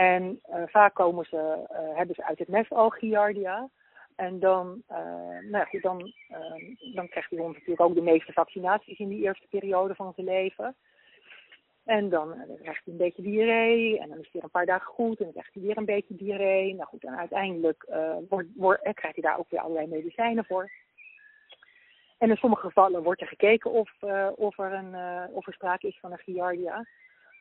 En 0.00 0.40
uh, 0.50 0.62
vaak 0.66 0.94
komen 0.94 1.24
ze, 1.24 1.36
uh, 1.72 1.96
hebben 1.96 2.14
ze 2.14 2.24
uit 2.24 2.38
het 2.38 2.48
nest 2.48 2.72
al 2.72 2.90
Giardia. 2.90 3.68
En 4.16 4.38
dan, 4.38 4.82
uh, 4.90 4.96
nou 5.40 5.56
ja, 5.56 5.64
goed, 5.64 5.82
dan, 5.82 6.12
dan 6.94 7.08
krijgt 7.08 7.30
die 7.30 7.38
hond 7.38 7.52
natuurlijk 7.52 7.80
ook 7.80 7.94
de 7.94 8.02
meeste 8.02 8.32
vaccinaties 8.32 8.98
in 8.98 9.08
die 9.08 9.22
eerste 9.22 9.46
periode 9.50 9.94
van 9.94 10.12
zijn 10.14 10.26
leven. 10.26 10.74
En 11.84 12.08
dan 12.08 12.34
krijgt 12.62 12.84
hij 12.84 12.92
een 12.92 12.96
beetje 12.96 13.22
diarree. 13.22 13.98
En 13.98 14.08
dan 14.08 14.18
is 14.18 14.22
hij 14.22 14.32
weer 14.32 14.42
een 14.42 14.50
paar 14.50 14.66
dagen 14.66 14.86
goed. 14.86 15.18
En 15.18 15.24
dan 15.24 15.32
krijgt 15.32 15.54
hij 15.54 15.62
weer 15.62 15.76
een 15.76 15.84
beetje 15.84 16.16
diarree. 16.16 16.74
Nou 16.74 16.86
goed, 16.86 17.04
en 17.04 17.18
uiteindelijk 17.18 17.86
wordt, 18.28 18.48
wordt, 18.56 18.82
krijgt 18.82 19.16
hij 19.20 19.30
daar 19.30 19.38
ook 19.38 19.50
weer 19.50 19.60
allerlei 19.60 19.86
medicijnen 19.86 20.44
voor. 20.44 20.70
En 22.18 22.30
in 22.30 22.36
sommige 22.36 22.66
gevallen 22.66 23.02
wordt 23.02 23.20
er 23.20 23.26
gekeken 23.26 23.70
of, 23.70 23.92
of, 24.36 24.58
er, 24.58 24.72
een, 24.72 24.94
of 25.32 25.46
er 25.46 25.52
sprake 25.52 25.86
is 25.86 25.98
van 26.00 26.12
een 26.12 26.18
Giardia. 26.18 26.86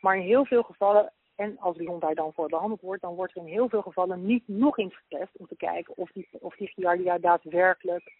Maar 0.01 0.15
in 0.15 0.23
heel 0.23 0.45
veel 0.45 0.63
gevallen 0.63 1.11
en 1.39 1.57
als 1.59 1.77
die 1.77 1.87
hond 1.87 2.01
daar 2.01 2.15
dan 2.15 2.33
voor 2.33 2.49
behandeld 2.49 2.81
wordt, 2.81 3.01
dan 3.01 3.15
wordt 3.15 3.35
er 3.35 3.41
in 3.41 3.47
heel 3.47 3.69
veel 3.69 3.81
gevallen 3.81 4.25
niet 4.25 4.47
nog 4.47 4.77
eens 4.77 4.95
getest 4.95 5.37
om 5.37 5.47
te 5.47 5.55
kijken 5.55 5.97
of 5.97 6.11
die, 6.11 6.27
of 6.31 6.55
die 6.55 6.67
Giardia 6.67 7.17
daadwerkelijk 7.17 8.13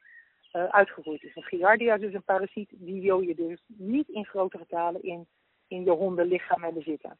uh, 0.53 0.63
uitgegroeid 0.63 1.23
is. 1.23 1.35
Een 1.35 1.43
Giardia 1.43 1.95
is 1.95 2.01
dus 2.01 2.13
een 2.13 2.23
parasiet, 2.23 2.69
die 2.71 3.01
wil 3.01 3.19
je 3.19 3.35
dus 3.35 3.63
niet 3.67 4.09
in 4.09 4.25
grote 4.25 4.57
getalen 4.57 5.03
in, 5.03 5.27
in 5.67 5.83
je 5.83 5.89
hondenlichaam 5.89 6.63
hebben 6.63 6.83
zitten. 6.83 7.17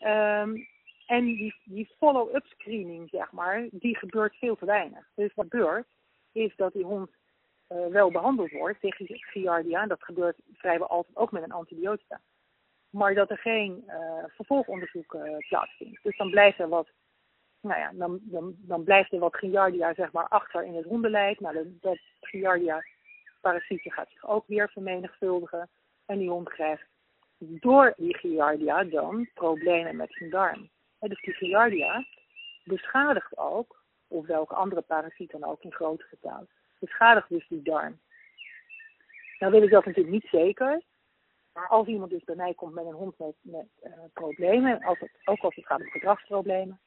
Um, 0.00 0.66
en 1.06 1.24
die, 1.24 1.54
die 1.64 1.90
follow-up 1.98 2.46
screening, 2.46 3.08
zeg 3.08 3.32
maar, 3.32 3.68
die 3.70 3.96
gebeurt 3.96 4.36
veel 4.36 4.56
te 4.56 4.64
weinig. 4.64 5.08
Dus 5.14 5.34
wat 5.34 5.46
gebeurt, 5.48 5.86
is 6.32 6.56
dat 6.56 6.72
die 6.72 6.84
hond 6.84 7.10
uh, 7.68 7.86
wel 7.86 8.10
behandeld 8.10 8.50
wordt 8.50 8.80
tegen 8.80 9.06
Giardia. 9.08 9.82
En 9.82 9.88
dat 9.88 10.04
gebeurt 10.04 10.36
vrijwel 10.52 10.88
altijd 10.88 11.16
ook 11.16 11.32
met 11.32 11.42
een 11.42 11.52
antibiotica 11.52 12.20
maar 12.92 13.14
dat 13.14 13.30
er 13.30 13.38
geen 13.38 13.84
uh, 13.86 14.24
vervolgonderzoek 14.28 15.14
uh, 15.14 15.36
plaatsvindt. 15.48 16.02
Dus 16.02 16.16
dan 16.16 16.30
blijft 16.30 16.58
er 16.58 16.68
wat, 16.68 16.88
nou 17.60 17.80
ja, 17.80 17.90
dan, 17.94 18.18
dan, 18.22 18.54
dan 18.58 18.84
blijft 18.84 19.12
er 19.12 19.18
wat 19.18 19.36
Giardia 19.36 19.94
zeg 19.94 20.12
maar 20.12 20.28
achter 20.28 20.64
in 20.64 20.74
het 20.74 20.84
hondenlijf. 20.84 21.40
Nou, 21.40 21.54
dat, 21.54 21.66
dat 21.80 21.98
Giardia 22.20 22.84
parasietje 23.40 23.92
gaat 23.92 24.10
zich 24.10 24.26
ook 24.26 24.46
weer 24.46 24.70
vermenigvuldigen. 24.70 25.68
En 26.06 26.18
die 26.18 26.28
hond 26.28 26.48
krijgt 26.48 26.86
door 27.38 27.94
die 27.96 28.16
Giardia 28.16 28.84
dan 28.84 29.28
problemen 29.34 29.96
met 29.96 30.12
zijn 30.12 30.30
darm. 30.30 30.70
En 30.98 31.08
dus 31.08 31.20
die 31.20 31.34
Giardia 31.34 32.04
beschadigt 32.64 33.38
ook, 33.38 33.82
of 34.08 34.26
welke 34.26 34.54
andere 34.54 34.80
parasiet 34.80 35.30
dan 35.30 35.44
ook 35.44 35.62
in 35.62 35.72
grote 35.72 36.04
getal, 36.04 36.46
beschadigt 36.78 37.28
dus 37.28 37.48
die 37.48 37.62
darm. 37.62 38.00
Nou 39.38 39.52
wil 39.52 39.62
ik 39.62 39.70
dat 39.70 39.84
natuurlijk 39.84 40.14
niet 40.14 40.28
zeker, 40.30 40.82
maar 41.52 41.68
als 41.68 41.86
iemand 41.86 42.10
dus 42.10 42.24
bij 42.24 42.34
mij 42.34 42.54
komt 42.54 42.74
met 42.74 42.86
een 42.86 42.92
hond 42.92 43.18
met, 43.18 43.66
uh, 43.82 43.92
problemen, 44.12 44.82
als 44.82 44.98
het, 44.98 45.10
ook 45.24 45.40
als 45.40 45.54
het 45.54 45.66
gaat 45.66 45.80
om 45.80 45.90
gedragsproblemen, 45.90 46.80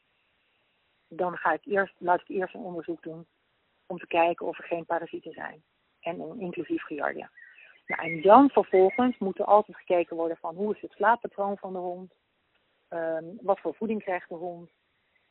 dan 1.08 1.38
ga 1.38 1.54
ik 1.54 1.66
eerst, 1.66 1.94
laat 1.98 2.22
ik 2.22 2.28
eerst 2.28 2.54
een 2.54 2.62
onderzoek 2.62 3.04
doen 3.04 3.28
om 3.86 3.98
te 3.98 4.08
kijken 4.08 4.46
of 4.46 4.58
er 4.58 4.64
geen 4.64 4.86
parasieten 4.86 5.32
zijn. 5.32 5.64
En 6.00 6.40
inclusief 6.40 6.84
Giardia. 6.84 7.32
Nou, 7.86 8.02
en 8.02 8.22
dan 8.22 8.50
vervolgens 8.50 9.18
moet 9.18 9.40
er 9.40 9.46
altijd 9.46 9.78
gekeken 9.78 10.16
worden 10.16 10.38
van 10.38 10.56
hoe 10.56 10.76
is 10.76 10.82
het 10.82 10.92
slaappatroon 10.92 11.58
van 11.58 11.74
de 11.74 11.80
hond. 11.80 12.14
ehm, 12.88 13.26
wat 13.42 13.60
voor 13.60 13.76
voeding 13.76 14.04
krijgt 14.04 14.30
de 14.30 14.36
hond. 14.36 14.70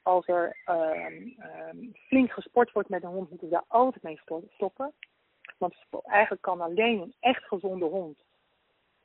Als 0.02 0.28
er 0.28 0.56
flink 1.94 2.32
gesport 2.32 2.72
wordt 2.72 2.88
met 2.88 3.02
een 3.02 3.08
hond, 3.08 3.30
moeten 3.30 3.48
we 3.48 3.54
daar 3.54 3.64
altijd 3.68 4.02
mee 4.02 4.20
stoppen. 4.48 4.92
Want 5.58 5.74
eigenlijk 6.04 6.42
kan 6.42 6.60
alleen 6.60 7.00
een 7.00 7.14
echt 7.20 7.44
gezonde 7.44 7.84
hond 7.84 8.24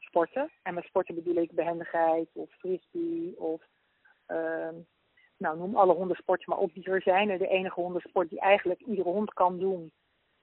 sporten. 0.10 0.52
En 0.64 0.74
met 0.74 0.84
sporten 0.84 1.16
bedoel 1.16 1.36
ik 1.36 1.52
behendigheid 1.52 2.30
of 2.34 2.50
frisbee 2.52 3.40
of 3.40 3.62
nou, 5.38 5.58
noem 5.58 5.76
alle 5.76 5.94
hondensporten 5.94 6.50
maar 6.50 6.60
op 6.60 6.74
die 6.74 6.84
er. 6.84 7.38
De 7.38 7.48
enige 7.48 7.82
hondensport 7.82 8.30
die 8.30 8.40
eigenlijk 8.40 8.82
iedere 8.82 9.10
hond 9.10 9.34
kan 9.34 9.58
doen, 9.58 9.92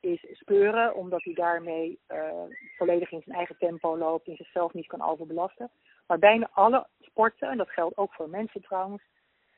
is 0.00 0.26
speuren, 0.32 0.94
omdat 0.94 1.22
hij 1.22 1.34
daarmee 1.34 1.98
uh, 2.08 2.42
volledig 2.76 3.10
in 3.10 3.22
zijn 3.24 3.36
eigen 3.36 3.56
tempo 3.58 3.98
loopt 3.98 4.28
en 4.28 4.36
zichzelf 4.36 4.72
niet 4.72 4.86
kan 4.86 5.02
overbelasten. 5.02 5.70
Maar 6.06 6.18
bijna 6.18 6.48
alle 6.52 6.86
sporten, 7.00 7.50
en 7.50 7.56
dat 7.56 7.70
geldt 7.70 7.96
ook 7.96 8.14
voor 8.14 8.28
mensen 8.28 8.62
trouwens, 8.62 9.02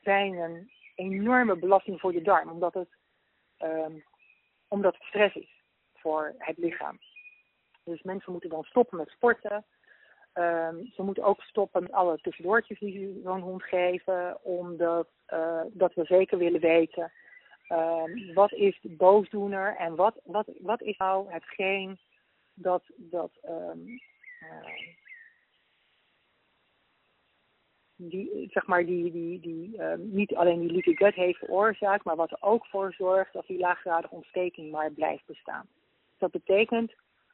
zijn 0.01 0.33
een 0.33 0.71
enorme 0.95 1.55
belasting 1.55 1.99
voor 1.99 2.11
de 2.11 2.21
darm, 2.21 2.49
omdat 2.49 2.73
het, 2.73 2.89
um, 3.63 4.03
omdat 4.67 4.93
het 4.93 5.03
stress 5.03 5.35
is 5.35 5.63
voor 5.93 6.35
het 6.37 6.57
lichaam. 6.57 6.99
Dus 7.83 8.01
mensen 8.01 8.31
moeten 8.31 8.49
dan 8.49 8.63
stoppen 8.63 8.97
met 8.97 9.09
sporten. 9.09 9.65
Um, 10.39 10.91
ze 10.93 11.03
moeten 11.03 11.23
ook 11.23 11.41
stoppen 11.41 11.81
met 11.81 11.91
alle 11.91 12.17
tussendoortjes 12.21 12.79
die 12.79 12.91
ze 12.91 13.21
zo'n 13.23 13.41
hond 13.41 13.63
geven, 13.63 14.43
omdat 14.43 15.07
uh, 15.33 15.61
dat 15.71 15.93
we 15.93 16.05
zeker 16.05 16.37
willen 16.37 16.59
weten 16.59 17.11
uh, 17.69 18.33
wat 18.33 18.53
is 18.53 18.79
de 18.81 18.89
boosdoener 18.89 19.75
en 19.75 19.95
wat, 19.95 20.19
wat, 20.23 20.47
wat 20.59 20.81
is 20.81 20.97
nou 20.97 21.31
hetgeen 21.31 21.99
dat, 22.53 22.83
dat 22.95 23.31
um, 23.45 23.99
die, 27.95 28.49
zeg 28.51 28.67
maar 28.67 28.85
die, 28.85 29.11
die, 29.11 29.39
die 29.39 29.81
niet 29.97 30.35
alleen 30.35 30.59
die 30.59 30.71
leaky 30.71 30.95
gut 30.95 31.13
heeft 31.13 31.39
veroorzaakt, 31.39 32.03
maar 32.03 32.15
wat 32.15 32.31
er 32.31 32.41
ook 32.41 32.65
voor 32.65 32.93
zorgt 32.93 33.33
dat 33.33 33.47
die 33.47 33.59
laaggradige 33.59 34.15
ontsteking 34.15 34.71
maar 34.71 34.91
blijft 34.91 35.25
bestaan. 35.25 35.67
Dat 36.17 36.31
betekent 36.31 36.93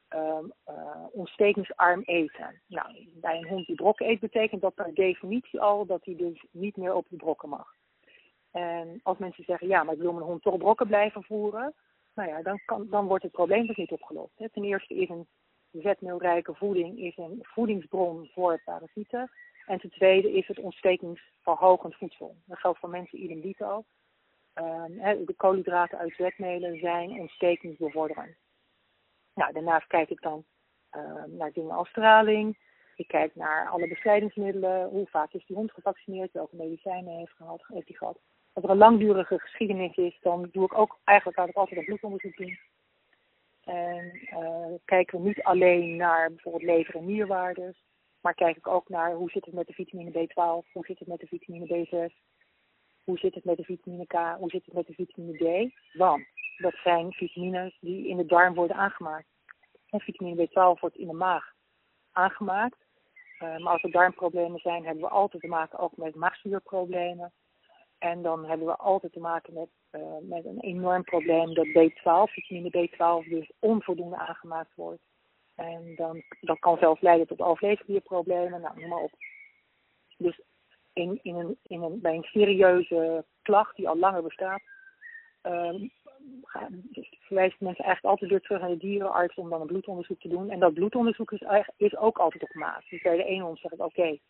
um, 0.09 0.53
uh, 0.69 1.05
ontstekingsarm 1.11 2.01
eten. 2.01 2.61
Nou, 2.67 3.09
bij 3.13 3.37
een 3.37 3.47
hond 3.47 3.65
die 3.65 3.75
brokken 3.75 4.09
eet 4.09 4.19
betekent 4.19 4.61
dat 4.61 4.73
per 4.73 4.93
definitie 4.93 5.61
al 5.61 5.85
dat 5.85 6.05
hij 6.05 6.15
dus 6.15 6.45
niet 6.51 6.77
meer 6.77 6.93
op 6.93 7.05
de 7.09 7.15
brokken 7.15 7.49
mag. 7.49 7.67
En 8.51 8.99
als 9.03 9.17
mensen 9.17 9.43
zeggen, 9.43 9.67
ja, 9.67 9.83
maar 9.83 9.93
ik 9.93 10.01
wil 10.01 10.13
mijn 10.13 10.25
hond 10.25 10.41
toch 10.41 10.57
brokken 10.57 10.87
blijven 10.87 11.23
voeren, 11.23 11.73
nou 12.15 12.29
ja, 12.29 12.41
dan, 12.41 12.59
kan, 12.65 12.87
dan 12.89 13.07
wordt 13.07 13.23
het 13.23 13.31
probleem 13.31 13.67
dus 13.67 13.75
niet 13.75 13.91
opgelost. 13.91 14.31
Ten 14.35 14.63
eerste 14.63 14.93
is 14.93 15.09
een 15.09 15.27
vetmeelrijke 15.71 16.53
voeding 16.53 16.99
is 16.99 17.17
een 17.17 17.39
voedingsbron 17.41 18.29
voor 18.33 18.61
parasieten. 18.65 19.31
En 19.65 19.79
ten 19.79 19.89
tweede 19.89 20.31
is 20.31 20.47
het 20.47 20.59
ontstekingsverhogend 20.59 21.95
voedsel. 21.95 22.35
Dat 22.45 22.59
geldt 22.59 22.79
voor 22.79 22.89
mensen 22.89 23.23
idem 23.23 23.41
dito. 23.41 23.83
Um, 24.55 25.25
de 25.25 25.33
koolhydraten 25.37 25.97
uit 25.97 26.15
zetmelen 26.15 26.79
zijn 26.79 27.19
ontstekingsbevorderend. 27.19 28.35
Nou, 29.35 29.53
daarnaast 29.53 29.87
kijk 29.87 30.09
ik 30.09 30.21
dan 30.21 30.45
uh, 30.97 31.23
naar 31.27 31.51
dingen 31.51 31.75
als 31.75 31.89
straling. 31.89 32.57
Ik 32.95 33.07
kijk 33.07 33.35
naar 33.35 33.69
alle 33.69 33.87
bestrijdingsmiddelen. 33.87 34.89
Hoe 34.89 35.07
vaak 35.07 35.33
is 35.33 35.45
die 35.45 35.55
hond 35.55 35.71
gevaccineerd? 35.71 36.31
Welke 36.31 36.55
medicijnen 36.55 37.17
heeft, 37.17 37.31
gehad, 37.31 37.63
heeft 37.67 37.87
hij 37.87 37.97
gehad? 37.97 38.19
Als 38.53 38.63
er 38.63 38.69
een 38.69 38.77
langdurige 38.77 39.39
geschiedenis 39.39 39.95
is, 39.95 40.17
dan 40.21 40.49
doe 40.51 40.65
ik 40.65 40.77
ook 40.77 40.99
eigenlijk 41.03 41.37
altijd 41.37 41.79
een 41.79 41.85
bloedonderzoek 41.85 42.37
doen. 42.37 42.59
En 43.63 44.19
uh, 44.33 44.73
kijken 44.85 45.21
we 45.21 45.27
niet 45.27 45.43
alleen 45.43 45.95
naar 45.95 46.29
bijvoorbeeld 46.29 46.63
lever- 46.63 46.95
en 46.95 47.05
nierwaardes, 47.05 47.83
maar 48.21 48.33
kijk 48.33 48.57
ik 48.57 48.67
ook 48.67 48.89
naar 48.89 49.13
hoe 49.13 49.29
zit 49.29 49.45
het 49.45 49.53
met 49.53 49.67
de 49.67 49.73
vitamine 49.73 50.11
B12, 50.11 50.71
hoe 50.71 50.85
zit 50.85 50.99
het 50.99 51.07
met 51.07 51.19
de 51.19 51.27
vitamine 51.27 51.87
B6, 51.87 52.13
hoe 53.03 53.17
zit 53.17 53.35
het 53.35 53.43
met 53.43 53.57
de 53.57 53.63
vitamine 53.63 54.05
K, 54.05 54.37
hoe 54.37 54.49
zit 54.49 54.65
het 54.65 54.73
met 54.73 54.87
de 54.87 54.93
vitamine 54.93 55.67
D. 55.67 55.73
Want 55.97 56.25
dat 56.57 56.75
zijn 56.83 57.13
vitamines 57.13 57.77
die 57.79 58.07
in 58.07 58.17
de 58.17 58.25
darm 58.25 58.53
worden 58.53 58.75
aangemaakt. 58.75 59.27
En 59.89 59.99
vitamine 59.99 60.47
B12 60.47 60.79
wordt 60.79 60.95
in 60.95 61.07
de 61.07 61.13
maag 61.13 61.53
aangemaakt. 62.11 62.77
Uh, 63.39 63.57
maar 63.57 63.73
als 63.73 63.83
er 63.83 63.91
darmproblemen 63.91 64.59
zijn, 64.59 64.85
hebben 64.85 65.03
we 65.03 65.09
altijd 65.09 65.41
te 65.41 65.47
maken 65.47 65.79
ook 65.79 65.97
met 65.97 66.15
maagzuurproblemen. 66.15 67.31
En 67.97 68.21
dan 68.21 68.45
hebben 68.45 68.67
we 68.67 68.75
altijd 68.75 69.13
te 69.13 69.19
maken 69.19 69.53
met, 69.53 69.69
uh, 69.91 70.01
met 70.21 70.45
een 70.45 70.59
enorm 70.59 71.03
probleem 71.03 71.53
dat 71.53 71.67
B12, 71.67 72.31
vitamine 72.31 72.89
B12, 72.89 73.29
dus 73.29 73.51
onvoldoende 73.59 74.17
aangemaakt 74.17 74.75
wordt. 74.75 75.01
En 75.55 75.93
dan, 75.95 76.23
dat 76.41 76.59
kan 76.59 76.77
zelfs 76.77 77.01
leiden 77.01 77.27
tot 77.27 77.39
overlevingsproblemen, 77.39 78.61
nou 78.61 78.79
noem 78.79 78.89
maar 78.89 78.99
op. 78.99 79.11
Dus 80.17 80.41
in, 80.93 81.19
in 81.21 81.35
een, 81.35 81.57
in 81.63 81.81
een, 81.81 82.01
bij 82.01 82.15
een 82.15 82.23
serieuze 82.23 83.25
klacht 83.41 83.75
die 83.75 83.89
al 83.89 83.97
langer 83.97 84.23
bestaat, 84.23 84.61
dus 85.41 85.91
verwijst 87.19 87.59
mensen 87.59 87.83
eigenlijk 87.83 88.05
altijd 88.05 88.29
weer 88.29 88.41
terug 88.41 88.61
naar 88.61 88.69
de 88.69 88.77
dierenarts 88.77 89.35
om 89.35 89.49
dan 89.49 89.61
een 89.61 89.67
bloedonderzoek 89.67 90.19
te 90.19 90.27
doen. 90.27 90.49
En 90.49 90.59
dat 90.59 90.73
bloedonderzoek 90.73 91.31
is, 91.31 91.43
is 91.77 91.97
ook 91.97 92.17
altijd 92.17 92.43
op 92.43 92.53
maat. 92.53 92.83
Dus 92.89 93.01
bij 93.01 93.17
de 93.17 93.23
ene 93.23 93.43
hond 93.43 93.59
zegt 93.59 93.73
oké, 93.73 93.83
okay, 93.83 94.21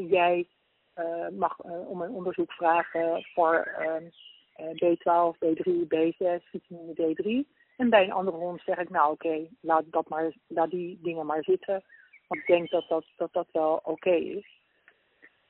jij 0.00 0.46
uh, 0.96 1.28
mag 1.28 1.64
uh, 1.64 1.88
om 1.88 2.02
een 2.02 2.10
onderzoek 2.10 2.52
vragen 2.52 3.26
voor 3.34 3.76
uh, 3.80 4.66
B12, 4.66 5.36
B3, 5.44 5.70
B6, 5.88 6.42
vitamine 6.50 6.94
D3. 6.94 7.60
En 7.76 7.90
bij 7.90 8.04
een 8.04 8.12
andere 8.12 8.36
hond 8.36 8.60
zeg 8.60 8.78
ik, 8.78 8.90
nou 8.90 9.12
oké, 9.12 9.48
laat, 9.60 9.84
dat 9.90 10.08
maar, 10.08 10.32
laat 10.46 10.70
die 10.70 10.98
dingen 11.02 11.26
maar 11.26 11.44
zitten. 11.44 11.82
Want 12.28 12.40
ik 12.40 12.46
denk 12.46 12.70
dat 12.70 12.88
dat, 12.88 13.04
dat, 13.16 13.32
dat 13.32 13.48
wel 13.52 13.80
oké 13.84 14.14
is. 14.14 14.60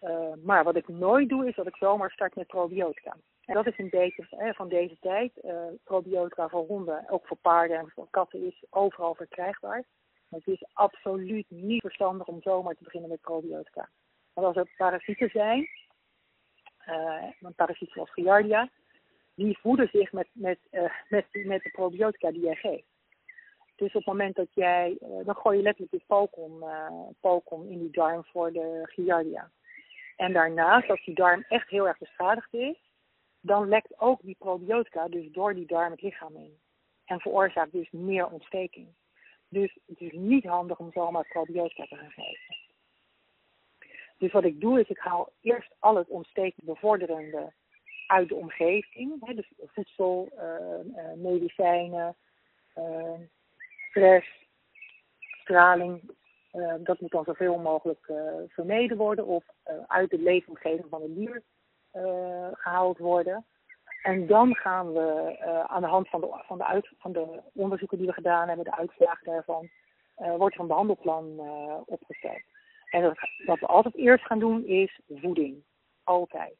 Uh, 0.02 0.32
maar 0.44 0.64
wat 0.64 0.76
ik 0.76 0.88
nooit 0.88 1.28
doe, 1.28 1.48
is 1.48 1.54
dat 1.54 1.66
ik 1.66 1.76
zomaar 1.76 2.10
start 2.10 2.34
met 2.34 2.46
probiotica. 2.46 3.16
En 3.44 3.54
dat 3.54 3.66
is 3.66 3.78
een 3.78 3.90
beetje 3.90 4.52
van 4.54 4.68
deze 4.68 4.96
tijd. 5.00 5.32
Uh, 5.42 5.64
probiotica 5.84 6.48
voor 6.48 6.66
honden, 6.66 7.08
ook 7.08 7.26
voor 7.26 7.36
paarden 7.36 7.78
en 7.78 7.90
voor 7.90 8.06
katten, 8.10 8.46
is 8.46 8.64
overal 8.70 9.14
verkrijgbaar. 9.14 9.84
Maar 10.28 10.40
het 10.40 10.54
is 10.54 10.64
absoluut 10.72 11.50
niet 11.50 11.80
verstandig 11.80 12.26
om 12.26 12.42
zomaar 12.42 12.74
te 12.74 12.84
beginnen 12.84 13.10
met 13.10 13.20
probiotica. 13.20 13.88
Want 14.32 14.46
als 14.46 14.56
er 14.56 14.72
parasieten 14.76 15.30
zijn, 15.30 15.68
een 17.40 17.54
parasiet 17.54 17.90
zoals 17.90 18.12
Giardia, 18.12 18.70
die 19.34 19.58
voeden 19.58 19.88
zich 19.92 20.12
met, 20.12 20.28
met, 20.32 20.58
uh, 20.70 20.92
met, 21.08 21.26
met 21.32 21.62
de 21.62 21.70
probiotica 21.70 22.30
die 22.30 22.42
jij 22.42 22.54
geeft. 22.54 22.90
Dus 23.76 23.88
op 23.88 23.94
het 23.94 24.06
moment 24.06 24.36
dat 24.36 24.54
jij, 24.54 24.98
dan 25.24 25.36
gooi 25.36 25.56
je 25.56 25.62
letterlijk 25.62 25.92
de 25.92 26.02
pokon, 26.06 26.64
pokon 27.20 27.68
in 27.68 27.78
die 27.78 27.90
darm 27.90 28.24
voor 28.24 28.52
de 28.52 28.80
Giardia. 28.82 29.50
En 30.16 30.32
daarnaast, 30.32 30.90
als 30.90 31.04
die 31.04 31.14
darm 31.14 31.44
echt 31.48 31.68
heel 31.68 31.88
erg 31.88 31.98
beschadigd 31.98 32.54
is, 32.54 32.91
dan 33.42 33.68
lekt 33.68 34.00
ook 34.00 34.20
die 34.22 34.36
probiotica 34.38 35.08
dus 35.08 35.32
door 35.32 35.54
die 35.54 35.66
darm 35.66 35.90
het 35.90 36.02
lichaam 36.02 36.36
in. 36.36 36.58
En 37.04 37.20
veroorzaakt 37.20 37.72
dus 37.72 37.90
meer 37.90 38.26
ontsteking. 38.26 38.88
Dus 39.48 39.78
het 39.86 40.00
is 40.00 40.12
niet 40.12 40.44
handig 40.44 40.78
om 40.78 40.92
zomaar 40.92 41.26
probiotica 41.28 41.84
te 41.84 41.96
gaan 41.96 42.10
geven. 42.10 42.56
Dus 44.18 44.32
wat 44.32 44.44
ik 44.44 44.60
doe 44.60 44.80
is, 44.80 44.88
ik 44.88 44.98
haal 44.98 45.32
eerst 45.40 45.74
al 45.78 45.96
het 45.96 46.08
ontstekingsbevorderende 46.08 47.52
uit 48.06 48.28
de 48.28 48.34
omgeving. 48.34 49.26
Hè, 49.26 49.34
dus 49.34 49.52
voedsel, 49.58 50.28
uh, 50.34 50.42
uh, 50.96 51.12
medicijnen, 51.16 52.16
uh, 52.78 53.20
stress, 53.88 54.28
straling. 55.40 56.10
dat 56.82 57.00
moet 57.00 57.10
dan 57.10 57.24
zoveel 57.24 57.58
mogelijk 57.58 58.12
vermeden 58.48 58.96
worden 58.96 59.26
of 59.26 59.44
uit 59.86 60.10
de 60.10 60.18
leefomgeving 60.18 60.86
van 60.88 61.02
het 61.02 61.14
dier 61.14 61.42
gehaald 62.52 62.98
worden. 62.98 63.46
En 64.02 64.26
dan 64.26 64.54
gaan 64.56 64.92
we 64.92 65.36
aan 65.66 65.82
de 65.82 65.88
hand 65.88 66.08
van 66.08 66.20
de, 66.20 66.42
van, 66.46 66.58
de 66.58 66.64
uit, 66.64 66.90
van 66.98 67.12
de 67.12 67.42
onderzoeken 67.54 67.98
die 67.98 68.06
we 68.06 68.12
gedaan 68.12 68.48
hebben, 68.48 68.64
de 68.64 68.76
uitslagen 68.76 69.24
daarvan, 69.24 69.68
wordt 70.16 70.54
er 70.54 70.60
een 70.60 70.66
behandelplan 70.66 71.38
opgesteld. 71.86 72.42
En 72.90 73.16
wat 73.46 73.58
we 73.58 73.66
altijd 73.66 73.96
eerst 73.96 74.24
gaan 74.24 74.38
doen 74.38 74.64
is 74.64 75.00
voeding. 75.08 75.64
Altijd. 76.04 76.56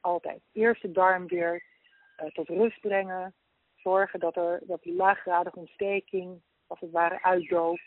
Altijd. 0.00 0.42
Eerst 0.52 0.82
de 0.82 0.92
darm 0.92 1.26
weer 1.26 1.64
tot 2.32 2.48
rust 2.48 2.80
brengen. 2.80 3.34
Zorgen 3.74 4.20
dat, 4.20 4.36
er, 4.36 4.60
dat 4.62 4.82
die 4.82 4.94
laaggradige 4.94 5.58
ontsteking 5.58 6.42
als 6.66 6.80
het 6.80 6.90
ware 6.90 7.22
uitdooft. 7.22 7.84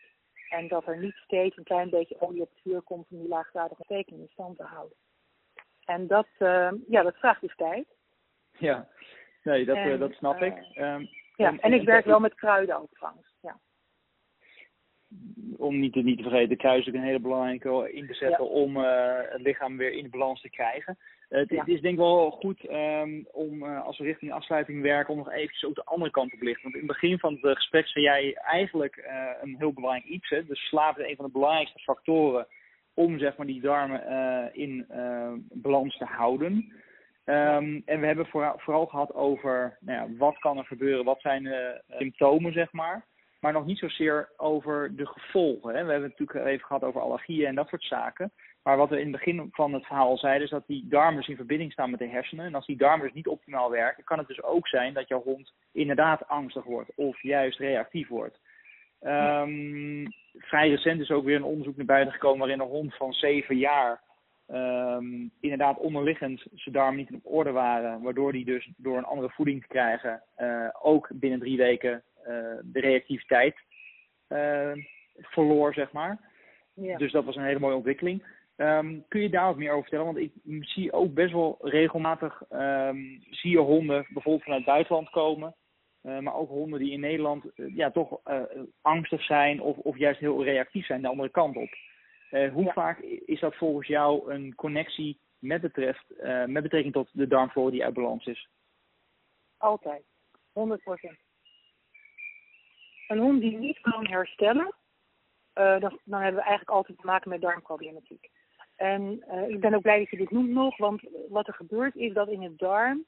En 0.49 0.67
dat 0.67 0.87
er 0.87 0.97
niet 0.97 1.15
steeds 1.15 1.57
een 1.57 1.63
klein 1.63 1.89
beetje 1.89 2.21
olie 2.21 2.41
op 2.41 2.49
het 2.49 2.61
vuur 2.61 2.81
komt 2.81 3.05
om 3.09 3.17
die 3.19 3.27
laaggradige 3.27 3.75
ontsteking 3.77 4.19
in 4.19 4.29
stand 4.31 4.57
te 4.57 4.63
houden. 4.63 4.97
En 5.85 6.07
dat, 6.07 6.27
uh, 6.39 6.71
ja, 6.87 7.01
dat 7.01 7.15
vraagt 7.15 7.41
dus 7.41 7.55
tijd. 7.55 7.87
Ja, 8.57 8.87
nee, 9.43 9.65
dat, 9.65 9.75
en, 9.75 9.89
uh, 9.89 9.99
dat 9.99 10.11
snap 10.11 10.41
ik. 10.41 10.53
Um, 10.75 11.09
ja, 11.35 11.47
en, 11.47 11.59
en 11.59 11.73
ik 11.73 11.85
werk 11.85 12.05
wel 12.05 12.19
met 12.19 12.35
kruiden 12.35 12.81
ook 12.81 12.93
trouwens. 12.93 13.35
Ja 13.41 13.57
om 15.57 15.79
niet 15.79 15.93
te, 15.93 15.99
niet 15.99 16.17
te 16.17 16.23
vergeten, 16.23 16.49
de 16.49 16.55
kruis 16.55 16.87
is 16.87 16.93
een 16.93 17.03
hele 17.03 17.19
belangrijke 17.19 17.93
in 17.93 18.07
te 18.07 18.13
zetten 18.13 18.49
om 18.49 18.77
het 18.77 19.41
lichaam 19.41 19.77
weer 19.77 19.91
in 19.91 20.03
de 20.03 20.09
balans 20.09 20.41
te 20.41 20.49
krijgen. 20.49 20.97
Het, 21.29 21.49
ja. 21.49 21.59
het, 21.59 21.67
is 21.67 21.81
denk 21.81 21.93
ik 21.93 21.99
wel 21.99 22.31
goed 22.31 22.69
um, 22.69 23.27
om, 23.31 23.63
uh, 23.63 23.83
als 23.83 23.97
we 23.97 24.03
richting 24.03 24.31
afsluiting 24.31 24.81
werken, 24.81 25.13
om 25.13 25.17
nog 25.17 25.31
eventjes 25.31 25.65
ook 25.65 25.75
de 25.75 25.83
andere 25.83 26.11
kant 26.11 26.33
op 26.33 26.39
te 26.39 26.45
lichten. 26.45 26.63
Want 26.63 26.75
in 26.75 26.81
het 26.81 26.91
begin 26.91 27.19
van 27.19 27.37
het 27.41 27.55
gesprek 27.55 27.87
zei 27.87 28.05
jij 28.05 28.33
eigenlijk 28.33 29.03
een 29.41 29.55
heel 29.57 29.73
belangrijk 29.73 30.05
iets. 30.05 30.29
Hè? 30.29 30.45
Dus 30.45 30.67
slaap 30.67 30.99
is 30.99 31.09
een 31.09 31.15
van 31.15 31.25
de 31.25 31.31
belangrijkste 31.31 31.79
factoren 31.79 32.47
om 32.93 33.19
zeg 33.19 33.37
maar, 33.37 33.45
die 33.45 33.61
darmen 33.61 34.01
in 34.53 34.85
balans 35.51 35.97
te 35.97 36.05
houden. 36.05 36.73
Um, 37.25 37.81
en 37.85 37.99
we 37.99 38.05
hebben 38.05 38.25
vooral, 38.57 38.85
gehad 38.85 39.13
over 39.13 39.77
nou 39.79 39.99
ja, 39.99 40.17
wat 40.17 40.37
kan 40.39 40.57
er 40.57 40.65
gebeuren, 40.65 41.05
wat 41.05 41.21
zijn 41.21 41.43
de 41.43 41.81
symptomen, 41.89 42.53
zeg 42.53 42.71
maar. 42.71 43.05
Maar 43.39 43.53
nog 43.53 43.65
niet 43.65 43.77
zozeer 43.77 44.29
over 44.37 44.95
de 44.95 45.05
gevolgen. 45.05 45.75
Hè. 45.75 45.83
We 45.83 45.91
hebben 45.91 46.09
het 46.09 46.19
natuurlijk 46.19 46.47
even 46.47 46.65
gehad 46.65 46.83
over 46.83 47.01
allergieën 47.01 47.47
en 47.47 47.55
dat 47.55 47.67
soort 47.67 47.83
zaken. 47.83 48.31
Maar 48.63 48.77
wat 48.77 48.89
we 48.89 48.99
in 48.99 49.11
het 49.11 49.11
begin 49.11 49.49
van 49.51 49.73
het 49.73 49.85
verhaal 49.85 50.17
zeiden, 50.17 50.43
is 50.43 50.49
dat 50.49 50.67
die 50.67 50.87
darmen 50.87 51.15
dus 51.15 51.27
in 51.27 51.35
verbinding 51.35 51.71
staan 51.71 51.89
met 51.89 51.99
de 51.99 52.07
hersenen. 52.07 52.45
En 52.45 52.55
als 52.55 52.65
die 52.65 52.77
darmen 52.77 53.05
dus 53.05 53.15
niet 53.15 53.27
optimaal 53.27 53.69
werken, 53.71 54.03
kan 54.03 54.17
het 54.17 54.27
dus 54.27 54.43
ook 54.43 54.67
zijn 54.67 54.93
dat 54.93 55.07
jouw 55.07 55.23
hond 55.23 55.53
inderdaad 55.71 56.27
angstig 56.27 56.63
wordt 56.63 56.91
of 56.95 57.21
juist 57.21 57.59
reactief 57.59 58.07
wordt. 58.07 58.39
Um, 59.05 60.07
vrij 60.37 60.69
recent 60.69 61.01
is 61.01 61.11
ook 61.11 61.23
weer 61.23 61.35
een 61.35 61.43
onderzoek 61.43 61.77
naar 61.77 61.85
buiten 61.85 62.13
gekomen 62.13 62.39
waarin 62.39 62.59
een 62.59 62.67
hond 62.67 62.95
van 62.95 63.13
7 63.13 63.57
jaar 63.57 64.01
um, 64.47 65.31
inderdaad 65.39 65.77
onderliggend 65.77 66.45
zijn 66.53 66.75
darmen 66.75 66.95
niet 66.95 67.09
in 67.09 67.19
orde 67.23 67.51
waren, 67.51 68.01
waardoor 68.01 68.31
die 68.31 68.45
dus 68.45 68.69
door 68.77 68.97
een 68.97 69.03
andere 69.03 69.29
voeding 69.29 69.61
te 69.61 69.67
krijgen 69.67 70.21
uh, 70.37 70.67
ook 70.81 71.09
binnen 71.13 71.39
drie 71.39 71.57
weken 71.57 72.03
uh, 72.21 72.27
de 72.63 72.79
reactiviteit 72.79 73.55
uh, 74.29 74.71
verloor, 75.17 75.73
zeg 75.73 75.91
maar. 75.91 76.19
Ja. 76.73 76.97
Dus 76.97 77.11
dat 77.11 77.25
was 77.25 77.35
een 77.35 77.43
hele 77.43 77.59
mooie 77.59 77.75
ontwikkeling. 77.75 78.23
Um, 78.57 79.03
kun 79.07 79.21
je 79.21 79.29
daar 79.29 79.45
wat 79.45 79.57
meer 79.57 79.71
over 79.71 79.81
vertellen? 79.81 80.13
Want 80.13 80.17
ik 80.17 80.31
zie 80.59 80.91
ook 80.91 81.13
best 81.13 81.31
wel 81.31 81.57
regelmatig 81.61 82.41
zie 83.29 83.51
je 83.51 83.57
honden 83.57 84.05
bijvoorbeeld 84.09 84.43
vanuit 84.43 84.61
het 84.61 84.73
buitenland 84.73 85.09
komen. 85.09 85.55
Uh, 86.03 86.19
maar 86.19 86.35
ook 86.35 86.49
honden 86.49 86.79
die 86.79 86.91
in 86.91 86.99
Nederland 86.99 87.45
uh, 87.55 87.75
ja, 87.75 87.91
toch 87.91 88.19
uh, 88.25 88.41
angstig 88.81 89.23
zijn 89.23 89.61
of, 89.61 89.77
of 89.77 89.97
juist 89.97 90.19
heel 90.19 90.43
reactief 90.43 90.85
zijn 90.85 91.01
de 91.01 91.07
andere 91.07 91.29
kant 91.29 91.55
op. 91.55 91.69
hoe 92.29 92.63
ja. 92.63 92.73
vaak 92.73 92.99
is 93.25 93.39
dat 93.39 93.55
volgens 93.55 93.87
jou 93.87 94.31
een 94.33 94.55
connectie 94.55 95.19
met, 95.39 95.61
betreft, 95.61 96.05
met 96.47 96.63
betrekking 96.63 96.93
tot 96.93 97.09
de 97.11 97.27
darmflora 97.27 97.71
die 97.71 97.83
uit 97.83 97.93
balans 97.93 98.25
is? 98.25 98.47
Altijd, 99.57 100.03
100% 100.03 100.03
Een 103.07 103.19
hond 103.19 103.41
die 103.41 103.57
niet 103.57 103.79
kan 103.79 104.07
herstellen, 104.07 104.75
dan, 105.53 105.99
dan 106.03 106.21
hebben 106.21 106.41
we 106.41 106.47
eigenlijk 106.47 106.69
altijd 106.69 106.97
te 106.97 107.05
maken 107.05 107.29
met 107.29 107.41
darmproblematiek. 107.41 108.29
En 108.75 109.23
ik 109.47 109.59
ben 109.59 109.73
ook 109.73 109.81
blij 109.81 109.99
dat 109.99 110.09
je 110.09 110.17
dit 110.17 110.31
noemt 110.31 110.49
nog, 110.49 110.77
want 110.77 111.01
wat 111.29 111.47
er 111.47 111.53
gebeurt 111.53 111.95
is 111.95 112.13
dat 112.13 112.29
in 112.29 112.41
het 112.41 112.57
darm, 112.57 113.05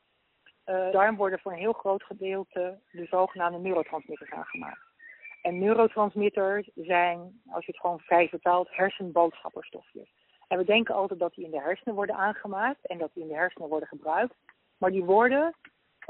uh, 0.65 0.91
darm 0.91 1.15
worden 1.15 1.39
voor 1.39 1.51
een 1.51 1.57
heel 1.57 1.73
groot 1.73 2.03
gedeelte 2.03 2.79
de 2.91 3.05
zogenaamde 3.05 3.59
neurotransmitters 3.59 4.31
aangemaakt. 4.31 4.93
En 5.41 5.59
neurotransmitters 5.59 6.69
zijn, 6.75 7.41
als 7.49 7.65
je 7.65 7.71
het 7.71 7.81
gewoon 7.81 7.99
vrij 7.99 8.27
vertaalt, 8.29 8.67
hersenboodschapperstofjes. 8.71 10.13
En 10.47 10.57
we 10.57 10.65
denken 10.65 10.95
altijd 10.95 11.19
dat 11.19 11.33
die 11.33 11.45
in 11.45 11.51
de 11.51 11.61
hersenen 11.61 11.95
worden 11.95 12.15
aangemaakt 12.15 12.87
en 12.87 12.97
dat 12.97 13.13
die 13.13 13.23
in 13.23 13.29
de 13.29 13.35
hersenen 13.35 13.69
worden 13.69 13.87
gebruikt. 13.87 14.35
Maar 14.77 14.91
die 14.91 15.03
worden 15.03 15.55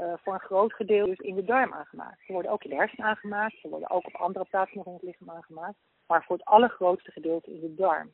uh, 0.00 0.12
voor 0.22 0.34
een 0.34 0.40
groot 0.40 0.72
gedeelte 0.72 1.10
dus 1.10 1.26
in 1.26 1.34
de 1.34 1.44
darm 1.44 1.72
aangemaakt. 1.72 2.20
Ze 2.26 2.32
worden 2.32 2.50
ook 2.50 2.64
in 2.64 2.70
de 2.70 2.76
hersenen 2.76 3.06
aangemaakt, 3.06 3.60
ze 3.60 3.68
worden 3.68 3.90
ook 3.90 4.06
op 4.06 4.14
andere 4.14 4.44
plaatsen 4.44 4.84
in 4.84 4.92
het 4.92 5.02
lichaam 5.02 5.30
aangemaakt. 5.30 5.76
Maar 6.06 6.24
voor 6.24 6.36
het 6.36 6.44
allergrootste 6.44 7.10
gedeelte 7.10 7.52
in 7.52 7.60
de 7.60 7.74
darm. 7.74 8.12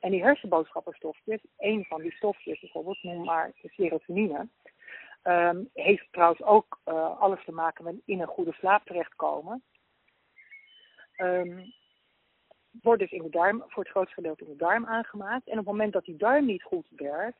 En 0.00 0.10
die 0.10 0.22
hersenboodschapperstofjes, 0.22 1.40
een 1.58 1.84
van 1.84 2.02
die 2.02 2.12
stofjes 2.12 2.60
bijvoorbeeld, 2.60 3.02
noem 3.02 3.24
maar 3.24 3.52
de 3.62 3.68
serotonine, 3.68 4.48
um, 5.24 5.68
heeft 5.72 6.06
trouwens 6.10 6.42
ook 6.42 6.80
uh, 6.84 7.20
alles 7.20 7.44
te 7.44 7.52
maken 7.52 7.84
met 7.84 7.94
in 8.04 8.20
een 8.20 8.26
goede 8.26 8.52
slaap 8.52 8.84
terechtkomen. 8.84 9.62
Um, 11.16 11.72
wordt 12.82 13.00
dus 13.00 13.10
in 13.10 13.22
de 13.22 13.30
darm, 13.30 13.64
voor 13.66 13.82
het 13.82 13.92
grootste 13.92 14.14
gedeelte 14.14 14.44
in 14.44 14.50
de 14.50 14.56
darm 14.56 14.86
aangemaakt. 14.86 15.46
En 15.46 15.52
op 15.52 15.58
het 15.58 15.66
moment 15.66 15.92
dat 15.92 16.04
die 16.04 16.16
darm 16.16 16.46
niet 16.46 16.62
goed 16.62 16.86
werkt, 16.96 17.38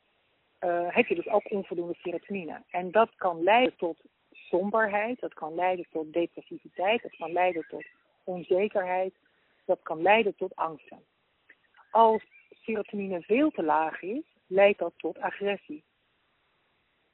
uh, 0.60 0.86
heb 0.88 1.06
je 1.06 1.14
dus 1.14 1.28
ook 1.28 1.50
onvoldoende 1.50 1.94
serotonine. 1.94 2.62
En 2.70 2.90
dat 2.90 3.14
kan 3.16 3.42
leiden 3.42 3.76
tot 3.76 3.96
somberheid, 4.30 5.20
dat 5.20 5.34
kan 5.34 5.54
leiden 5.54 5.86
tot 5.90 6.12
depressiviteit, 6.12 7.02
dat 7.02 7.16
kan 7.16 7.32
leiden 7.32 7.66
tot 7.68 7.84
onzekerheid, 8.24 9.14
dat 9.64 9.78
kan 9.82 10.02
leiden 10.02 10.34
tot 10.36 10.56
angsten. 10.56 11.04
Als 11.90 12.22
serotonine 12.50 13.22
veel 13.22 13.50
te 13.50 13.62
laag 13.62 14.02
is, 14.02 14.24
leidt 14.46 14.78
dat 14.78 14.92
tot 14.96 15.18
agressie. 15.18 15.84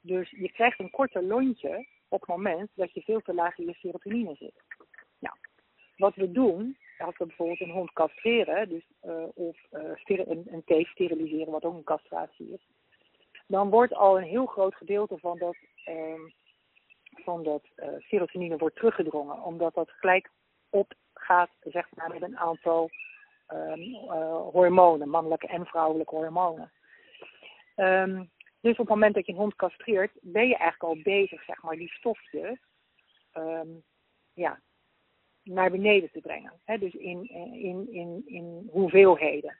Dus 0.00 0.30
je 0.30 0.52
krijgt 0.52 0.78
een 0.78 0.90
korter 0.90 1.22
lontje 1.22 1.86
op 2.08 2.20
het 2.20 2.28
moment 2.28 2.70
dat 2.74 2.94
je 2.94 3.00
veel 3.00 3.20
te 3.20 3.34
laag 3.34 3.58
in 3.58 3.66
je 3.66 3.74
serotonine 3.74 4.34
zit. 4.34 4.62
Nou, 5.18 5.36
wat 5.96 6.14
we 6.14 6.32
doen, 6.32 6.76
als 6.98 7.16
we 7.16 7.26
bijvoorbeeld 7.26 7.60
een 7.60 7.70
hond 7.70 7.92
castreren, 7.92 8.68
dus, 8.68 8.84
uh, 9.04 9.24
of 9.34 9.56
uh, 9.70 10.26
een, 10.28 10.64
een 10.66 10.86
steriliseren, 10.86 11.52
wat 11.52 11.64
ook 11.64 11.74
een 11.74 11.84
castratie 11.84 12.52
is, 12.52 12.66
dan 13.46 13.70
wordt 13.70 13.94
al 13.94 14.18
een 14.18 14.24
heel 14.24 14.46
groot 14.46 14.74
gedeelte 14.74 15.18
van 15.18 15.38
dat, 15.38 15.56
uh, 15.88 16.20
van 17.10 17.42
dat 17.42 17.64
uh, 17.76 17.88
serotonine 17.98 18.56
wordt 18.56 18.76
teruggedrongen, 18.76 19.42
omdat 19.42 19.74
dat 19.74 19.90
gelijk 19.90 20.30
opgaat 20.70 21.50
zeg 21.60 21.88
maar, 21.94 22.08
met 22.08 22.22
een 22.22 22.38
aantal 22.38 22.90
uh, 23.48 24.46
hormonen, 24.52 25.08
mannelijke 25.08 25.46
en 25.46 25.66
vrouwelijke 25.66 26.14
hormonen. 26.14 26.72
Um, 27.76 28.30
dus 28.68 28.78
op 28.78 28.86
het 28.86 28.94
moment 28.94 29.14
dat 29.14 29.26
je 29.26 29.32
een 29.32 29.38
hond 29.38 29.54
castreert, 29.54 30.12
ben 30.20 30.48
je 30.48 30.56
eigenlijk 30.56 30.82
al 30.82 31.02
bezig, 31.02 31.44
zeg 31.44 31.62
maar, 31.62 31.76
die 31.76 31.92
stofjes 31.92 32.58
um, 33.34 33.82
ja, 34.32 34.60
naar 35.42 35.70
beneden 35.70 36.10
te 36.10 36.20
brengen. 36.20 36.52
Hè? 36.64 36.78
Dus 36.78 36.94
in, 36.94 37.28
in, 37.52 37.92
in, 37.92 38.22
in 38.26 38.68
hoeveelheden. 38.70 39.58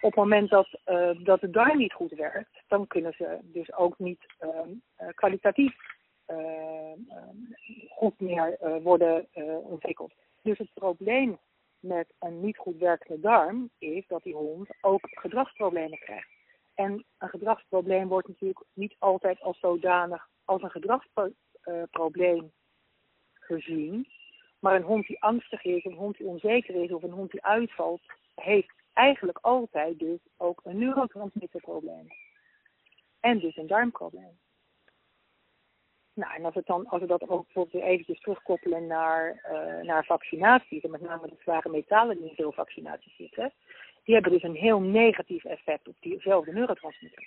Op 0.00 0.10
het 0.10 0.14
moment 0.14 0.50
dat, 0.50 0.80
uh, 0.86 1.10
dat 1.24 1.40
de 1.40 1.50
darm 1.50 1.78
niet 1.78 1.92
goed 1.92 2.12
werkt, 2.12 2.62
dan 2.68 2.86
kunnen 2.86 3.12
ze 3.12 3.38
dus 3.42 3.72
ook 3.72 3.98
niet 3.98 4.26
um, 4.40 4.82
uh, 5.00 5.08
kwalitatief 5.14 5.76
uh, 6.28 6.92
goed 7.88 8.20
meer 8.20 8.58
worden 8.82 9.28
ontwikkeld. 9.62 10.12
Dus 10.42 10.58
het 10.58 10.72
probleem 10.74 11.38
met 11.80 12.12
een 12.18 12.40
niet 12.40 12.56
goed 12.56 12.76
werkende 12.78 13.20
darm 13.20 13.70
is 13.78 14.06
dat 14.06 14.22
die 14.22 14.34
hond 14.34 14.68
ook 14.80 15.08
gedragsproblemen 15.10 15.98
krijgt. 15.98 16.37
En 16.78 17.04
een 17.18 17.28
gedragsprobleem 17.28 18.08
wordt 18.08 18.28
natuurlijk 18.28 18.64
niet 18.72 18.94
altijd 18.98 19.40
als 19.40 19.58
zodanig 19.58 20.28
als 20.44 20.62
een 20.62 20.70
gedragsprobleem 20.70 22.52
gezien. 23.32 24.08
Maar 24.58 24.74
een 24.74 24.82
hond 24.82 25.06
die 25.06 25.22
angstig 25.22 25.64
is, 25.64 25.84
een 25.84 25.92
hond 25.92 26.16
die 26.16 26.26
onzeker 26.26 26.74
is 26.74 26.92
of 26.92 27.02
een 27.02 27.10
hond 27.10 27.30
die 27.30 27.44
uitvalt, 27.44 28.02
heeft 28.34 28.74
eigenlijk 28.92 29.38
altijd 29.38 29.98
dus 29.98 30.18
ook 30.36 30.60
een 30.64 30.78
neurotransmitterprobleem. 30.78 32.06
En 33.20 33.38
dus 33.38 33.56
een 33.56 33.66
darmprobleem. 33.66 34.38
Nou, 36.14 36.34
en 36.34 36.44
als, 36.44 36.54
het 36.54 36.66
dan, 36.66 36.86
als 36.86 37.00
we 37.00 37.06
dat 37.06 37.28
ook 37.28 37.44
bijvoorbeeld 37.44 37.72
weer 37.72 37.92
eventjes 37.92 38.20
terugkoppelen 38.20 38.86
naar, 38.86 39.42
uh, 39.52 39.84
naar 39.84 40.04
vaccinaties, 40.04 40.82
en 40.82 40.90
met 40.90 41.00
name 41.00 41.28
de 41.28 41.36
zware 41.42 41.68
metalen 41.68 42.16
die 42.16 42.28
in 42.28 42.34
veel 42.34 42.52
vaccinaties 42.52 43.16
zitten, 43.16 43.52
die 44.08 44.16
hebben 44.16 44.32
dus 44.32 44.42
een 44.42 44.56
heel 44.56 44.80
negatief 44.80 45.44
effect 45.44 45.88
op 45.88 45.96
diezelfde 46.00 46.52
neurotransmitters. 46.52 47.26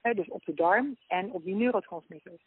Dus 0.00 0.28
op 0.28 0.44
de 0.44 0.54
darm 0.54 0.96
en 1.06 1.32
op 1.32 1.44
die 1.44 1.54
neurotransmitters. 1.54 2.42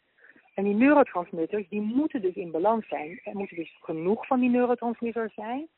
En 0.54 0.64
die 0.64 0.74
neurotransmitters, 0.74 1.68
die 1.68 1.80
moeten 1.80 2.22
dus 2.22 2.34
in 2.34 2.50
balans 2.50 2.88
zijn. 2.88 3.20
Er 3.24 3.36
moeten 3.36 3.56
dus 3.56 3.76
genoeg 3.80 4.26
van 4.26 4.40
die 4.40 4.50
neurotransmitters 4.50 5.34
zijn. 5.34 5.68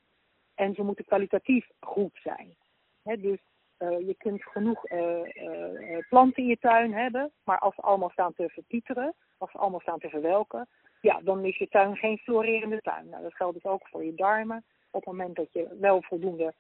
En 0.55 0.75
ze 0.75 0.83
moeten 0.83 1.05
kwalitatief 1.05 1.69
goed 1.81 2.19
zijn. 2.23 2.57
Dus 3.03 3.39
uh, 3.79 4.07
je 4.07 4.15
kunt 4.19 4.43
genoeg 4.43 4.91
uh, 4.91 5.01
uh, 5.01 5.99
planten 6.09 6.43
in 6.43 6.49
je 6.49 6.59
tuin 6.59 6.93
hebben, 6.93 7.33
maar 7.45 7.59
als 7.59 7.75
ze 7.75 7.81
allemaal 7.81 8.11
staan 8.11 8.35
te 8.35 8.49
verpieteren, 8.49 9.15
als 9.39 9.51
ze 9.51 9.59
allemaal 9.59 9.81
staan 9.81 9.99
te 9.99 10.09
verwelken, 10.09 10.69
ja, 11.01 11.21
dan 11.21 11.45
is 11.45 11.57
je 11.57 11.69
tuin 11.69 11.97
geen 11.97 12.19
florerende 12.19 12.81
tuin. 12.81 13.09
Nou, 13.09 13.23
dat 13.23 13.35
geldt 13.35 13.55
dus 13.55 13.73
ook 13.73 13.89
voor 13.89 14.05
je 14.05 14.15
darmen. 14.15 14.65
Op 14.91 15.05
het 15.05 15.13
moment 15.13 15.37
dat 15.37 15.53
je 15.53 15.77
wel 15.81 16.03
voldoende 16.03 16.55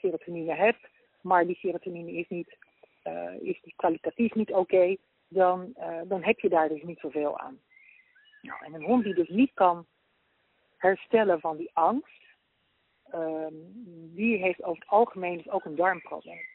serotonine 0.00 0.54
hebt, 0.54 0.88
maar 1.20 1.46
die 1.46 1.56
serotonine 1.56 2.12
is, 2.12 2.28
niet, 2.28 2.56
is 3.40 3.72
kwalitatief 3.76 4.34
niet 4.34 4.52
oké, 4.52 4.96
dan, 5.28 5.74
dan 6.04 6.22
heb 6.22 6.40
je 6.40 6.48
daar 6.48 6.68
dus 6.68 6.82
niet 6.82 7.00
zoveel 7.00 7.38
aan. 7.38 7.60
Nou, 8.42 8.64
en 8.64 8.74
een 8.74 8.84
hond 8.84 9.04
die 9.04 9.14
dus 9.14 9.28
niet 9.28 9.50
kan 9.54 9.86
herstellen 10.76 11.40
van 11.40 11.56
die 11.56 11.70
angst, 11.72 12.22
um, 13.14 13.72
die 14.14 14.36
heeft 14.36 14.62
over 14.62 14.80
het 14.80 14.90
algemeen 14.90 15.36
dus 15.36 15.48
ook 15.48 15.64
een 15.64 15.76
darmprobleem. 15.76 16.46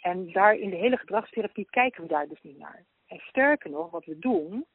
En 0.00 0.32
daar 0.32 0.54
in 0.54 0.70
de 0.70 0.76
hele 0.76 0.96
gedragstherapie 0.96 1.66
kijken 1.70 2.02
we 2.02 2.08
daar 2.08 2.28
dus 2.28 2.42
niet 2.42 2.58
naar. 2.58 2.84
En 3.06 3.18
sterker 3.18 3.70
nog, 3.70 3.90
wat 3.90 4.04
we 4.04 4.18
doen, 4.18 4.66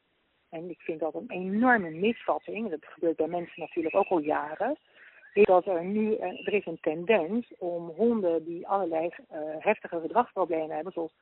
en 0.50 0.70
ik 0.70 0.82
vind 0.82 1.00
dat 1.00 1.16
een 1.16 1.32
enorme 1.32 1.90
misvatting, 1.90 2.70
dat 2.70 2.86
gebeurt 2.86 3.16
bij 3.16 3.28
mensen 3.28 3.60
natuurlijk 3.60 3.96
ook 3.96 4.08
al 4.08 4.20
jaren, 4.20 4.78
is 5.38 5.46
dat 5.46 5.66
er 5.66 5.86
nu, 5.86 6.16
er 6.16 6.54
is 6.54 6.66
een 6.66 6.80
tendens 6.82 7.54
om 7.58 7.90
honden 7.90 8.46
die 8.46 8.68
allerlei 8.68 9.06
uh, 9.06 9.40
heftige 9.60 10.00
gedragsproblemen 10.00 10.76
hebben, 10.76 10.94
zoals 10.94 11.14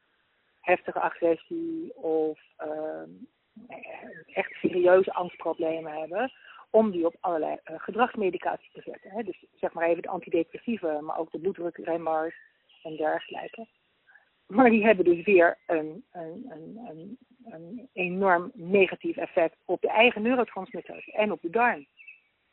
heftige 0.61 0.99
agressie 0.99 1.95
of 1.95 2.39
uh, 2.63 3.03
echt 4.33 4.53
serieuze 4.53 5.13
angstproblemen 5.13 5.91
hebben, 5.91 6.31
om 6.69 6.91
die 6.91 7.05
op 7.05 7.15
allerlei 7.19 7.57
uh, 7.71 7.79
gedragsmedicatie 7.79 8.69
te 8.73 8.81
zetten. 8.81 9.11
Hè. 9.11 9.23
Dus 9.23 9.45
zeg 9.55 9.73
maar 9.73 9.87
even 9.87 10.01
de 10.01 10.09
antidepressieve, 10.09 10.99
maar 11.01 11.19
ook 11.19 11.31
de 11.31 11.39
bloeddrukremmers 11.39 12.35
en 12.83 12.95
dergelijke. 12.95 13.67
Maar 14.47 14.69
die 14.69 14.83
hebben 14.83 15.05
dus 15.05 15.25
weer 15.25 15.57
een, 15.67 16.05
een, 16.11 16.51
een, 16.87 17.17
een 17.45 17.89
enorm 17.93 18.51
negatief 18.53 19.17
effect 19.17 19.55
op 19.65 19.81
de 19.81 19.89
eigen 19.89 20.21
neurotransmitters 20.21 21.09
en 21.09 21.31
op 21.31 21.41
de 21.41 21.49
darm. 21.49 21.85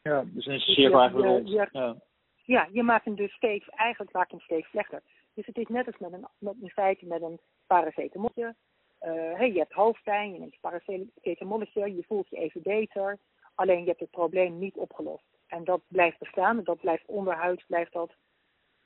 Ja, 0.03 0.24
dus 0.26 0.46
een 0.46 0.61
cirkel 0.61 1.00
eigenlijk 1.00 1.28
rond. 1.28 1.48
Ja. 1.48 1.96
ja, 2.44 2.68
je 2.72 2.82
maakt 2.82 3.05
hem 3.05 3.14
dus 3.14 3.32
steeds, 3.32 3.68
eigenlijk 3.68 4.12
maakt 4.12 4.30
hem 4.30 4.40
steeds 4.40 4.68
slechter. 4.68 5.03
Dus 5.34 5.46
het 5.46 5.57
is 5.57 5.66
net 5.68 5.86
als 5.86 5.98
met 5.98 6.12
een, 6.12 6.26
met, 6.38 6.55
in 6.61 6.70
feite 6.70 7.07
met 7.07 7.22
een 7.22 7.40
paracetamolje. 7.66 8.55
Uh, 9.03 9.34
hey, 9.38 9.53
je 9.53 9.59
hebt 9.59 9.72
hoofdpijn, 9.72 10.32
je 10.32 10.38
neemt 10.38 10.61
paracetamolletje, 10.61 11.94
je 11.94 12.05
voelt 12.07 12.28
je 12.28 12.36
even 12.36 12.62
beter. 12.62 13.18
Alleen 13.55 13.80
je 13.80 13.88
hebt 13.88 14.00
het 14.00 14.11
probleem 14.11 14.59
niet 14.59 14.76
opgelost. 14.76 15.24
En 15.46 15.64
dat 15.64 15.80
blijft 15.88 16.18
bestaan, 16.18 16.64
dat 16.64 16.80
blijft 16.80 17.07
onderhuid, 17.07 17.64
blijft 17.66 17.92
dat 17.92 18.14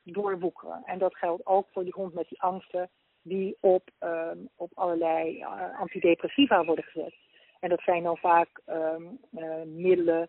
doorwoekeren. 0.02 0.82
En 0.84 0.98
dat 0.98 1.16
geldt 1.16 1.46
ook 1.46 1.68
voor 1.72 1.84
die 1.84 1.92
hond 1.92 2.14
met 2.14 2.28
die 2.28 2.42
angsten 2.42 2.90
die 3.22 3.56
op, 3.60 3.90
um, 4.00 4.48
op 4.56 4.70
allerlei 4.74 5.38
uh, 5.38 5.78
antidepressiva 5.80 6.64
worden 6.64 6.84
gezet. 6.84 7.14
En 7.60 7.68
dat 7.68 7.80
zijn 7.80 8.02
dan 8.02 8.16
vaak 8.16 8.60
um, 8.66 9.18
uh, 9.32 9.62
middelen 9.64 10.28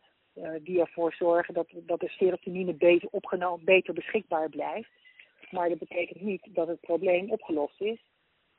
die 0.64 0.80
ervoor 0.80 1.14
zorgen 1.14 1.54
dat, 1.54 1.68
dat 1.74 2.00
de 2.00 2.10
serotonine 2.10 2.74
beter 2.74 3.08
opgenomen, 3.12 3.66
beter 3.66 3.94
beschikbaar 3.94 4.50
blijft. 4.50 4.90
Maar 5.50 5.70
dat 5.70 5.78
betekent 5.78 6.22
niet 6.22 6.48
dat 6.50 6.68
het 6.68 6.80
probleem 6.80 7.32
opgelost 7.32 7.82
is. 7.82 8.04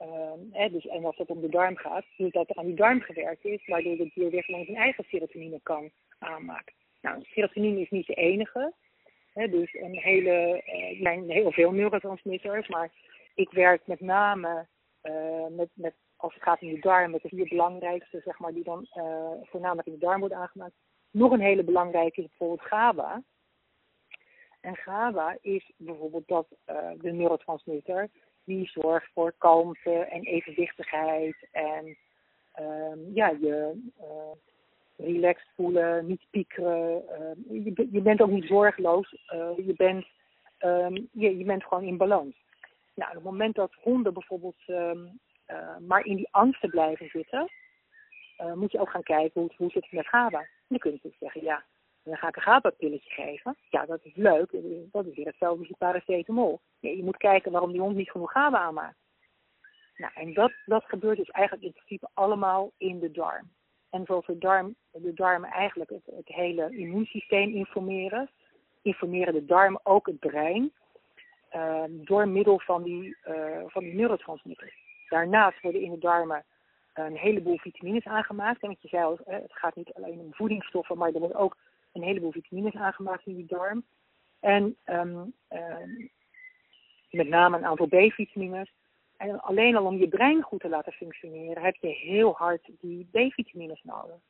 Um, 0.02 0.48
hè, 0.52 0.70
dus, 0.70 0.86
en 0.86 1.04
als 1.04 1.16
het 1.16 1.30
om 1.30 1.40
de 1.40 1.48
darm 1.48 1.76
gaat, 1.76 2.04
dus 2.16 2.32
dat 2.32 2.50
er 2.50 2.56
aan 2.56 2.66
die 2.66 2.74
darm 2.74 3.00
gewerkt 3.00 3.44
is, 3.44 3.66
waardoor 3.66 3.96
het 3.96 4.14
dier 4.14 4.30
weer 4.30 4.44
gewoon 4.44 4.64
zijn 4.64 4.76
eigen 4.76 5.04
serotonine 5.04 5.60
kan 5.62 5.90
aanmaken. 6.18 6.74
Nou, 7.00 7.22
serotonine 7.22 7.80
is 7.80 7.90
niet 7.90 8.06
de 8.06 8.14
enige. 8.14 8.72
Hè, 9.32 9.48
dus 9.48 9.74
een 9.74 9.96
hele, 9.96 10.62
uh, 10.66 11.02
zijn 11.02 11.30
heel 11.30 11.52
veel 11.52 11.72
neurotransmitters, 11.72 12.68
maar 12.68 12.90
ik 13.34 13.50
werk 13.50 13.86
met 13.86 14.00
name 14.00 14.66
uh, 15.02 15.46
met, 15.56 15.68
met, 15.74 15.94
als 16.16 16.34
het 16.34 16.42
gaat 16.42 16.62
om 16.62 16.68
de 16.68 16.80
darm, 16.80 17.10
met 17.10 17.22
de 17.22 17.28
vier 17.28 17.48
belangrijkste, 17.48 18.20
zeg 18.24 18.38
maar, 18.38 18.52
die 18.52 18.64
dan 18.64 18.86
voornamelijk 19.42 19.86
in 19.86 19.92
de 19.92 19.98
darm 19.98 20.20
worden 20.20 20.38
aangemaakt. 20.38 20.74
Nog 21.10 21.32
een 21.32 21.40
hele 21.40 21.64
belangrijke 21.64 22.20
is 22.20 22.28
bijvoorbeeld 22.28 22.68
GABA. 22.68 23.22
En 24.60 24.76
GABA 24.76 25.36
is 25.40 25.72
bijvoorbeeld 25.76 26.28
dat 26.28 26.46
uh, 26.70 26.90
de 26.98 27.12
neurotransmitter 27.12 28.08
die 28.44 28.68
zorgt 28.68 29.10
voor 29.12 29.34
kalmte 29.38 29.90
en 29.90 30.22
evenwichtigheid 30.22 31.48
en 31.52 31.96
um, 32.60 33.14
ja, 33.14 33.28
je 33.28 33.80
relaxed 34.98 35.48
voelen, 35.54 36.06
niet 36.06 36.26
piekeren. 36.30 37.02
Uh, 37.48 37.64
je, 37.64 37.88
je, 37.90 38.00
bent 38.00 38.20
ook 38.20 38.30
niet 38.30 38.46
zorgeloos. 38.46 39.12
Uh, 39.34 39.66
je, 39.66 39.74
bent, 39.76 40.06
um, 40.60 41.08
je, 41.12 41.38
je, 41.38 41.44
bent 41.44 41.64
gewoon 41.64 41.84
in 41.84 41.96
balans. 41.96 42.34
Nou, 42.94 43.08
op 43.08 43.14
het 43.14 43.24
moment 43.24 43.54
dat 43.54 43.74
honden 43.80 44.12
bijvoorbeeld 44.12 44.62
uh, 44.66 44.92
maar 45.86 46.04
in 46.04 46.16
die 46.16 46.28
angsten 46.30 46.70
blijven 46.70 47.08
zitten, 47.08 47.50
moet 48.54 48.72
je 48.72 48.80
ook 48.80 48.90
gaan 48.90 49.02
kijken 49.02 49.40
hoe, 49.40 49.50
hoe 49.56 49.70
zit 49.70 49.82
het 49.82 49.92
met 49.92 50.08
GABA. 50.08 50.46
Je 50.68 50.78
natuurlijk 50.90 51.16
zeggen, 51.18 51.42
ja, 51.42 51.64
dan 52.02 52.16
ga 52.16 52.28
ik 52.28 52.36
een 52.36 52.42
GABA-pilletje 52.42 53.10
geven. 53.10 53.56
Ja, 53.70 53.86
dat 53.86 54.00
is 54.02 54.14
leuk. 54.14 54.50
Dat 54.92 55.06
is 55.06 55.14
weer 55.14 55.26
hetzelfde 55.26 55.58
als 55.58 55.66
die 55.66 55.76
paracetamol. 55.76 56.60
Je 56.80 57.04
moet 57.04 57.16
kijken 57.16 57.52
waarom 57.52 57.72
die 57.72 57.80
hond 57.80 57.96
niet 57.96 58.10
genoeg 58.10 58.32
GABA 58.32 58.58
aanmaakt. 58.58 58.96
Nou, 59.96 60.12
en 60.14 60.34
dat, 60.34 60.52
dat 60.66 60.84
gebeurt 60.84 61.16
dus 61.16 61.30
eigenlijk 61.30 61.66
in 61.66 61.72
principe 61.72 62.08
allemaal 62.14 62.72
in 62.76 62.98
de 62.98 63.10
darm. 63.10 63.50
En 63.90 64.04
zoals 64.04 64.26
de, 64.26 64.38
darm, 64.38 64.74
de 64.92 65.14
darmen 65.14 65.50
eigenlijk 65.50 65.90
het, 65.90 66.28
hele 66.28 66.76
immuunsysteem 66.76 67.54
informeren, 67.54 68.30
informeren 68.82 69.34
de 69.34 69.44
darmen 69.44 69.80
ook 69.82 70.06
het 70.06 70.18
brein 70.18 70.72
uh, 71.54 71.84
door 71.88 72.28
middel 72.28 72.60
van 72.60 72.82
die, 72.82 73.16
uh, 73.28 73.62
van 73.66 73.82
die 73.82 73.94
neurotransmitters. 73.94 74.74
Daarnaast 75.08 75.60
worden 75.60 75.82
in 75.82 75.90
de 75.90 75.98
darmen 75.98 76.44
een 77.06 77.16
heleboel 77.16 77.58
vitamines 77.58 78.04
aangemaakt. 78.04 78.62
En 78.62 78.68
wat 78.68 78.82
je 78.82 78.88
zei 78.88 79.04
al, 79.04 79.18
het 79.24 79.52
gaat 79.52 79.76
niet 79.76 79.92
alleen 79.92 80.18
om 80.18 80.34
voedingsstoffen, 80.34 80.98
maar 80.98 81.12
er 81.12 81.20
wordt 81.20 81.34
ook 81.34 81.56
een 81.92 82.02
heleboel 82.02 82.32
vitamines 82.32 82.74
aangemaakt 82.74 83.26
in 83.26 83.34
die 83.34 83.46
darm. 83.46 83.84
En 84.40 84.76
um, 84.86 85.34
um, 85.48 86.10
met 87.10 87.28
name 87.28 87.56
een 87.56 87.64
aantal 87.66 87.86
B-vitamines. 87.86 88.72
En 89.16 89.40
alleen 89.40 89.76
al 89.76 89.84
om 89.84 89.96
je 89.96 90.08
brein 90.08 90.42
goed 90.42 90.60
te 90.60 90.68
laten 90.68 90.92
functioneren, 90.92 91.62
heb 91.62 91.74
je 91.74 91.88
heel 91.88 92.32
hard 92.32 92.70
die 92.80 93.08
B-vitamines 93.10 93.82
nodig. 93.82 94.20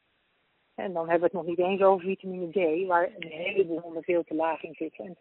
En 0.74 0.92
dan 0.92 1.08
hebben 1.08 1.30
we 1.30 1.36
het 1.38 1.46
nog 1.46 1.56
niet 1.56 1.66
eens 1.66 1.82
over 1.82 2.06
vitamine 2.06 2.50
D, 2.50 2.86
waar 2.86 3.10
een 3.18 3.30
heleboel 3.30 3.80
honden 3.80 4.02
veel 4.02 4.24
te 4.24 4.34
laag 4.34 4.62
in 4.62 4.74
zitten. 4.74 5.04
En 5.04 5.16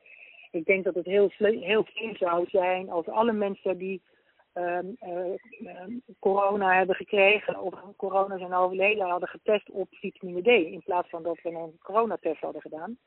ik 0.51 0.65
denk 0.65 0.83
dat 0.83 0.95
het 0.95 1.05
heel, 1.05 1.31
heel 1.37 1.85
slim 1.85 2.15
zou 2.15 2.49
zijn 2.49 2.89
als 2.89 3.07
alle 3.07 3.33
mensen 3.33 3.77
die 3.77 4.01
um, 4.57 6.03
corona 6.19 6.73
hebben 6.73 6.95
gekregen 6.95 7.59
of 7.59 7.73
corona 7.95 8.37
zijn 8.37 8.53
overleden 8.53 9.09
hadden 9.09 9.29
getest 9.29 9.69
op 9.69 9.87
vitamine 9.91 10.41
D. 10.41 10.47
In 10.47 10.81
plaats 10.83 11.09
van 11.09 11.23
dat 11.23 11.41
we 11.41 11.49
een 11.49 11.77
coronatest 11.81 12.41
hadden 12.41 12.61
gedaan. 12.61 12.97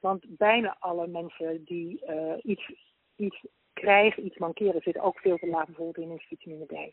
Want 0.00 0.24
bijna 0.28 0.76
alle 0.78 1.06
mensen 1.06 1.64
die 1.64 2.02
uh, 2.08 2.34
iets, 2.42 2.72
iets 3.16 3.46
krijgen, 3.72 4.26
iets 4.26 4.38
mankeren, 4.38 4.82
zit 4.82 4.98
ook 4.98 5.18
veel 5.18 5.36
te 5.36 5.46
laag 5.46 5.66
bijvoorbeeld 5.66 6.06
in 6.06 6.10
een 6.10 6.18
vitamine 6.18 6.66
D. 6.66 6.92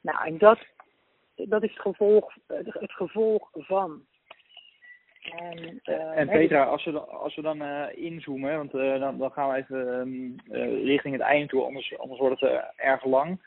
Nou, 0.00 0.26
en 0.26 0.38
dat, 0.38 0.58
dat 1.34 1.62
is 1.62 1.70
het 1.70 1.80
gevolg, 1.80 2.34
het 2.46 2.92
gevolg 2.92 3.48
van. 3.52 4.06
En, 5.34 5.80
uh, 5.84 6.18
en 6.18 6.28
Petra, 6.28 6.64
als 6.64 6.84
we, 6.84 7.00
als 7.00 7.34
we 7.34 7.42
dan 7.42 7.62
uh, 7.62 7.84
inzoomen, 7.94 8.56
want 8.56 8.74
uh, 8.74 9.00
dan, 9.00 9.18
dan, 9.18 9.30
gaan 9.30 9.50
we 9.50 9.56
even 9.56 9.98
um, 9.98 10.36
richting 10.84 11.14
het 11.14 11.22
einde 11.22 11.46
toe, 11.46 11.64
anders, 11.64 11.98
anders 11.98 12.20
wordt 12.20 12.40
het 12.40 12.64
erg 12.76 13.04
lang. 13.04 13.40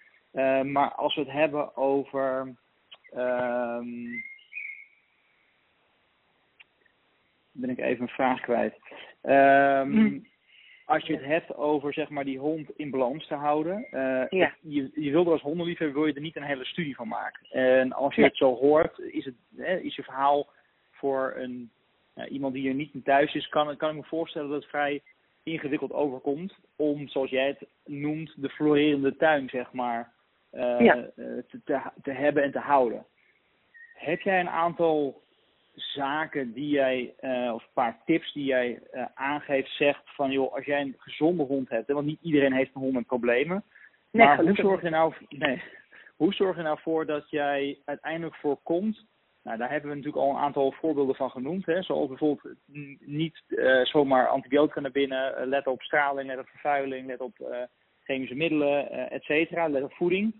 maar 0.64 0.92
als 0.92 1.16
we 1.16 1.22
het 1.22 1.32
hebben 1.32 1.78
over. 1.78 2.56
Um, 3.16 4.24
ben 7.52 7.70
ik 7.70 7.80
even 7.80 8.02
een 8.02 8.08
vraag 8.08 8.42
kwijt. 8.42 8.74
Um, 9.24 9.92
hm 9.92 10.20
als 10.90 11.06
je 11.06 11.14
het 11.14 11.26
hebt 11.26 11.56
over 11.56 11.94
zeg 11.94 12.10
maar 12.10 12.24
die 12.24 12.40
hond 12.40 12.70
in 12.76 12.90
balans 12.90 13.28
te 13.28 13.36
houden. 13.36 13.88
Ja. 14.30 14.54
je, 14.62 14.92
je 14.94 15.12
wil 15.12 15.26
er 15.26 15.32
als 15.32 15.42
hondenliefhebber 15.42 15.98
wil 15.98 16.08
je 16.08 16.14
er 16.14 16.22
niet 16.22 16.36
een 16.36 16.44
hele 16.44 16.66
studie 16.66 16.96
van 16.96 17.08
maken. 17.08 17.48
En 17.50 17.94
als 17.94 18.16
je 18.16 18.24
het 18.24 18.38
zo 18.38 18.56
hoort, 18.56 19.00
is, 19.00 19.26
het, 19.26 19.36
hè, 19.56 19.78
is 19.78 19.96
je 19.96 20.04
verhaal 20.04 20.48
voor 21.00 21.34
een, 21.36 21.72
iemand 22.30 22.54
die 22.54 22.70
er 22.70 22.76
niet 22.76 22.94
in 22.94 23.04
thuis 23.04 23.34
is, 23.34 23.48
kan, 23.48 23.78
kan 23.78 23.90
ik 23.90 23.96
me 23.96 24.04
voorstellen 24.04 24.50
dat 24.50 24.62
het 24.62 24.70
vrij 24.70 25.02
ingewikkeld 25.44 25.92
overkomt 25.92 26.54
om, 26.76 27.08
zoals 27.08 27.30
jij 27.30 27.48
het 27.48 27.68
noemt, 27.86 28.34
de 28.36 28.50
florerende 28.50 29.16
tuin 29.16 29.50
zeg 29.50 29.72
maar 29.72 30.12
uh, 30.54 30.80
ja. 30.80 30.94
te, 31.16 31.62
te, 31.66 31.82
te 32.04 32.12
hebben 32.12 32.44
en 32.44 32.52
te 32.52 32.60
houden. 32.60 33.06
Heb 33.94 34.22
jij 34.22 34.40
een 34.40 34.50
aantal 34.50 35.22
zaken 35.76 36.54
die 36.54 36.70
jij, 36.70 37.14
uh, 37.22 37.54
of 37.54 37.64
een 37.64 37.74
paar 37.74 37.98
tips 38.06 38.34
die 38.34 38.46
jij 38.46 38.80
uh, 38.94 39.06
aangeeft, 39.14 39.76
zegt 39.76 40.02
van 40.06 40.32
joh, 40.32 40.54
als 40.54 40.66
jij 40.66 40.82
een 40.82 40.96
gezonde 40.98 41.44
hond 41.44 41.70
hebt, 41.70 41.88
hè, 41.88 41.94
want 41.94 42.06
niet 42.06 42.22
iedereen 42.22 42.54
heeft 42.54 42.76
een 42.76 42.82
hond 42.82 42.94
met 42.94 43.06
problemen. 43.06 43.64
Nee, 44.12 44.26
maar 44.26 44.42
hoe 44.42 44.56
zorg, 44.56 44.82
je 44.82 44.90
nou, 44.90 45.14
nee, 45.30 45.62
hoe 46.16 46.34
zorg 46.34 46.58
je 46.58 46.64
nou 46.64 46.80
voor 46.82 47.06
dat 47.06 47.30
jij 47.30 47.78
uiteindelijk 47.86 48.36
voorkomt, 48.36 49.06
nou 49.44 49.58
daar 49.58 49.70
hebben 49.70 49.90
we 49.90 49.96
natuurlijk 49.96 50.24
al 50.24 50.30
een 50.30 50.42
aantal 50.42 50.72
voorbeelden 50.72 51.16
van 51.16 51.30
genoemd, 51.30 51.66
hè, 51.66 51.82
zoals 51.82 52.08
bijvoorbeeld 52.08 52.56
niet 53.00 53.42
uh, 53.48 53.86
zomaar 53.86 54.28
antibiotica 54.28 54.80
naar 54.80 54.92
binnen, 54.92 55.48
let 55.48 55.68
op 55.68 55.82
straling, 55.82 56.28
let 56.28 56.40
op 56.40 56.48
vervuiling, 56.48 57.08
let 57.08 57.22
op 57.22 57.68
chemische 58.04 58.36
middelen, 58.36 59.10
et 59.10 59.24
cetera, 59.24 59.68
let 59.68 59.84
op 59.84 59.94
voeding, 59.94 60.36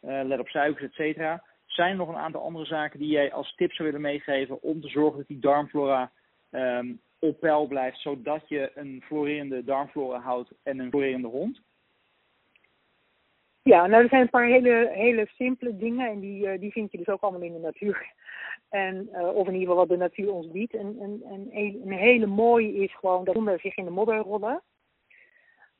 let 0.00 0.38
op 0.38 0.48
suikers, 0.48 0.84
et 0.84 0.94
cetera 0.94 1.44
zijn 1.66 1.90
er 1.90 1.96
nog 1.96 2.08
een 2.08 2.14
aantal 2.14 2.42
andere 2.42 2.64
zaken 2.64 2.98
die 2.98 3.08
jij 3.08 3.32
als 3.32 3.54
tip 3.54 3.72
zou 3.72 3.88
willen 3.88 4.04
meegeven 4.04 4.62
om 4.62 4.80
te 4.80 4.88
zorgen 4.88 5.18
dat 5.18 5.28
die 5.28 5.38
darmflora 5.38 6.10
um, 6.50 7.00
op 7.18 7.40
peil 7.40 7.66
blijft, 7.66 7.98
zodat 7.98 8.48
je 8.48 8.70
een 8.74 9.02
florerende 9.06 9.64
darmflora 9.64 10.18
houdt 10.18 10.52
en 10.62 10.78
een 10.78 10.90
florerende 10.90 11.28
hond? 11.28 11.60
Ja, 13.62 13.86
nou 13.86 14.02
er 14.02 14.08
zijn 14.08 14.22
een 14.22 14.30
paar 14.30 14.46
hele, 14.46 14.90
hele 14.92 15.26
simpele 15.26 15.76
dingen 15.76 16.08
en 16.08 16.20
die, 16.20 16.58
die 16.58 16.72
vind 16.72 16.92
je 16.92 16.98
dus 16.98 17.08
ook 17.08 17.20
allemaal 17.20 17.42
in 17.42 17.52
de 17.52 17.58
natuur. 17.58 18.12
En, 18.68 19.08
uh, 19.12 19.34
of 19.34 19.46
in 19.46 19.52
ieder 19.52 19.68
geval 19.68 19.76
wat 19.76 19.88
de 19.88 19.96
natuur 19.96 20.32
ons 20.32 20.50
biedt. 20.50 20.74
En, 20.74 20.96
en, 21.00 21.22
en 21.22 21.50
een 21.52 21.92
hele 21.92 22.26
mooie 22.26 22.74
is 22.74 22.96
gewoon 22.96 23.24
dat 23.24 23.34
honden 23.34 23.58
zich 23.58 23.76
in 23.76 23.84
de 23.84 23.90
modder 23.90 24.18
rollen. 24.18 24.62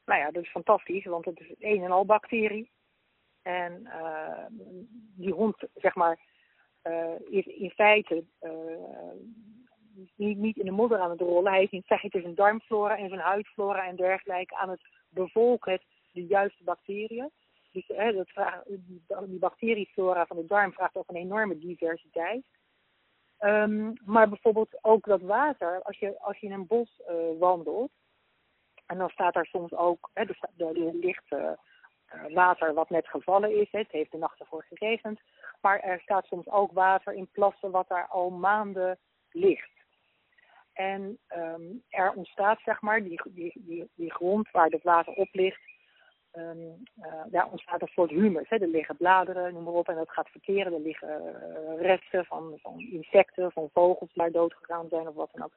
Nou 0.05 0.21
ja, 0.21 0.31
dat 0.31 0.43
is 0.43 0.51
fantastisch, 0.51 1.05
want 1.05 1.25
het 1.25 1.41
is 1.41 1.55
een 1.59 1.83
en 1.83 1.91
al 1.91 2.05
bacterie. 2.05 2.71
En 3.43 3.83
uh, 3.85 4.45
die 5.17 5.33
hond, 5.33 5.57
zeg 5.75 5.95
maar, 5.95 6.19
uh, 6.83 7.15
is 7.31 7.47
in 7.47 7.71
feite 7.71 8.25
niet, 10.17 10.39
niet 10.39 10.57
in 10.57 10.65
de 10.65 10.71
modder 10.71 10.99
aan 10.99 11.11
het 11.11 11.21
rollen. 11.21 11.53
Hij 11.53 11.63
is 11.63 11.71
in 11.71 11.83
feite 11.83 12.21
zijn 12.21 12.35
darmflora 12.35 12.97
en 12.97 13.09
zijn 13.09 13.21
huidflora 13.21 13.87
en 13.87 13.97
dergelijke 13.97 14.57
aan 14.57 14.71
het 14.71 14.81
bevolken 15.09 15.81
de 16.13 16.27
juiste 16.27 16.65
bacteriën. 16.65 17.31
Dus 17.73 17.87
hè, 17.87 18.13
dat 18.13 18.29
vraag, 18.29 18.63
die, 18.65 19.03
die 19.27 19.39
bacterieflora 19.39 20.27
van 20.27 20.37
de 20.37 20.47
darm 20.47 20.73
vraagt 20.73 20.97
ook 20.97 21.09
een 21.09 21.17
enorme 21.17 21.59
diversiteit. 21.59 22.45
Um, 23.45 23.93
maar 24.05 24.29
bijvoorbeeld 24.29 24.79
ook 24.81 25.05
dat 25.05 25.21
water, 25.21 25.83
als 25.83 25.99
je, 25.99 26.21
als 26.21 26.39
je 26.39 26.47
in 26.47 26.53
een 26.53 26.67
bos 26.67 27.01
uh, 27.09 27.39
wandelt, 27.39 27.91
en 28.87 28.99
dan 28.99 29.09
staat 29.09 29.35
daar 29.35 29.47
soms 29.47 29.73
ook, 29.73 30.11
hè, 30.13 30.23
er, 30.23 30.39
er 30.57 30.95
ligt 30.95 31.31
uh, 31.31 31.51
water 32.35 32.75
wat 32.75 32.91
net 32.91 33.09
gevallen 33.09 33.61
is. 33.61 33.69
Het 33.71 33.91
heeft 33.91 34.11
de 34.11 34.19
nacht 34.19 34.41
ervoor 34.41 34.65
geregend. 34.69 35.21
Maar 35.61 35.81
er 35.81 36.01
staat 36.01 36.27
soms 36.27 36.49
ook 36.49 36.73
water 36.73 37.13
in 37.15 37.29
plassen 37.33 37.71
wat 37.71 37.89
daar 37.89 38.07
al 38.07 38.31
maanden 38.31 38.99
ligt. 39.31 39.71
En 40.73 41.19
um, 41.37 41.83
er 41.89 42.13
ontstaat, 42.13 42.61
zeg 42.65 42.81
maar, 42.81 43.03
die, 43.03 43.21
die, 43.25 43.53
die, 43.55 43.91
die 43.95 44.13
grond 44.13 44.51
waar 44.51 44.67
het 44.67 44.83
water 44.83 45.13
op 45.13 45.29
ligt, 45.33 45.61
um, 46.33 46.83
ontstaat 47.51 47.83
een 47.83 47.89
soort 47.89 48.11
humus. 48.11 48.49
Hè. 48.49 48.57
Er 48.57 48.69
liggen 48.69 48.97
bladeren, 48.97 49.53
noem 49.53 49.63
maar 49.63 49.73
op, 49.73 49.89
en 49.89 49.95
dat 49.95 50.11
gaat 50.11 50.29
verkeren. 50.29 50.73
Er 50.73 50.81
liggen 50.81 51.23
uh, 51.23 51.81
resten 51.81 52.25
van, 52.25 52.59
insecten, 52.77 53.53
van 53.53 53.71
vogels 53.73 54.13
die 54.13 54.23
daar 54.23 54.31
dood 54.31 54.55
gegaan 54.55 54.89
zijn 54.89 55.09
of 55.09 55.15
wat 55.15 55.31
dan 55.33 55.45
ook. 55.45 55.53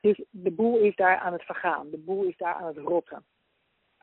Dus 0.00 0.24
de 0.30 0.50
boel 0.50 0.78
is 0.78 0.96
daar 0.96 1.18
aan 1.18 1.32
het 1.32 1.42
vergaan, 1.42 1.90
de 1.90 1.98
boel 1.98 2.24
is 2.24 2.36
daar 2.36 2.54
aan 2.54 2.66
het 2.66 2.76
rotten. 2.76 3.24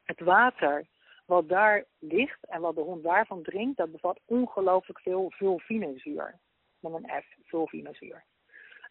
Het 0.04 0.20
water 0.20 0.86
wat 1.26 1.50
daar 1.50 1.86
ligt 2.00 2.46
en 2.48 2.62
wat 2.62 2.76
de 2.76 2.82
hond 2.82 3.04
daarvan 3.04 3.44
drinkt, 3.44 3.78
dat 3.78 3.92
bevat 3.92 4.20
ongelooflijk 4.26 5.00
veel 5.00 5.32
vulvinezuur. 5.32 6.40
Met 6.80 6.94
een 6.94 7.22
F, 7.22 7.26
vulvinezuur. 7.44 8.24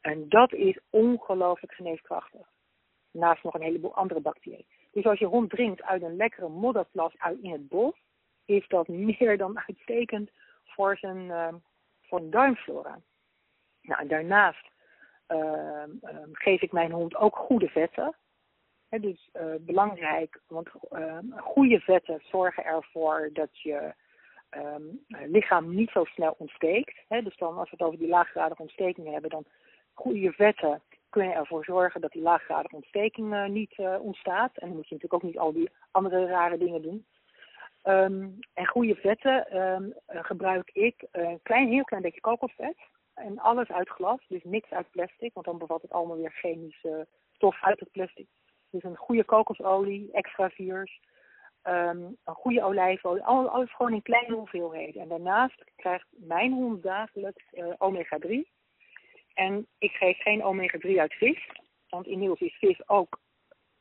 En 0.01 0.29
dat 0.29 0.53
is 0.53 0.79
ongelooflijk 0.91 1.73
geneeskrachtig. 1.73 2.49
Naast 3.11 3.43
nog 3.43 3.55
een 3.55 3.63
heleboel 3.63 3.95
andere 3.95 4.21
bacteriën. 4.21 4.67
Dus 4.91 5.05
als 5.05 5.19
je 5.19 5.27
hond 5.27 5.51
drinkt 5.51 5.83
uit 5.83 6.03
een 6.03 6.17
lekkere 6.17 6.49
modderplas 6.49 7.19
uit 7.19 7.39
in 7.43 7.53
het 7.53 7.69
bos, 7.69 8.03
is 8.45 8.69
dat 8.69 8.89
meer 8.89 9.39
dan 9.39 9.59
uitstekend 9.67 10.31
voor 10.65 10.97
zijn, 10.97 11.17
uh, 11.17 11.49
voor 12.03 12.19
zijn 12.19 12.31
darmflora. 12.31 13.01
Nou, 13.83 14.07
daarnaast 14.07 14.69
uh, 15.29 15.83
geef 16.33 16.63
ik 16.63 16.73
mijn 16.73 16.91
hond 16.93 17.17
ook 17.17 17.37
goede 17.37 17.69
vetten. 17.69 18.17
He, 18.89 19.01
dus 19.01 19.29
uh, 19.33 19.55
belangrijk, 19.61 20.41
want 20.47 20.69
goede 21.37 21.81
vetten 21.81 22.23
zorgen 22.23 22.65
ervoor 22.65 23.31
dat 23.33 23.61
je 23.61 23.95
lichaam 25.09 25.75
niet 25.75 25.91
zo 25.91 26.05
snel 26.05 26.35
ontsteekt. 26.39 27.05
Dus 27.09 27.37
dan 27.37 27.59
als 27.59 27.71
we 27.71 27.77
het 27.77 27.87
over 27.87 27.99
die 27.99 28.09
laaggradige 28.09 28.63
ontstekingen 28.63 29.13
hebben, 29.13 29.31
dan 29.31 29.45
goede 29.93 30.33
vetten 30.33 30.83
kunnen 31.11 31.35
ervoor 31.35 31.65
zorgen 31.65 32.01
dat 32.01 32.13
die 32.13 32.23
laaggradige 32.23 32.75
ontsteking 32.75 33.33
uh, 33.35 33.47
niet 33.47 33.79
uh, 33.79 33.97
ontstaat. 34.01 34.57
En 34.57 34.67
dan 34.67 34.77
moet 34.77 34.89
je 34.89 34.95
natuurlijk 34.95 35.25
ook 35.25 35.31
niet 35.31 35.39
al 35.39 35.53
die 35.53 35.71
andere 35.91 36.27
rare 36.27 36.59
dingen 36.59 36.83
doen. 36.83 37.07
Um, 37.85 38.39
en 38.55 38.67
goede 38.67 38.95
vetten 38.95 39.57
um, 39.57 39.95
gebruik 40.07 40.71
ik 40.73 41.07
een 41.11 41.41
klein, 41.43 41.69
heel 41.69 41.85
klein 41.85 42.03
beetje 42.03 42.21
kokosvet. 42.21 42.77
En 43.15 43.39
alles 43.39 43.69
uit 43.69 43.89
glas, 43.89 44.25
dus 44.29 44.45
niks 44.45 44.71
uit 44.71 44.91
plastic, 44.91 45.35
want 45.35 45.47
dan 45.47 45.59
bevat 45.59 45.83
het 45.83 45.93
allemaal 45.93 46.17
weer 46.17 46.33
chemische 46.33 47.07
stof 47.33 47.63
uit 47.63 47.81
het 47.81 47.91
plastic. 47.91 48.27
Dus 48.71 48.83
een 48.83 48.97
goede 48.97 49.25
kokosolie, 49.25 50.09
extra 50.13 50.51
viers, 50.51 51.01
um, 51.65 52.17
een 52.25 52.35
goede 52.35 52.63
olijfolie, 52.63 53.25
alles 53.25 53.75
gewoon 53.75 53.93
in 53.93 54.03
kleine 54.03 54.35
hoeveelheden. 54.35 55.03
En 55.03 55.09
daarnaast 55.09 55.65
krijgt 55.77 56.07
mijn 56.11 56.53
hond 56.53 56.83
dagelijks 56.83 57.45
uh, 57.53 57.73
omega-3. 57.79 58.60
En 59.35 59.67
ik 59.79 59.93
geef 59.93 60.19
geen 60.19 60.43
omega-3 60.43 60.91
uit 60.97 61.15
vis, 61.15 61.51
want 61.89 62.07
inmiddels 62.07 62.41
is 62.41 62.57
vis 62.59 62.89
ook 62.89 63.21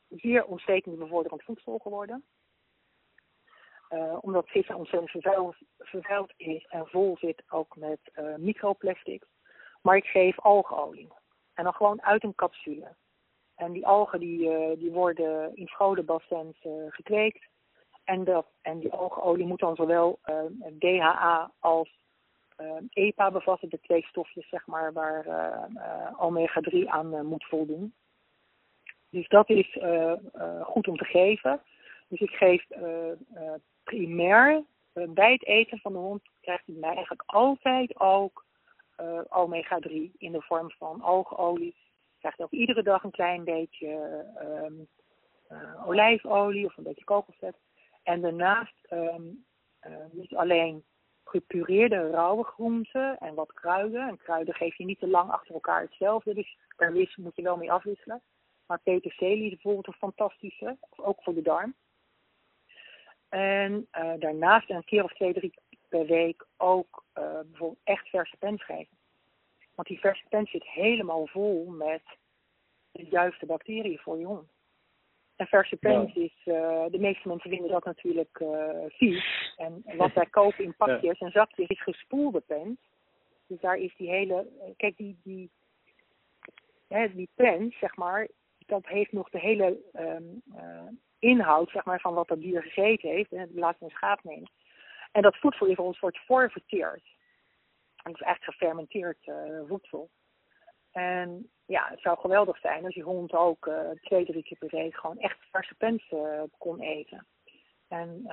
zeer 0.10 0.46
ontstekingsbevorderend 0.46 1.44
voedsel 1.44 1.78
geworden. 1.78 2.26
Uh, 3.90 4.18
omdat 4.22 4.50
vis 4.50 4.68
ontzettend 4.68 5.12
vervuild, 5.12 5.56
vervuild, 5.78 6.34
is 6.38 6.66
en 6.66 6.88
vol 6.88 7.18
zit 7.18 7.44
ook 7.50 7.76
met 7.76 8.00
uh, 8.16 8.36
microplastics. 8.36 9.28
Maar 9.82 9.96
ik 9.96 10.06
geef 10.06 10.40
algeolie. 10.40 11.08
En 11.54 11.64
dan 11.64 11.74
gewoon 11.74 12.02
uit 12.02 12.24
een 12.24 12.36
capsule. 12.36 12.96
En 13.56 13.72
die 13.72 13.88
algen 13.88 14.20
die, 14.20 14.40
uh, 14.40 14.80
die 14.80 14.92
worden 14.92 15.56
in 15.56 15.68
scholenbassins 15.68 16.58
gekweekt. 16.90 17.48
En, 18.04 18.24
dat, 18.24 18.48
en 18.62 18.80
die 18.80 18.92
algeolie 18.92 19.46
moet 19.46 19.60
dan 19.60 19.76
zowel 19.76 20.20
DHA 20.80 21.52
als 21.60 21.99
EPA 22.90 23.32
bevatten, 23.32 23.70
de 23.70 23.80
twee 23.80 24.06
stofjes 24.06 24.50
zeg 24.50 24.66
maar, 24.68 24.94
waar 24.94 25.26
omega-3 26.18 26.86
aan 26.86 27.26
moet 27.26 27.46
voldoen. 27.46 27.94
Dus 29.10 29.28
dat 29.28 29.50
is 29.50 29.78
goed 30.62 30.88
om 30.88 30.98
te 30.98 31.06
geven. 31.06 31.62
Dus 32.08 32.20
ik 32.20 32.30
geef 32.30 32.68
primair 33.84 34.64
bij 34.94 35.32
het 35.32 35.46
eten 35.46 35.80
van 35.80 35.92
de 35.92 35.98
hond 35.98 36.22
krijgt 36.42 36.66
hij 36.66 36.76
mij 36.76 36.90
eigenlijk 36.90 37.24
altijd 37.26 38.00
ook 38.00 38.46
uh, 39.02 39.20
omega-3 39.30 39.92
in 40.18 40.32
de 40.32 40.42
vorm 40.42 40.72
van 40.72 41.02
algeolie. 41.02 41.76
Krijgt 42.20 42.42
ook 42.42 42.52
iedere 42.52 42.84
dag 42.84 43.04
een 43.04 43.12
klein 43.12 43.44
beetje 43.44 44.26
uh, 45.52 45.88
olijfolie 45.88 46.66
of 46.66 46.78
een 46.78 46.84
beetje 46.84 47.04
kokosvet. 47.04 47.56
En 48.04 48.22
daarnaast 48.22 48.76
um, 48.90 49.46
uh, 49.88 49.94
niet 50.12 50.36
alleen 50.36 50.84
gepureerde 51.30 52.10
rauwe 52.10 52.44
groenten 52.44 53.18
en 53.18 53.34
wat 53.34 53.54
kruiden. 53.54 54.08
En 54.08 54.18
kruiden 54.18 54.54
geef 54.54 54.76
je 54.76 54.86
niet 54.86 55.00
te 55.00 55.08
lang 55.08 55.32
achter 55.32 55.54
elkaar 55.54 55.82
hetzelfde, 55.82 56.34
dus 56.34 56.58
daar 56.78 56.92
moet 56.92 57.36
je 57.36 57.42
wel 57.42 57.58
mee 57.58 57.72
afwisselen. 57.72 58.22
Maar 58.66 58.80
peterselie 58.80 59.46
is 59.46 59.50
bijvoorbeeld 59.50 59.88
een 59.88 59.94
fantastische, 59.94 60.78
ook 60.96 61.24
voor 61.24 61.34
de 61.34 61.42
darm. 61.42 61.76
En 63.30 63.88
uh, 63.92 64.14
daarnaast 64.20 64.70
een 64.70 64.84
keer 64.84 65.04
of 65.04 65.14
twee, 65.14 65.34
drie 65.34 65.54
per 65.90 66.06
week 66.06 66.46
ook 66.58 67.04
uh, 67.18 67.24
bijvoorbeeld 67.24 67.80
echt 67.84 68.08
verse 68.08 68.38
pens 68.38 68.66
geven. 68.66 68.98
Want 69.76 69.88
die 69.88 70.00
verse 70.00 70.24
pens 70.30 70.52
zit 70.52 70.68
helemaal 70.68 71.28
vol 71.28 71.66
met 71.66 72.04
de 72.92 73.06
juiste 73.06 73.46
bacteriën 73.46 73.98
voor 73.98 74.20
je 74.20 74.26
hond. 74.26 74.50
En 75.36 75.48
verse 75.48 75.76
pens 75.76 76.14
ja. 76.14 76.22
is, 76.22 76.34
uh, 76.46 76.86
de 76.92 77.00
meeste 77.00 77.28
mensen 77.28 77.50
vinden 77.50 77.72
dat 77.72 77.86
natuurlijk 77.86 78.44
vies. 78.88 79.39
En 79.60 79.84
wat 79.98 80.14
wij 80.14 80.26
kopen 80.26 80.64
in 80.64 80.76
pakjes 80.76 81.20
en 81.20 81.32
zakjes 81.32 81.68
is 81.68 81.82
gespoelde 81.82 82.40
pens. 82.40 82.78
Dus 83.48 83.60
daar 83.60 83.78
is 83.78 83.96
die 83.96 84.10
hele, 84.10 84.48
kijk 84.78 84.98
die, 84.98 85.20
die, 85.24 85.52
hè, 86.88 87.14
die 87.14 87.30
pens, 87.36 87.78
zeg 87.78 87.96
maar, 87.96 88.28
dat 88.66 88.88
heeft 88.88 89.12
nog 89.12 89.30
de 89.30 89.40
hele 89.40 89.78
um, 89.94 90.42
inhoud 91.20 91.70
zeg 91.70 91.86
maar, 91.86 92.00
van 92.00 92.14
wat 92.14 92.28
dat 92.28 92.42
dier 92.42 92.62
gegeten 92.64 93.10
heeft. 93.10 93.32
En 93.32 93.50
we 93.54 93.74
een 93.80 93.90
schaap 93.90 94.24
nemen. 94.24 94.52
En 95.12 95.22
dat 95.22 95.38
voedsel 95.38 95.66
is 95.66 95.78
ons 95.78 96.00
wordt 96.00 96.20
voorverteerd. 96.26 97.04
En 98.04 98.12
dat 98.12 98.22
is 98.22 98.28
echt 98.28 98.44
gefermenteerd 98.44 99.28
uh, 99.28 99.62
voedsel. 99.68 100.10
En 100.92 101.50
ja, 101.66 101.88
het 101.90 102.02
zou 102.02 102.18
geweldig 102.18 102.58
zijn 102.58 102.86
als 102.86 102.96
je 102.96 103.04
hond 103.04 103.34
ook 103.34 103.66
uh, 103.66 103.90
twee, 104.02 104.26
drie 104.26 104.44
keer 104.44 104.58
per 104.58 104.70
week 104.70 104.96
gewoon 104.96 105.18
echt 105.18 105.38
verse 105.52 105.76
pens 105.76 106.14
kon 106.58 106.80
eten. 106.80 107.26
En 107.90 108.26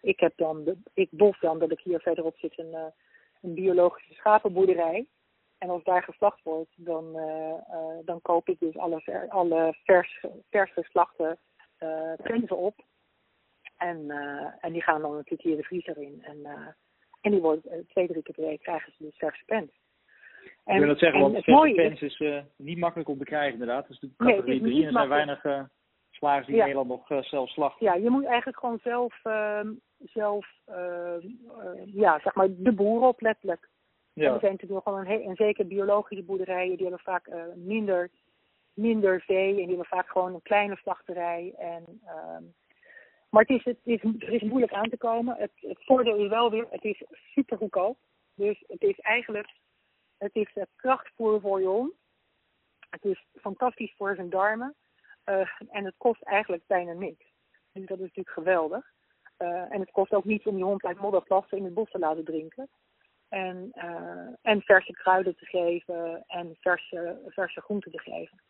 ik 0.00 0.20
heb 0.20 0.32
dan, 0.36 0.64
de, 0.64 0.76
ik 0.94 1.08
bof 1.10 1.38
dan 1.38 1.58
dat 1.58 1.72
ik 1.72 1.80
hier 1.80 2.00
verderop 2.00 2.36
zit 2.36 2.58
een, 2.58 2.92
een 3.42 3.54
biologische 3.54 4.14
schapenboerderij. 4.14 5.06
En 5.58 5.68
als 5.68 5.84
daar 5.84 6.02
geslacht 6.02 6.42
wordt, 6.42 6.70
dan, 6.76 7.12
dan 8.04 8.20
koop 8.22 8.48
ik 8.48 8.58
dus 8.58 8.76
alle, 8.76 9.00
ver, 9.00 9.28
alle 9.28 9.76
vers, 9.84 10.24
vers 10.50 10.72
geslachte 10.72 11.38
uh, 11.82 12.12
printen 12.16 12.56
op. 12.56 12.84
En, 13.76 13.98
uh, 14.08 14.46
en 14.60 14.72
die 14.72 14.82
gaan 14.82 15.00
dan 15.00 15.12
natuurlijk 15.12 15.42
hier 15.42 15.56
de 15.56 15.62
vriezer 15.62 15.98
in. 15.98 16.22
En, 16.22 16.36
uh, 16.36 16.66
en 17.20 17.30
die 17.30 17.40
worden 17.40 17.86
twee, 17.88 18.06
drie 18.06 18.22
keer 18.22 18.34
per 18.34 18.44
week 18.44 18.62
krijgen 18.62 18.92
ze 18.92 19.04
dus 19.04 19.16
verse 19.16 19.44
pens. 19.44 19.70
En, 20.64 20.74
ik 20.74 20.78
wil 20.78 20.88
dat 20.88 20.98
zeggen, 20.98 21.20
want 21.20 21.44
verse 21.44 21.74
pens 21.74 22.00
is 22.00 22.20
uh, 22.20 22.42
niet 22.56 22.78
makkelijk 22.78 23.08
om 23.08 23.18
te 23.18 23.24
krijgen 23.24 23.52
inderdaad. 23.52 23.88
Is 23.88 24.00
natuurlijk 24.00 24.20
categorie 24.20 24.60
nee, 24.60 24.70
3 24.70 24.80
en 24.80 24.86
er 24.86 24.92
zijn 24.92 25.08
weinig 25.08 25.44
uh, 25.44 25.62
slagers 26.22 26.46
die 26.46 26.56
ja. 26.56 26.66
in 26.66 26.68
Nederland 26.68 27.00
nog 27.00 27.10
uh, 27.10 27.22
zelf 27.22 27.50
slachten. 27.50 27.86
Ja, 27.86 27.94
je 27.94 28.10
moet 28.10 28.24
eigenlijk 28.24 28.58
gewoon 28.58 28.78
zelf, 28.82 29.20
uh, 29.24 29.60
zelf 29.98 30.46
ja, 31.84 32.20
zeg 32.20 32.34
maar 32.34 32.48
de 32.50 32.72
boeren 32.72 33.08
op 33.08 33.20
letterlijk. 33.20 33.68
Ja. 34.12 34.26
En 34.26 34.34
er 34.34 34.40
zijn 34.40 34.52
natuurlijk 34.52 34.84
wel 34.84 34.98
een, 34.98 35.22
en 35.22 35.36
zeker 35.36 35.66
biologische 35.66 36.24
boerderijen, 36.24 36.76
die 36.76 36.86
hebben 36.86 37.04
vaak 37.04 37.28
minder 37.54 38.10
minder 38.74 39.20
vee 39.20 39.48
en 39.48 39.56
die 39.56 39.66
hebben 39.66 39.86
vaak 39.86 40.08
gewoon 40.08 40.34
een 40.34 40.42
kleine 40.42 40.76
slachterij. 40.76 41.54
En, 41.58 41.84
um, 41.88 42.54
maar 43.30 43.44
het 43.46 43.50
is, 43.50 43.64
het, 43.64 43.78
is, 43.84 44.02
het 44.02 44.42
is 44.42 44.42
moeilijk 44.42 44.72
aan 44.72 44.88
te 44.88 44.96
komen. 44.96 45.36
Het, 45.36 45.52
het 45.56 45.84
voordeel 45.84 46.16
is 46.16 46.28
wel 46.28 46.50
weer, 46.50 46.66
het 46.70 46.84
is 46.84 47.02
super 47.34 47.56
goedkoop. 47.56 47.98
Dus 48.34 48.64
het 48.66 48.82
is 48.82 48.98
eigenlijk, 48.98 49.48
het 50.18 50.34
is 50.34 50.56
krachtvoer 50.76 51.40
voor 51.40 51.60
je 51.60 51.66
hond. 51.66 51.92
Het 52.90 53.04
is 53.04 53.24
fantastisch 53.40 53.94
voor 53.96 54.14
zijn 54.14 54.30
darmen. 54.30 54.74
Uh, 55.24 55.48
en 55.70 55.84
het 55.84 55.94
kost 55.96 56.22
eigenlijk 56.22 56.66
bijna 56.66 56.92
niks. 56.92 57.32
Dus 57.72 57.86
dat 57.86 57.98
is 57.98 58.02
natuurlijk 58.04 58.34
geweldig. 58.34 58.92
Uh, 59.38 59.72
en 59.74 59.80
het 59.80 59.90
kost 59.90 60.12
ook 60.12 60.24
niet 60.24 60.46
om 60.46 60.56
je 60.56 60.64
hond 60.64 60.84
uit 60.84 61.00
modderplassen 61.00 61.58
in 61.58 61.64
het 61.64 61.74
bos 61.74 61.90
te 61.90 61.98
laten 61.98 62.24
drinken. 62.24 62.68
En, 63.28 63.70
uh, 63.74 64.28
en 64.42 64.62
verse 64.62 64.92
kruiden 64.92 65.36
te 65.36 65.44
geven 65.44 66.24
en 66.26 66.56
verse, 66.60 67.22
verse 67.26 67.60
groenten 67.60 67.90
te 67.90 67.98
geven. 67.98 68.42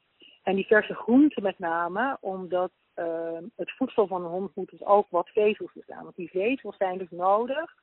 En 0.43 0.55
die 0.55 0.67
verse 0.67 0.95
groenten 0.95 1.43
met 1.43 1.59
name, 1.59 2.19
omdat 2.21 2.73
uh, 2.95 3.39
het 3.57 3.71
voedsel 3.71 4.07
van 4.07 4.25
een 4.25 4.31
hond 4.31 4.55
moet 4.55 4.71
dus 4.71 4.85
ook 4.85 5.07
wat 5.11 5.29
vezels 5.29 5.73
bestaan. 5.73 6.03
Want 6.03 6.17
die 6.17 6.31
vezels 6.31 6.77
zijn 6.77 6.99
dus 6.99 7.11
nodig 7.11 7.75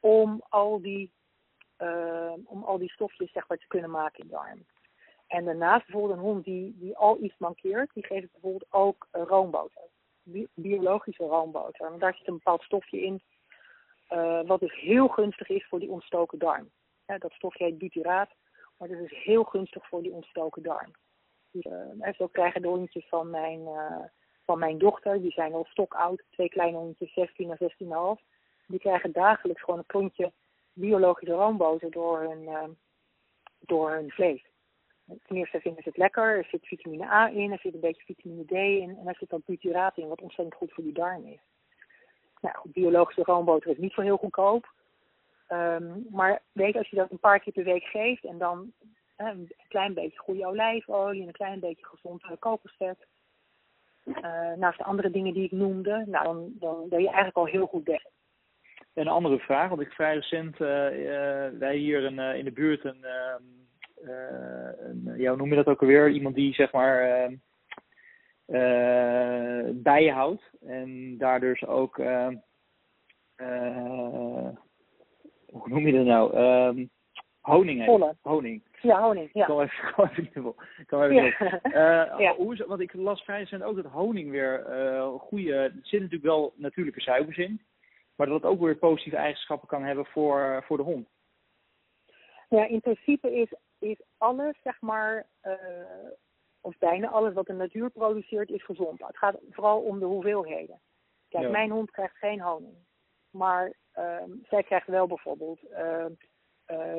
om 0.00 0.42
al 0.48 0.80
die, 0.80 1.12
om 2.44 2.64
al 2.64 2.78
die 2.78 2.90
stofjes 2.90 3.32
zeg 3.32 3.48
maar, 3.48 3.58
te 3.58 3.66
kunnen 3.66 3.90
maken 3.90 4.22
in 4.22 4.28
de 4.28 4.34
darm. 4.34 4.64
En 5.32 5.44
daarnaast 5.44 5.86
bijvoorbeeld 5.86 6.18
een 6.18 6.24
hond 6.24 6.44
die, 6.44 6.76
die 6.78 6.96
al 6.96 7.22
iets 7.22 7.34
mankeert, 7.38 7.90
die 7.94 8.06
geeft 8.06 8.32
bijvoorbeeld 8.32 8.66
ook 8.70 9.08
roomboter. 9.10 9.82
biologische 10.54 11.24
roomboter. 11.24 11.88
Want 11.88 12.00
daar 12.00 12.14
zit 12.14 12.28
een 12.28 12.34
bepaald 12.34 12.62
stofje 12.62 13.00
in, 13.00 13.22
wat 14.46 14.60
dus 14.60 14.80
heel 14.80 15.08
gunstig 15.08 15.48
is 15.48 15.66
voor 15.68 15.78
die 15.78 15.90
ontstoken 15.90 16.38
darm. 16.38 16.70
dat 17.06 17.32
stofje 17.32 17.64
heet 17.64 17.78
butyraat, 17.78 18.30
maar 18.78 18.88
dat 18.88 18.98
is 18.98 19.22
heel 19.24 19.44
gunstig 19.44 19.88
voor 19.88 20.02
die 20.02 20.12
ontstoken 20.12 20.62
darm. 20.62 20.90
Dus, 21.50 21.64
uh, 21.64 22.12
zo 22.12 22.26
krijgen 22.26 22.62
de 22.62 22.68
hondjes 22.68 23.08
van 23.08 23.30
mijn, 23.30 23.60
van 24.44 24.58
mijn 24.58 24.78
dochter, 24.78 25.20
die 25.20 25.32
zijn 25.32 25.52
al 25.52 25.64
stokoud, 25.64 26.22
twee 26.30 26.48
kleine 26.48 26.76
hondjes, 26.76 27.12
16 27.12 27.50
en 27.50 27.58
16,5. 28.16 28.22
Die 28.66 28.78
krijgen 28.78 29.12
dagelijks 29.12 29.62
gewoon 29.62 29.78
een 29.78 29.86
klontje 29.86 30.32
biologische 30.72 31.34
roomboter 31.34 31.90
door 31.90 32.20
hun, 32.20 32.76
door 33.60 33.90
hun 33.90 34.10
vlees. 34.10 34.50
Ten 35.06 35.36
eerste 35.36 35.60
vinden 35.60 35.82
ze 35.82 35.88
het 35.88 35.98
lekker, 35.98 36.36
er 36.36 36.46
zit 36.50 36.66
vitamine 36.66 37.04
A 37.04 37.28
in, 37.28 37.52
er 37.52 37.58
zit 37.58 37.74
een 37.74 37.80
beetje 37.80 38.04
vitamine 38.04 38.44
D 38.44 38.50
in 38.50 38.96
en 38.98 39.06
er 39.06 39.16
zit 39.18 39.28
dan 39.28 39.42
butyraat 39.46 39.96
in, 39.96 40.08
wat 40.08 40.20
ontzettend 40.20 40.56
goed 40.56 40.72
voor 40.72 40.84
die 40.84 40.92
darm 40.92 41.26
is. 41.26 41.40
Nou, 42.40 42.56
biologische 42.64 43.22
roomboter 43.22 43.70
is 43.70 43.78
niet 43.78 43.92
zo 43.92 44.00
heel 44.00 44.16
goedkoop. 44.16 44.72
Um, 45.48 46.06
maar 46.10 46.42
weet 46.52 46.76
als 46.76 46.88
je 46.88 46.96
dat 46.96 47.10
een 47.10 47.18
paar 47.18 47.40
keer 47.40 47.52
per 47.52 47.64
week 47.64 47.84
geeft 47.84 48.24
en 48.24 48.38
dan 48.38 48.72
een 49.16 49.52
klein 49.68 49.94
beetje 49.94 50.18
goede 50.18 50.46
olijfolie 50.46 51.20
en 51.20 51.26
een 51.26 51.32
klein 51.32 51.60
beetje 51.60 51.86
gezond 51.86 52.38
kokosvet, 52.38 53.06
uh, 54.04 54.52
naast 54.52 54.78
de 54.78 54.84
andere 54.84 55.10
dingen 55.10 55.34
die 55.34 55.44
ik 55.44 55.52
noemde, 55.52 56.04
nou, 56.06 56.24
dan, 56.24 56.52
dan 56.54 56.88
ben 56.88 57.00
je 57.00 57.06
eigenlijk 57.06 57.36
al 57.36 57.46
heel 57.46 57.66
goed 57.66 57.86
weg. 57.86 58.02
Een 58.94 59.08
andere 59.08 59.38
vraag, 59.38 59.68
want 59.68 59.80
ik 59.80 59.92
vrij 59.92 60.14
recent, 60.14 60.52
uh, 60.52 60.68
wij 61.58 61.76
hier 61.76 62.04
in, 62.36 62.44
de 62.44 62.52
buurt 62.52 62.84
een 62.84 63.04
ehm, 63.04 63.42
een, 64.02 65.14
ja, 65.16 65.28
hoe 65.28 65.36
noem 65.36 65.48
je 65.48 65.54
dat 65.54 65.66
ook 65.66 65.80
alweer? 65.80 66.10
Iemand 66.10 66.34
die 66.34 66.54
zeg 66.54 66.72
maar 66.72 67.30
uh, 68.46 69.70
bijen 69.72 70.14
houdt 70.14 70.50
en 70.60 71.18
daar 71.18 71.40
dus 71.40 71.66
ook, 71.66 71.96
hoe 75.46 75.68
noem 75.68 75.86
je 75.86 75.92
dat 75.92 76.04
nou? 76.04 76.36
Um, 76.38 76.90
honing 77.40 77.78
heeft. 77.78 78.18
Honing. 78.22 78.62
Ja, 78.80 79.02
honing. 79.02 79.30
Ja. 79.32 79.44
Kom 79.44 79.60
even, 79.60 79.92
kom 79.94 80.08
even 80.16 80.54
Kom 80.86 81.02
even 81.02 81.34
ja. 81.72 82.14
ja. 82.18 82.34
Hoe 82.34 82.52
is, 82.52 82.60
want 82.66 82.80
ik 82.80 82.92
las 82.92 83.22
vrij 83.22 83.38
recent 83.38 83.62
ook 83.62 83.76
dat 83.76 83.92
honing 83.92 84.30
weer 84.30 84.66
uh, 84.68 85.06
goede. 85.06 85.54
Er 85.54 85.70
zitten 85.72 86.00
natuurlijk 86.00 86.22
wel 86.22 86.52
natuurlijke 86.56 87.00
suikers 87.00 87.36
in, 87.36 87.60
maar 88.16 88.26
dat 88.26 88.42
het 88.42 88.50
ook 88.50 88.60
weer 88.60 88.76
positieve 88.76 89.16
eigenschappen 89.16 89.68
kan 89.68 89.82
hebben 89.82 90.06
voor, 90.06 90.64
voor 90.66 90.76
de 90.76 90.82
hond. 90.82 91.08
Ja, 92.52 92.66
in 92.66 92.80
principe 92.80 93.34
is 93.34 93.52
is 93.78 94.02
alles, 94.18 94.56
zeg 94.62 94.80
maar, 94.80 95.26
uh, 95.44 95.54
of 96.60 96.78
bijna 96.78 97.08
alles 97.08 97.34
wat 97.34 97.46
de 97.46 97.52
natuur 97.52 97.90
produceert, 97.90 98.50
is 98.50 98.64
gezond. 98.64 99.06
Het 99.06 99.16
gaat 99.16 99.36
vooral 99.50 99.80
om 99.80 99.98
de 99.98 100.04
hoeveelheden. 100.04 100.80
Kijk, 101.28 101.50
mijn 101.50 101.70
hond 101.70 101.90
krijgt 101.90 102.16
geen 102.16 102.40
honing. 102.40 102.76
Maar 103.30 103.72
uh, 103.98 104.22
zij 104.48 104.62
krijgt 104.62 104.86
wel 104.86 105.06
bijvoorbeeld 105.06 105.60
uh, 105.70 106.04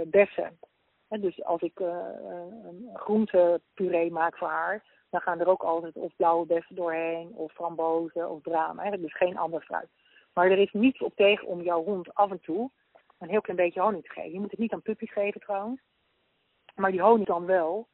bessen. 0.06 0.60
En 1.08 1.22
dus 1.22 1.43
als 1.43 1.62
ik 1.62 1.80
een 1.80 2.89
groentepuree 2.93 4.12
maak 4.12 4.38
voor 4.38 4.47
haar, 4.47 4.84
dan 5.10 5.22
gaan 5.22 5.39
er 5.39 5.47
ook 5.47 5.64
altijd 5.64 5.95
of 5.95 6.16
blauwe 6.16 6.45
bessen 6.45 6.76
doorheen, 6.76 7.34
of 7.34 7.51
frambozen, 7.51 8.30
of 8.30 8.41
bramen. 8.41 8.84
Eigenlijk 8.84 9.01
dus 9.01 9.28
geen 9.28 9.38
ander 9.38 9.62
fruit. 9.62 9.89
Maar 10.34 10.51
er 10.51 10.60
is 10.60 10.72
niets 10.72 11.01
op 11.01 11.16
tegen 11.16 11.47
om 11.47 11.62
jouw 11.62 11.84
hond 11.84 12.14
af 12.14 12.32
en 12.32 12.39
toe 12.39 12.72
een 13.24 13.30
heel 13.30 13.41
klein 13.41 13.57
beetje 13.57 13.82
honing 13.82 14.03
te 14.03 14.11
geven. 14.11 14.32
Je 14.32 14.39
moet 14.39 14.51
het 14.51 14.59
niet 14.59 14.74
aan 14.74 14.82
puppies 14.82 15.11
geven 15.11 15.41
trouwens. 15.41 15.82
Maar 16.76 16.91
die 16.91 17.01
honing 17.01 17.28
dan 17.28 17.45
wel 17.45 17.88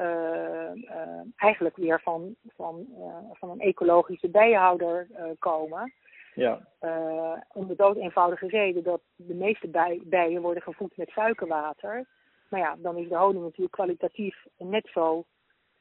uh, 0.00 0.74
uh, 0.74 1.20
eigenlijk 1.36 1.76
weer 1.76 2.00
van, 2.00 2.34
van, 2.56 2.86
uh, 2.98 3.16
van 3.32 3.50
een 3.50 3.60
ecologische 3.60 4.28
bijenhouder 4.28 5.08
komen. 5.38 5.92
Ja. 6.34 6.68
om 7.52 7.66
de 7.66 7.74
dood 7.76 7.96
eenvoudige 7.96 8.46
reden 8.46 8.82
dat 8.82 9.00
de 9.14 9.34
meeste 9.34 9.68
bij, 9.68 10.00
bijen 10.04 10.42
worden 10.42 10.62
gevoed 10.62 10.96
met 10.96 11.08
suikerwater. 11.08 12.06
Maar 12.48 12.60
ja, 12.60 12.76
dan 12.78 12.96
is 12.96 13.08
de 13.08 13.16
honing 13.16 13.44
natuurlijk 13.44 13.72
kwalitatief 13.72 14.46
net 14.58 14.88
zo 14.92 15.24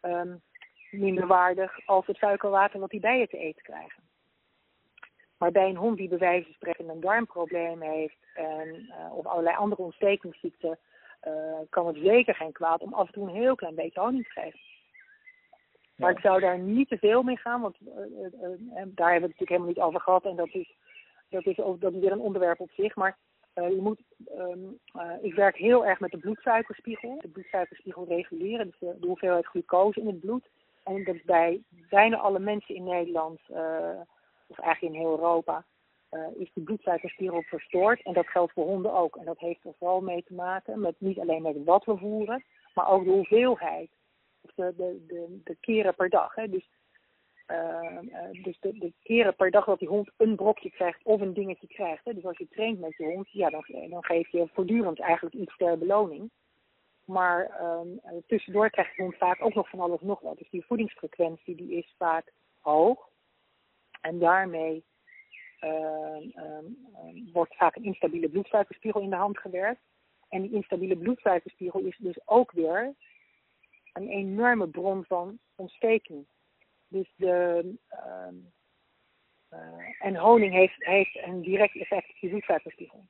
um, 0.01 0.41
minder 0.91 1.27
waardig 1.27 1.85
als 1.85 2.07
het 2.07 2.17
suikerwater 2.17 2.79
wat 2.79 2.89
die 2.89 2.99
bijen 2.99 3.29
te 3.29 3.37
eten 3.37 3.63
krijgen. 3.63 4.03
Maar 5.45 5.53
bij 5.53 5.69
een 5.69 5.75
hond 5.75 5.97
die 5.97 6.07
bij 6.07 6.17
wijze 6.17 6.43
van 6.43 6.53
spreken 6.53 6.89
een 6.89 6.99
darmprobleem 6.99 7.81
heeft 7.81 8.17
en, 8.33 8.93
of 9.11 9.25
allerlei 9.25 9.55
andere 9.55 9.81
ontstekingsziekten, 9.81 10.77
uh, 11.27 11.33
kan 11.69 11.87
het 11.87 11.95
zeker 11.95 12.35
geen 12.35 12.51
kwaad 12.51 12.81
om 12.81 12.93
af 12.93 13.07
en 13.07 13.13
toe 13.13 13.27
een 13.27 13.35
heel 13.35 13.55
klein 13.55 13.75
beetje 13.75 13.99
honing 13.99 14.23
te 14.23 14.41
geven. 14.41 14.59
Maar 15.95 16.11
ik 16.11 16.19
zou 16.19 16.39
daar 16.39 16.59
niet 16.59 16.89
te 16.89 16.97
veel 16.97 17.23
mee 17.23 17.37
gaan, 17.37 17.61
want 17.61 17.75
uh, 17.81 17.89
daar 17.91 18.01
hebben 18.81 18.95
we 18.95 19.11
het 19.11 19.21
natuurlijk 19.21 19.49
helemaal 19.49 19.67
niet 19.67 19.79
over 19.79 20.01
gehad. 20.01 20.25
En 20.25 20.35
dat 20.35 20.53
is, 20.53 20.75
dat 21.29 21.45
is, 21.45 21.59
ook, 21.59 21.81
dat 21.81 21.93
is 21.93 21.99
weer 21.99 22.11
een 22.11 22.19
onderwerp 22.19 22.59
op 22.59 22.71
zich. 22.71 22.95
Maar 22.95 23.17
je 23.53 23.79
moet, 23.81 24.01
um, 24.37 24.79
ik 25.21 25.33
werk 25.35 25.57
heel 25.57 25.85
erg 25.85 25.99
met 25.99 26.11
de 26.11 26.17
bloedsuikerspiegel. 26.17 27.17
De 27.21 27.27
bloedsuikerspiegel 27.27 28.05
reguleren, 28.07 28.65
dus 28.65 28.79
de, 28.79 28.97
de, 28.99 29.07
hoeveelheid 29.07 29.45
glucose 29.45 29.99
in 29.99 30.07
het 30.07 30.19
bloed. 30.19 30.49
En 30.83 31.03
dat 31.03 31.15
is 31.15 31.23
bij 31.23 31.61
bijna 31.89 32.17
alle 32.17 32.39
mensen 32.39 32.75
in 32.75 32.83
Nederland, 32.83 33.39
of 34.47 34.59
eigenlijk 34.59 34.93
in 34.93 34.99
heel 34.99 35.11
Europa, 35.11 35.65
uh, 36.11 36.27
is 36.37 36.51
de 36.53 36.61
bloedsuikerspiegel 36.61 37.41
verstoord. 37.41 38.01
En 38.03 38.13
dat 38.13 38.27
geldt 38.27 38.53
voor 38.53 38.65
honden 38.65 38.93
ook. 38.93 39.15
En 39.15 39.25
dat 39.25 39.39
heeft 39.39 39.65
er 39.65 39.73
vooral 39.77 40.01
mee 40.01 40.23
te 40.23 40.33
maken 40.33 40.79
met 40.79 40.95
niet 40.97 41.19
alleen 41.19 41.41
met 41.41 41.63
wat 41.63 41.85
we 41.85 41.97
voeren, 41.97 42.43
maar 42.73 42.89
ook 42.89 43.03
de 43.03 43.11
hoeveelheid. 43.11 43.89
Of 44.41 44.51
de, 44.55 44.73
de, 44.77 45.05
de, 45.07 45.41
de 45.43 45.57
keren 45.59 45.95
per 45.95 46.09
dag. 46.09 46.35
Hè. 46.35 46.49
Dus, 46.49 46.69
uh, 47.47 47.99
dus 48.43 48.59
de, 48.59 48.93
keren 49.03 49.35
per 49.35 49.51
dag 49.51 49.65
dat 49.65 49.79
die 49.79 49.87
hond 49.87 50.11
een 50.17 50.35
brokje 50.35 50.69
krijgt 50.69 51.03
of 51.03 51.21
een 51.21 51.33
dingetje 51.33 51.67
krijgt. 51.67 52.05
Hè. 52.05 52.13
Dus 52.13 52.25
als 52.25 52.37
je 52.37 52.47
traint 52.47 52.79
met 52.79 52.97
je 52.97 53.05
hond, 53.05 53.31
ja, 53.31 53.49
dan, 53.49 53.65
dan 53.89 54.03
geef 54.03 54.31
je 54.31 54.47
voortdurend 54.53 54.99
eigenlijk 54.99 55.35
iets 55.35 55.57
ter 55.57 55.77
beloning. 55.77 56.31
Maar 57.05 57.61
um, 57.61 57.99
tussendoor 58.27 58.69
krijgt 58.69 58.95
de 58.95 59.03
hond 59.03 59.17
vaak 59.17 59.45
ook 59.45 59.53
nog 59.53 59.69
van 59.69 59.79
alles 59.79 60.01
nog 60.01 60.19
wat. 60.19 60.37
Dus 60.37 60.49
die 60.49 60.65
voedingsfrequentie 60.65 61.55
die 61.55 61.77
is 61.77 61.95
vaak 61.97 62.33
hoog. 62.59 63.09
En 64.05 64.19
daarmee 64.19 64.83
uh, 65.61 66.17
wordt 67.33 67.55
vaak 67.55 67.75
een 67.75 67.83
instabiele 67.83 68.29
bloedsuikerspiegel 68.29 69.01
in 69.01 69.09
de 69.09 69.15
hand 69.15 69.37
gewerkt. 69.37 69.81
En 70.29 70.41
die 70.41 70.51
instabiele 70.51 70.97
bloedsuikerspiegel 70.97 71.79
is 71.79 71.97
dus 71.97 72.19
ook 72.25 72.51
weer 72.51 72.95
een 73.93 74.07
enorme 74.07 74.67
bron 74.67 75.05
van 75.05 75.39
ontsteking. 75.55 76.25
Dus 76.87 77.13
de, 77.15 77.75
uh, 77.91 78.27
en 79.99 80.15
honing 80.15 80.53
heeft, 80.53 80.85
heeft 80.85 81.17
een 81.25 81.41
direct 81.41 81.75
effect 81.75 82.09
op 82.09 82.15
je 82.15 82.29
bloedsuikerspiegel. 82.29 83.05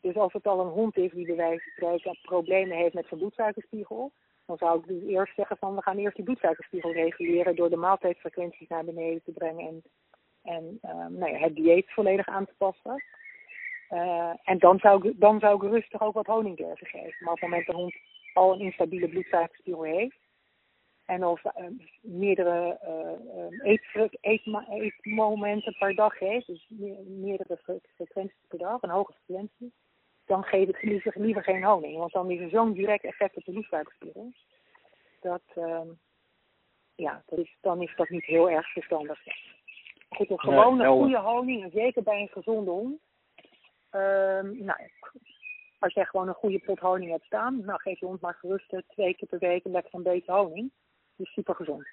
Dus 0.00 0.14
als 0.14 0.32
het 0.32 0.46
al 0.46 0.60
een 0.60 0.72
hond 0.72 0.96
is 0.96 1.12
die 1.12 1.26
bij 1.26 1.36
wijze 1.36 1.62
van 1.62 1.72
spreken 1.72 2.18
problemen 2.22 2.76
heeft 2.76 2.94
met 2.94 3.06
zijn 3.06 3.20
bloedsuikerspiegel, 3.20 4.12
dan 4.46 4.56
zou 4.56 4.78
ik 4.78 4.86
dus 4.86 5.02
eerst 5.02 5.34
zeggen 5.34 5.56
van 5.56 5.74
we 5.74 5.82
gaan 5.82 5.98
eerst 5.98 6.16
die 6.16 6.24
bloedsuikerspiegel 6.24 6.92
reguleren 6.92 7.56
door 7.56 7.70
de 7.70 7.76
maaltijdfrequenties 7.76 8.68
naar 8.68 8.84
beneden 8.84 9.22
te 9.22 9.32
brengen 9.32 9.66
en 9.66 9.82
en 10.42 10.78
um, 10.82 11.18
nou 11.18 11.36
het 11.36 11.54
dieet 11.54 11.92
volledig 11.92 12.26
aan 12.26 12.46
te 12.46 12.54
passen. 12.58 13.02
Uh, 13.90 14.32
en 14.44 14.58
dan 14.58 14.78
zou, 14.78 15.08
ik, 15.08 15.20
dan 15.20 15.40
zou 15.40 15.54
ik 15.56 15.72
rustig 15.72 16.00
ook 16.02 16.14
wat 16.14 16.26
honing 16.26 16.56
geven. 16.56 17.16
Maar 17.18 17.32
op 17.32 17.40
het 17.40 17.48
moment 17.48 17.66
dat 17.66 17.74
de 17.74 17.80
hond 17.80 17.96
al 18.32 18.52
een 18.52 18.60
instabiele 18.60 19.08
bloedsuikerspiegel 19.08 19.82
heeft. 19.82 20.18
En 21.06 21.24
of 21.24 21.44
uh, 21.44 21.52
meerdere 22.00 22.78
uh, 22.84 23.70
eet, 23.70 23.82
eet, 24.20 24.42
eetmomenten 24.68 25.76
per 25.78 25.94
dag 25.94 26.18
heeft. 26.18 26.46
Dus 26.46 26.66
meerdere 27.06 27.82
frequenties 27.94 28.46
per 28.48 28.58
dag, 28.58 28.82
een 28.82 28.90
hoge 28.90 29.12
frequentie. 29.12 29.72
Dan 30.26 30.44
geef 30.44 30.68
ik 30.68 30.82
liever, 30.82 31.12
liever 31.16 31.42
geen 31.42 31.64
honing. 31.64 31.96
Want 31.96 32.12
dan 32.12 32.30
is 32.30 32.40
er 32.40 32.50
zo'n 32.50 32.72
direct 32.72 33.04
effect 33.04 33.36
op 33.36 33.44
de 33.44 33.52
bloedsuikerspiegel. 33.52 34.32
Dat, 35.20 35.42
ehm, 35.54 35.88
ja, 36.94 37.22
dat 37.26 37.38
is, 37.38 37.56
dan 37.60 37.82
is 37.82 37.96
dat 37.96 38.08
niet 38.08 38.24
heel 38.24 38.50
erg 38.50 38.72
verstandig. 38.72 39.20
Goed, 40.16 40.30
een 40.30 40.40
gewone 40.40 40.86
goede 40.86 41.18
honing, 41.18 41.62
en 41.62 41.70
zeker 41.70 42.02
bij 42.02 42.20
een 42.20 42.28
gezonde 42.28 42.70
hond. 42.70 43.00
Um, 43.92 44.64
nou, 44.64 44.78
als 45.78 45.94
jij 45.94 46.04
gewoon 46.04 46.28
een 46.28 46.34
goede 46.34 46.58
pot 46.58 46.78
honing 46.78 47.10
hebt 47.10 47.24
staan, 47.24 47.64
nou 47.64 47.80
geef 47.80 48.00
je 48.00 48.06
hond 48.06 48.20
maar 48.20 48.34
gerust 48.34 48.68
twee 48.88 49.14
keer 49.14 49.28
per 49.28 49.38
week 49.38 49.64
een 49.64 49.70
lekker 49.70 49.94
een 49.94 50.02
beetje 50.02 50.32
honing. 50.32 50.70
Die 51.16 51.26
is 51.26 51.32
super 51.32 51.54
gezond. 51.54 51.86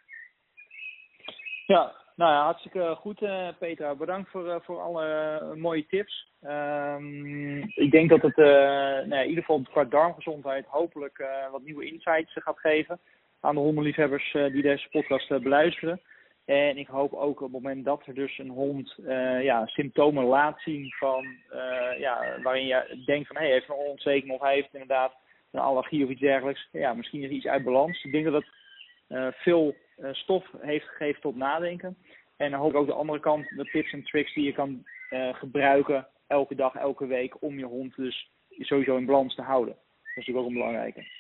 Ja, 1.66 1.94
nou 2.16 2.32
ja, 2.32 2.44
hartstikke 2.44 2.96
goed 2.96 3.22
uh, 3.22 3.50
Petra. 3.60 3.96
Bedankt 3.96 4.30
voor, 4.30 4.46
uh, 4.46 4.56
voor 4.60 4.82
alle 4.82 5.40
uh, 5.42 5.62
mooie 5.62 5.86
tips. 5.86 6.32
Um, 6.42 7.64
ik 7.64 7.92
denk 7.92 8.10
dat 8.10 8.22
het 8.22 8.36
nou 8.36 9.10
ja, 9.10 9.22
in 9.22 9.30
ieder 9.30 9.44
geval 9.44 9.62
qua 9.62 9.84
darmgezondheid 9.84 10.66
hopelijk 10.66 11.28
wat 11.52 11.62
nieuwe 11.62 11.86
insights 11.86 12.34
gaat 12.34 12.60
geven 12.60 13.00
aan 13.40 13.56
de 13.56 13.62
hondenliefhebbers 13.62 14.32
die 14.32 14.62
deze 14.62 14.90
podcast 14.90 15.28
beluisteren. 15.28 16.02
En 16.48 16.78
ik 16.78 16.88
hoop 16.88 17.14
ook 17.14 17.42
op 17.42 17.54
het 17.54 17.62
moment 17.62 17.86
dat 17.86 18.06
er 18.06 18.14
dus 18.14 18.38
een 18.38 18.50
hond 18.50 18.96
uh, 19.00 19.44
ja, 19.44 19.66
symptomen 19.66 20.24
laat 20.24 20.62
zien 20.62 20.92
van, 20.92 21.26
uh, 21.54 22.00
ja, 22.00 22.40
waarin 22.44 22.66
je 22.66 23.04
denkt 23.06 23.28
van 23.28 23.38
hé, 23.38 23.46
heeft 23.46 23.70
een 23.70 23.76
ontsteking 23.76 24.32
of 24.32 24.42
hij 24.42 24.54
heeft 24.54 24.74
inderdaad 24.74 25.16
een 25.52 25.60
allergie 25.60 26.04
of 26.04 26.10
iets 26.10 26.20
dergelijks. 26.20 26.68
Ja, 26.72 26.94
misschien 26.94 27.24
is 27.24 27.30
iets 27.30 27.46
uit 27.46 27.64
balans. 27.64 28.04
Ik 28.04 28.12
denk 28.12 28.26
dat 28.26 28.34
het 28.34 28.48
uh, 29.10 29.28
veel 29.32 29.76
stof 30.12 30.46
heeft 30.60 30.88
gegeven 30.88 31.22
tot 31.22 31.36
nadenken. 31.36 31.98
En 32.38 32.52
dan 32.52 32.60
hoop 32.60 32.70
ik 32.70 32.78
ook 32.78 32.88
de 32.88 32.94
andere 32.94 33.20
kant, 33.20 33.48
de 33.50 33.70
tips 33.72 33.92
en 33.92 34.04
tricks 34.04 34.34
die 34.34 34.46
je 34.46 34.54
kan 34.54 34.86
gebruiken 35.32 36.08
elke 36.28 36.56
dag, 36.56 36.76
elke 36.76 37.06
week, 37.06 37.42
om 37.42 37.60
je 37.60 37.66
hond 37.66 37.96
dus 37.96 38.32
sowieso 38.50 38.98
in 38.98 39.06
balans 39.06 39.36
te 39.36 39.42
houden. 39.42 39.74
Dat 39.74 40.04
is 40.04 40.16
natuurlijk 40.16 40.46
ook 40.46 40.52
een 40.52 40.58
belangrijke. 40.58 41.17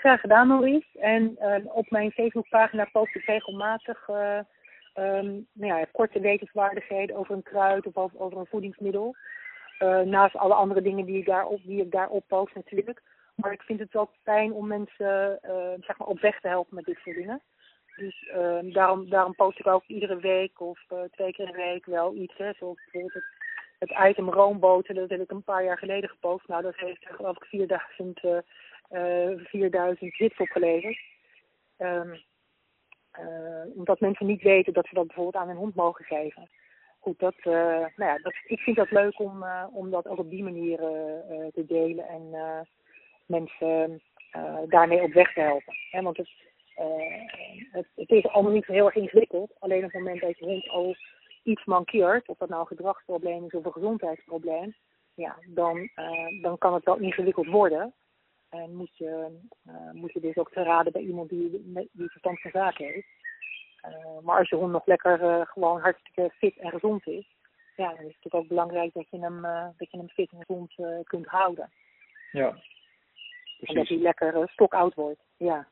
Graag 0.00 0.20
gedaan, 0.20 0.48
Maurice. 0.48 0.98
En 0.98 1.36
op 1.72 1.90
mijn 1.90 2.10
Facebookpagina 2.10 2.88
post 2.92 3.14
ik 3.14 3.24
regelmatig 3.24 4.08
um, 4.08 5.46
nou 5.52 5.80
ja, 5.80 5.86
korte 5.92 6.20
wetenswaardigheden 6.20 7.16
over 7.16 7.34
een 7.34 7.42
kruid 7.42 7.86
of 7.86 7.96
over, 7.96 8.20
over 8.20 8.38
een 8.38 8.46
voedingsmiddel. 8.46 9.16
Uh, 9.82 10.00
naast 10.00 10.36
alle 10.36 10.54
andere 10.54 10.82
dingen 10.82 11.04
die 11.04 11.18
ik 11.18 11.26
daarop, 11.26 11.60
die 11.62 11.80
ik 11.80 11.90
daarop 11.90 12.24
post 12.26 12.54
natuurlijk. 12.54 13.02
Maar 13.34 13.52
ik 13.52 13.62
vind 13.62 13.80
het 13.80 13.96
ook 13.96 14.10
fijn 14.22 14.52
om 14.52 14.66
mensen 14.66 15.38
uh, 15.42 15.50
zeg 15.80 15.98
maar 15.98 16.08
op 16.08 16.20
weg 16.20 16.40
te 16.40 16.48
helpen 16.48 16.74
met 16.74 16.84
dit 16.84 16.98
soort 16.98 17.16
dingen. 17.16 17.40
Dus 17.96 18.30
uh, 18.36 18.72
daarom, 18.74 19.10
daarom 19.10 19.34
post 19.34 19.58
ik 19.58 19.66
ook 19.66 19.84
iedere 19.86 20.16
week 20.16 20.60
of 20.60 20.80
twee 21.10 21.32
keer 21.32 21.46
in 21.46 21.52
de 21.52 21.56
week 21.56 21.86
wel 21.86 22.14
iets. 22.14 22.36
Hè, 22.36 22.52
zoals 22.52 22.78
bijvoorbeeld 22.84 23.14
het, 23.14 23.24
het 23.78 24.08
item 24.08 24.30
roomboten, 24.30 24.94
dat 24.94 25.10
heb 25.10 25.20
ik 25.20 25.30
een 25.30 25.42
paar 25.42 25.64
jaar 25.64 25.78
geleden 25.78 26.10
gepost. 26.10 26.48
Nou, 26.48 26.62
dat 26.62 26.76
heeft 26.76 27.06
geloof 27.06 27.36
ik 27.36 27.44
4000, 27.44 28.24
uh, 28.24 28.38
4000 28.90 30.16
hits 30.16 30.38
opgeleverd. 30.38 30.98
Uh, 33.18 33.76
omdat 33.76 34.00
mensen 34.00 34.26
niet 34.26 34.42
weten 34.42 34.72
dat 34.72 34.86
ze 34.86 34.94
dat 34.94 35.06
bijvoorbeeld 35.06 35.36
aan 35.36 35.48
hun 35.48 35.56
hond 35.56 35.74
mogen 35.74 36.04
geven. 36.04 36.48
Goed, 36.98 37.18
dat, 37.18 37.34
uh, 37.38 37.54
nou 37.96 38.10
ja, 38.10 38.18
dat, 38.18 38.34
ik 38.46 38.60
vind 38.60 38.76
dat 38.76 38.90
leuk 38.90 39.20
om, 39.20 39.42
uh, 39.42 39.66
om 39.72 39.90
dat 39.90 40.06
ook 40.08 40.18
op 40.18 40.30
die 40.30 40.42
manier 40.42 40.76
te 41.52 41.64
delen 41.66 42.08
en 42.08 42.30
mensen 43.26 44.02
daarmee 44.68 45.02
op 45.02 45.12
weg 45.12 45.32
te 45.32 45.40
helpen. 45.40 45.74
Hè, 45.90 46.02
want 46.02 46.16
het, 46.16 46.30
het, 47.72 47.86
het, 47.94 48.10
is 48.10 48.26
allemaal 48.26 48.52
niet 48.52 48.64
zo 48.64 48.72
heel 48.72 48.86
erg 48.86 48.94
ingewikkeld. 48.94 49.52
Alleen 49.58 49.84
op 49.84 49.92
het 49.92 50.02
moment 50.02 50.20
dat 50.20 50.38
je 50.38 50.44
hond 50.44 50.68
al 50.68 50.96
iets 51.42 51.64
mankeert, 51.64 52.28
of 52.28 52.38
dat 52.38 52.48
nou 52.48 52.60
een 52.60 52.66
gedragsprobleem 52.66 53.44
is 53.44 53.52
of 53.52 53.64
een 53.64 53.72
gezondheidsprobleem, 53.72 54.74
ja, 55.14 55.36
dan, 55.46 55.90
dan 56.42 56.58
kan 56.58 56.74
het 56.74 56.84
wel 56.84 56.96
ingewikkeld 56.98 57.46
worden. 57.46 57.94
En 58.50 58.76
moet 58.76 58.96
je, 58.96 59.38
uh, 59.66 59.90
moet 59.92 60.12
je 60.12 60.20
dus 60.20 60.36
ook 60.36 60.52
te 60.52 60.62
raden 60.62 60.92
bij 60.92 61.02
iemand 61.02 61.28
die, 61.28 61.50
die 61.92 62.10
verstand 62.10 62.40
van 62.40 62.50
zaken 62.50 62.84
heeft. 62.84 63.08
Uh, 63.86 64.18
maar 64.22 64.38
als 64.38 64.48
je 64.48 64.56
hond 64.56 64.72
nog 64.72 64.86
lekker 64.86 65.46
gewoon 65.46 65.80
hartstikke 65.80 66.30
fit 66.38 66.58
en 66.58 66.70
gezond 66.70 67.06
is, 67.06 67.34
ja, 67.76 67.86
dan 67.86 67.98
is 67.98 67.98
het 67.98 68.06
natuurlijk 68.06 68.34
ook 68.34 68.48
belangrijk 68.48 68.92
dat 68.92 69.06
je 69.10 69.18
hem, 69.18 69.42
dat 69.76 69.90
je 69.90 69.96
hem 69.96 70.08
fit 70.08 70.30
en 70.32 70.44
gezond 70.44 70.74
kunt 71.04 71.26
houden. 71.26 71.70
Ja, 72.32 72.48
precies. 72.50 73.68
En 73.68 73.74
dat 73.74 73.88
hij 73.88 73.98
lekker 73.98 74.48
stokoud 74.48 74.94
wordt, 74.94 75.20
ja. 75.36 75.66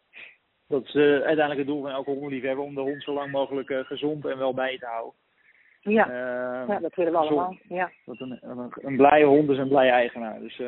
Dat 0.67 0.85
is 0.85 0.95
uiteindelijk 0.95 1.59
het 1.59 1.67
doel 1.67 1.83
van 1.83 1.91
elke 1.91 2.11
hondenliefhebber, 2.11 2.65
om 2.65 2.75
de 2.75 2.81
hond 2.81 3.03
zo 3.03 3.13
lang 3.13 3.31
mogelijk 3.31 3.87
gezond 3.87 4.27
en 4.27 4.39
wel 4.39 4.55
bij 4.55 4.79
te 4.79 4.87
houden. 4.87 5.15
Ja, 5.81 6.07
ja 6.69 6.79
dat 6.79 6.95
willen 6.95 7.13
we 7.13 7.19
allemaal, 7.19 7.59
ja. 7.69 7.93
Dat 8.05 8.21
een, 8.21 8.39
een, 8.41 8.73
een 8.75 8.97
blije 8.97 9.25
hond 9.25 9.51
is 9.51 9.59
een 9.59 9.69
blije 9.69 9.91
eigenaar, 9.91 10.41
dus... 10.41 10.63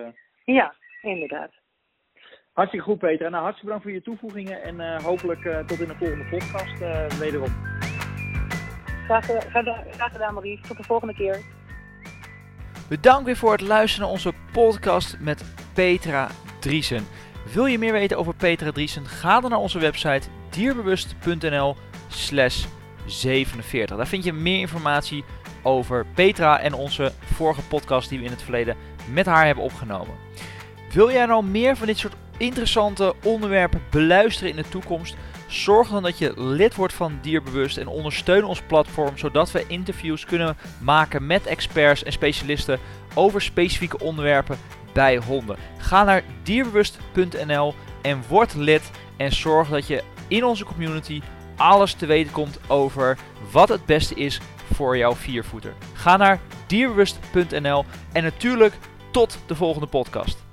ja, 0.45 0.75
inderdaad. 1.03 1.60
Hartstikke 2.53 2.87
goed, 2.87 2.99
Peter. 2.99 3.31
Nou, 3.31 3.43
hartstikke 3.43 3.65
bedankt 3.65 3.83
voor 3.83 3.93
je 3.93 4.03
toevoegingen 4.03 4.63
en 4.63 4.75
uh, 4.75 5.03
hopelijk 5.03 5.45
uh, 5.45 5.59
tot 5.59 5.81
in 5.81 5.89
de 5.89 5.95
volgende 5.95 6.25
podcast 6.25 6.81
uh, 6.81 7.07
wederom. 7.07 7.49
Graag, 9.05 9.25
graag 9.91 10.13
gedaan, 10.13 10.35
Maurice. 10.35 10.63
Tot 10.63 10.77
de 10.77 10.83
volgende 10.83 11.15
keer. 11.15 11.39
Bedankt 12.89 13.25
weer 13.25 13.37
voor 13.37 13.53
het 13.53 13.61
luisteren 13.61 14.05
naar 14.05 14.15
onze 14.15 14.33
podcast 14.53 15.17
met 15.21 15.45
Petra 15.75 16.29
Driesen. 16.61 17.05
Wil 17.53 17.67
je 17.67 17.79
meer 17.79 17.93
weten 17.93 18.19
over 18.19 18.35
Petra 18.35 18.71
Driesen? 18.71 19.07
Ga 19.07 19.41
dan 19.41 19.51
naar 19.51 19.59
onze 19.59 19.79
website 19.79 20.29
dierbewust.nl 20.51 21.77
slash 22.09 22.67
47. 23.07 23.97
Daar 23.97 24.07
vind 24.07 24.25
je 24.25 24.33
meer 24.33 24.61
informatie 24.61 25.25
over 25.63 26.07
Petra 26.15 26.61
en 26.61 26.75
onze 26.75 27.13
vorige 27.21 27.63
podcast 27.63 28.09
die 28.09 28.19
we 28.19 28.25
in 28.25 28.31
het 28.31 28.43
verleden 28.43 28.77
met 29.13 29.27
haar 29.27 29.47
hebben 29.47 29.65
opgenomen. 29.65 30.15
Wil 30.93 31.11
jij 31.11 31.27
nou 31.27 31.45
meer 31.45 31.77
van 31.77 31.87
dit 31.87 31.99
soort 31.99 32.15
interessante 32.41 33.15
onderwerpen 33.25 33.83
beluisteren 33.91 34.51
in 34.51 34.57
de 34.57 34.69
toekomst? 34.69 35.17
Zorg 35.47 35.89
dan 35.89 36.03
dat 36.03 36.19
je 36.19 36.33
lid 36.37 36.75
wordt 36.75 36.93
van 36.93 37.19
Dierbewust 37.23 37.79
en 37.79 37.87
ondersteun 37.87 38.45
ons 38.45 38.63
platform 38.63 39.19
zodat 39.19 39.51
we 39.51 39.65
interviews 39.67 40.25
kunnen 40.25 40.57
maken 40.81 41.27
met 41.27 41.47
experts 41.47 42.03
en 42.03 42.13
specialisten 42.13 42.79
over 43.15 43.43
specifieke 43.43 43.99
onderwerpen 43.99 44.59
bij 44.93 45.17
honden. 45.17 45.57
Ga 45.79 46.05
naar 46.05 46.23
dierbewust.nl 46.43 47.75
en 48.03 48.23
word 48.29 48.55
lid 48.55 48.91
en 49.17 49.33
zorg 49.33 49.69
dat 49.69 49.87
je 49.87 50.03
in 50.29 50.45
onze 50.45 50.65
community 50.65 51.21
alles 51.57 51.95
te 51.95 52.07
weten 52.07 52.33
komt 52.33 52.59
over 52.67 53.19
wat 53.51 53.69
het 53.69 53.87
beste 53.87 54.15
is 54.15 54.41
voor 54.73 54.97
jouw 54.97 55.15
viervoeter. 55.15 55.75
Ga 55.93 56.17
naar 56.17 56.41
dierbewust.nl 56.67 57.85
en 58.13 58.23
natuurlijk 58.23 58.75
tot 59.11 59.39
de 59.47 59.55
volgende 59.55 59.87
podcast. 59.87 60.50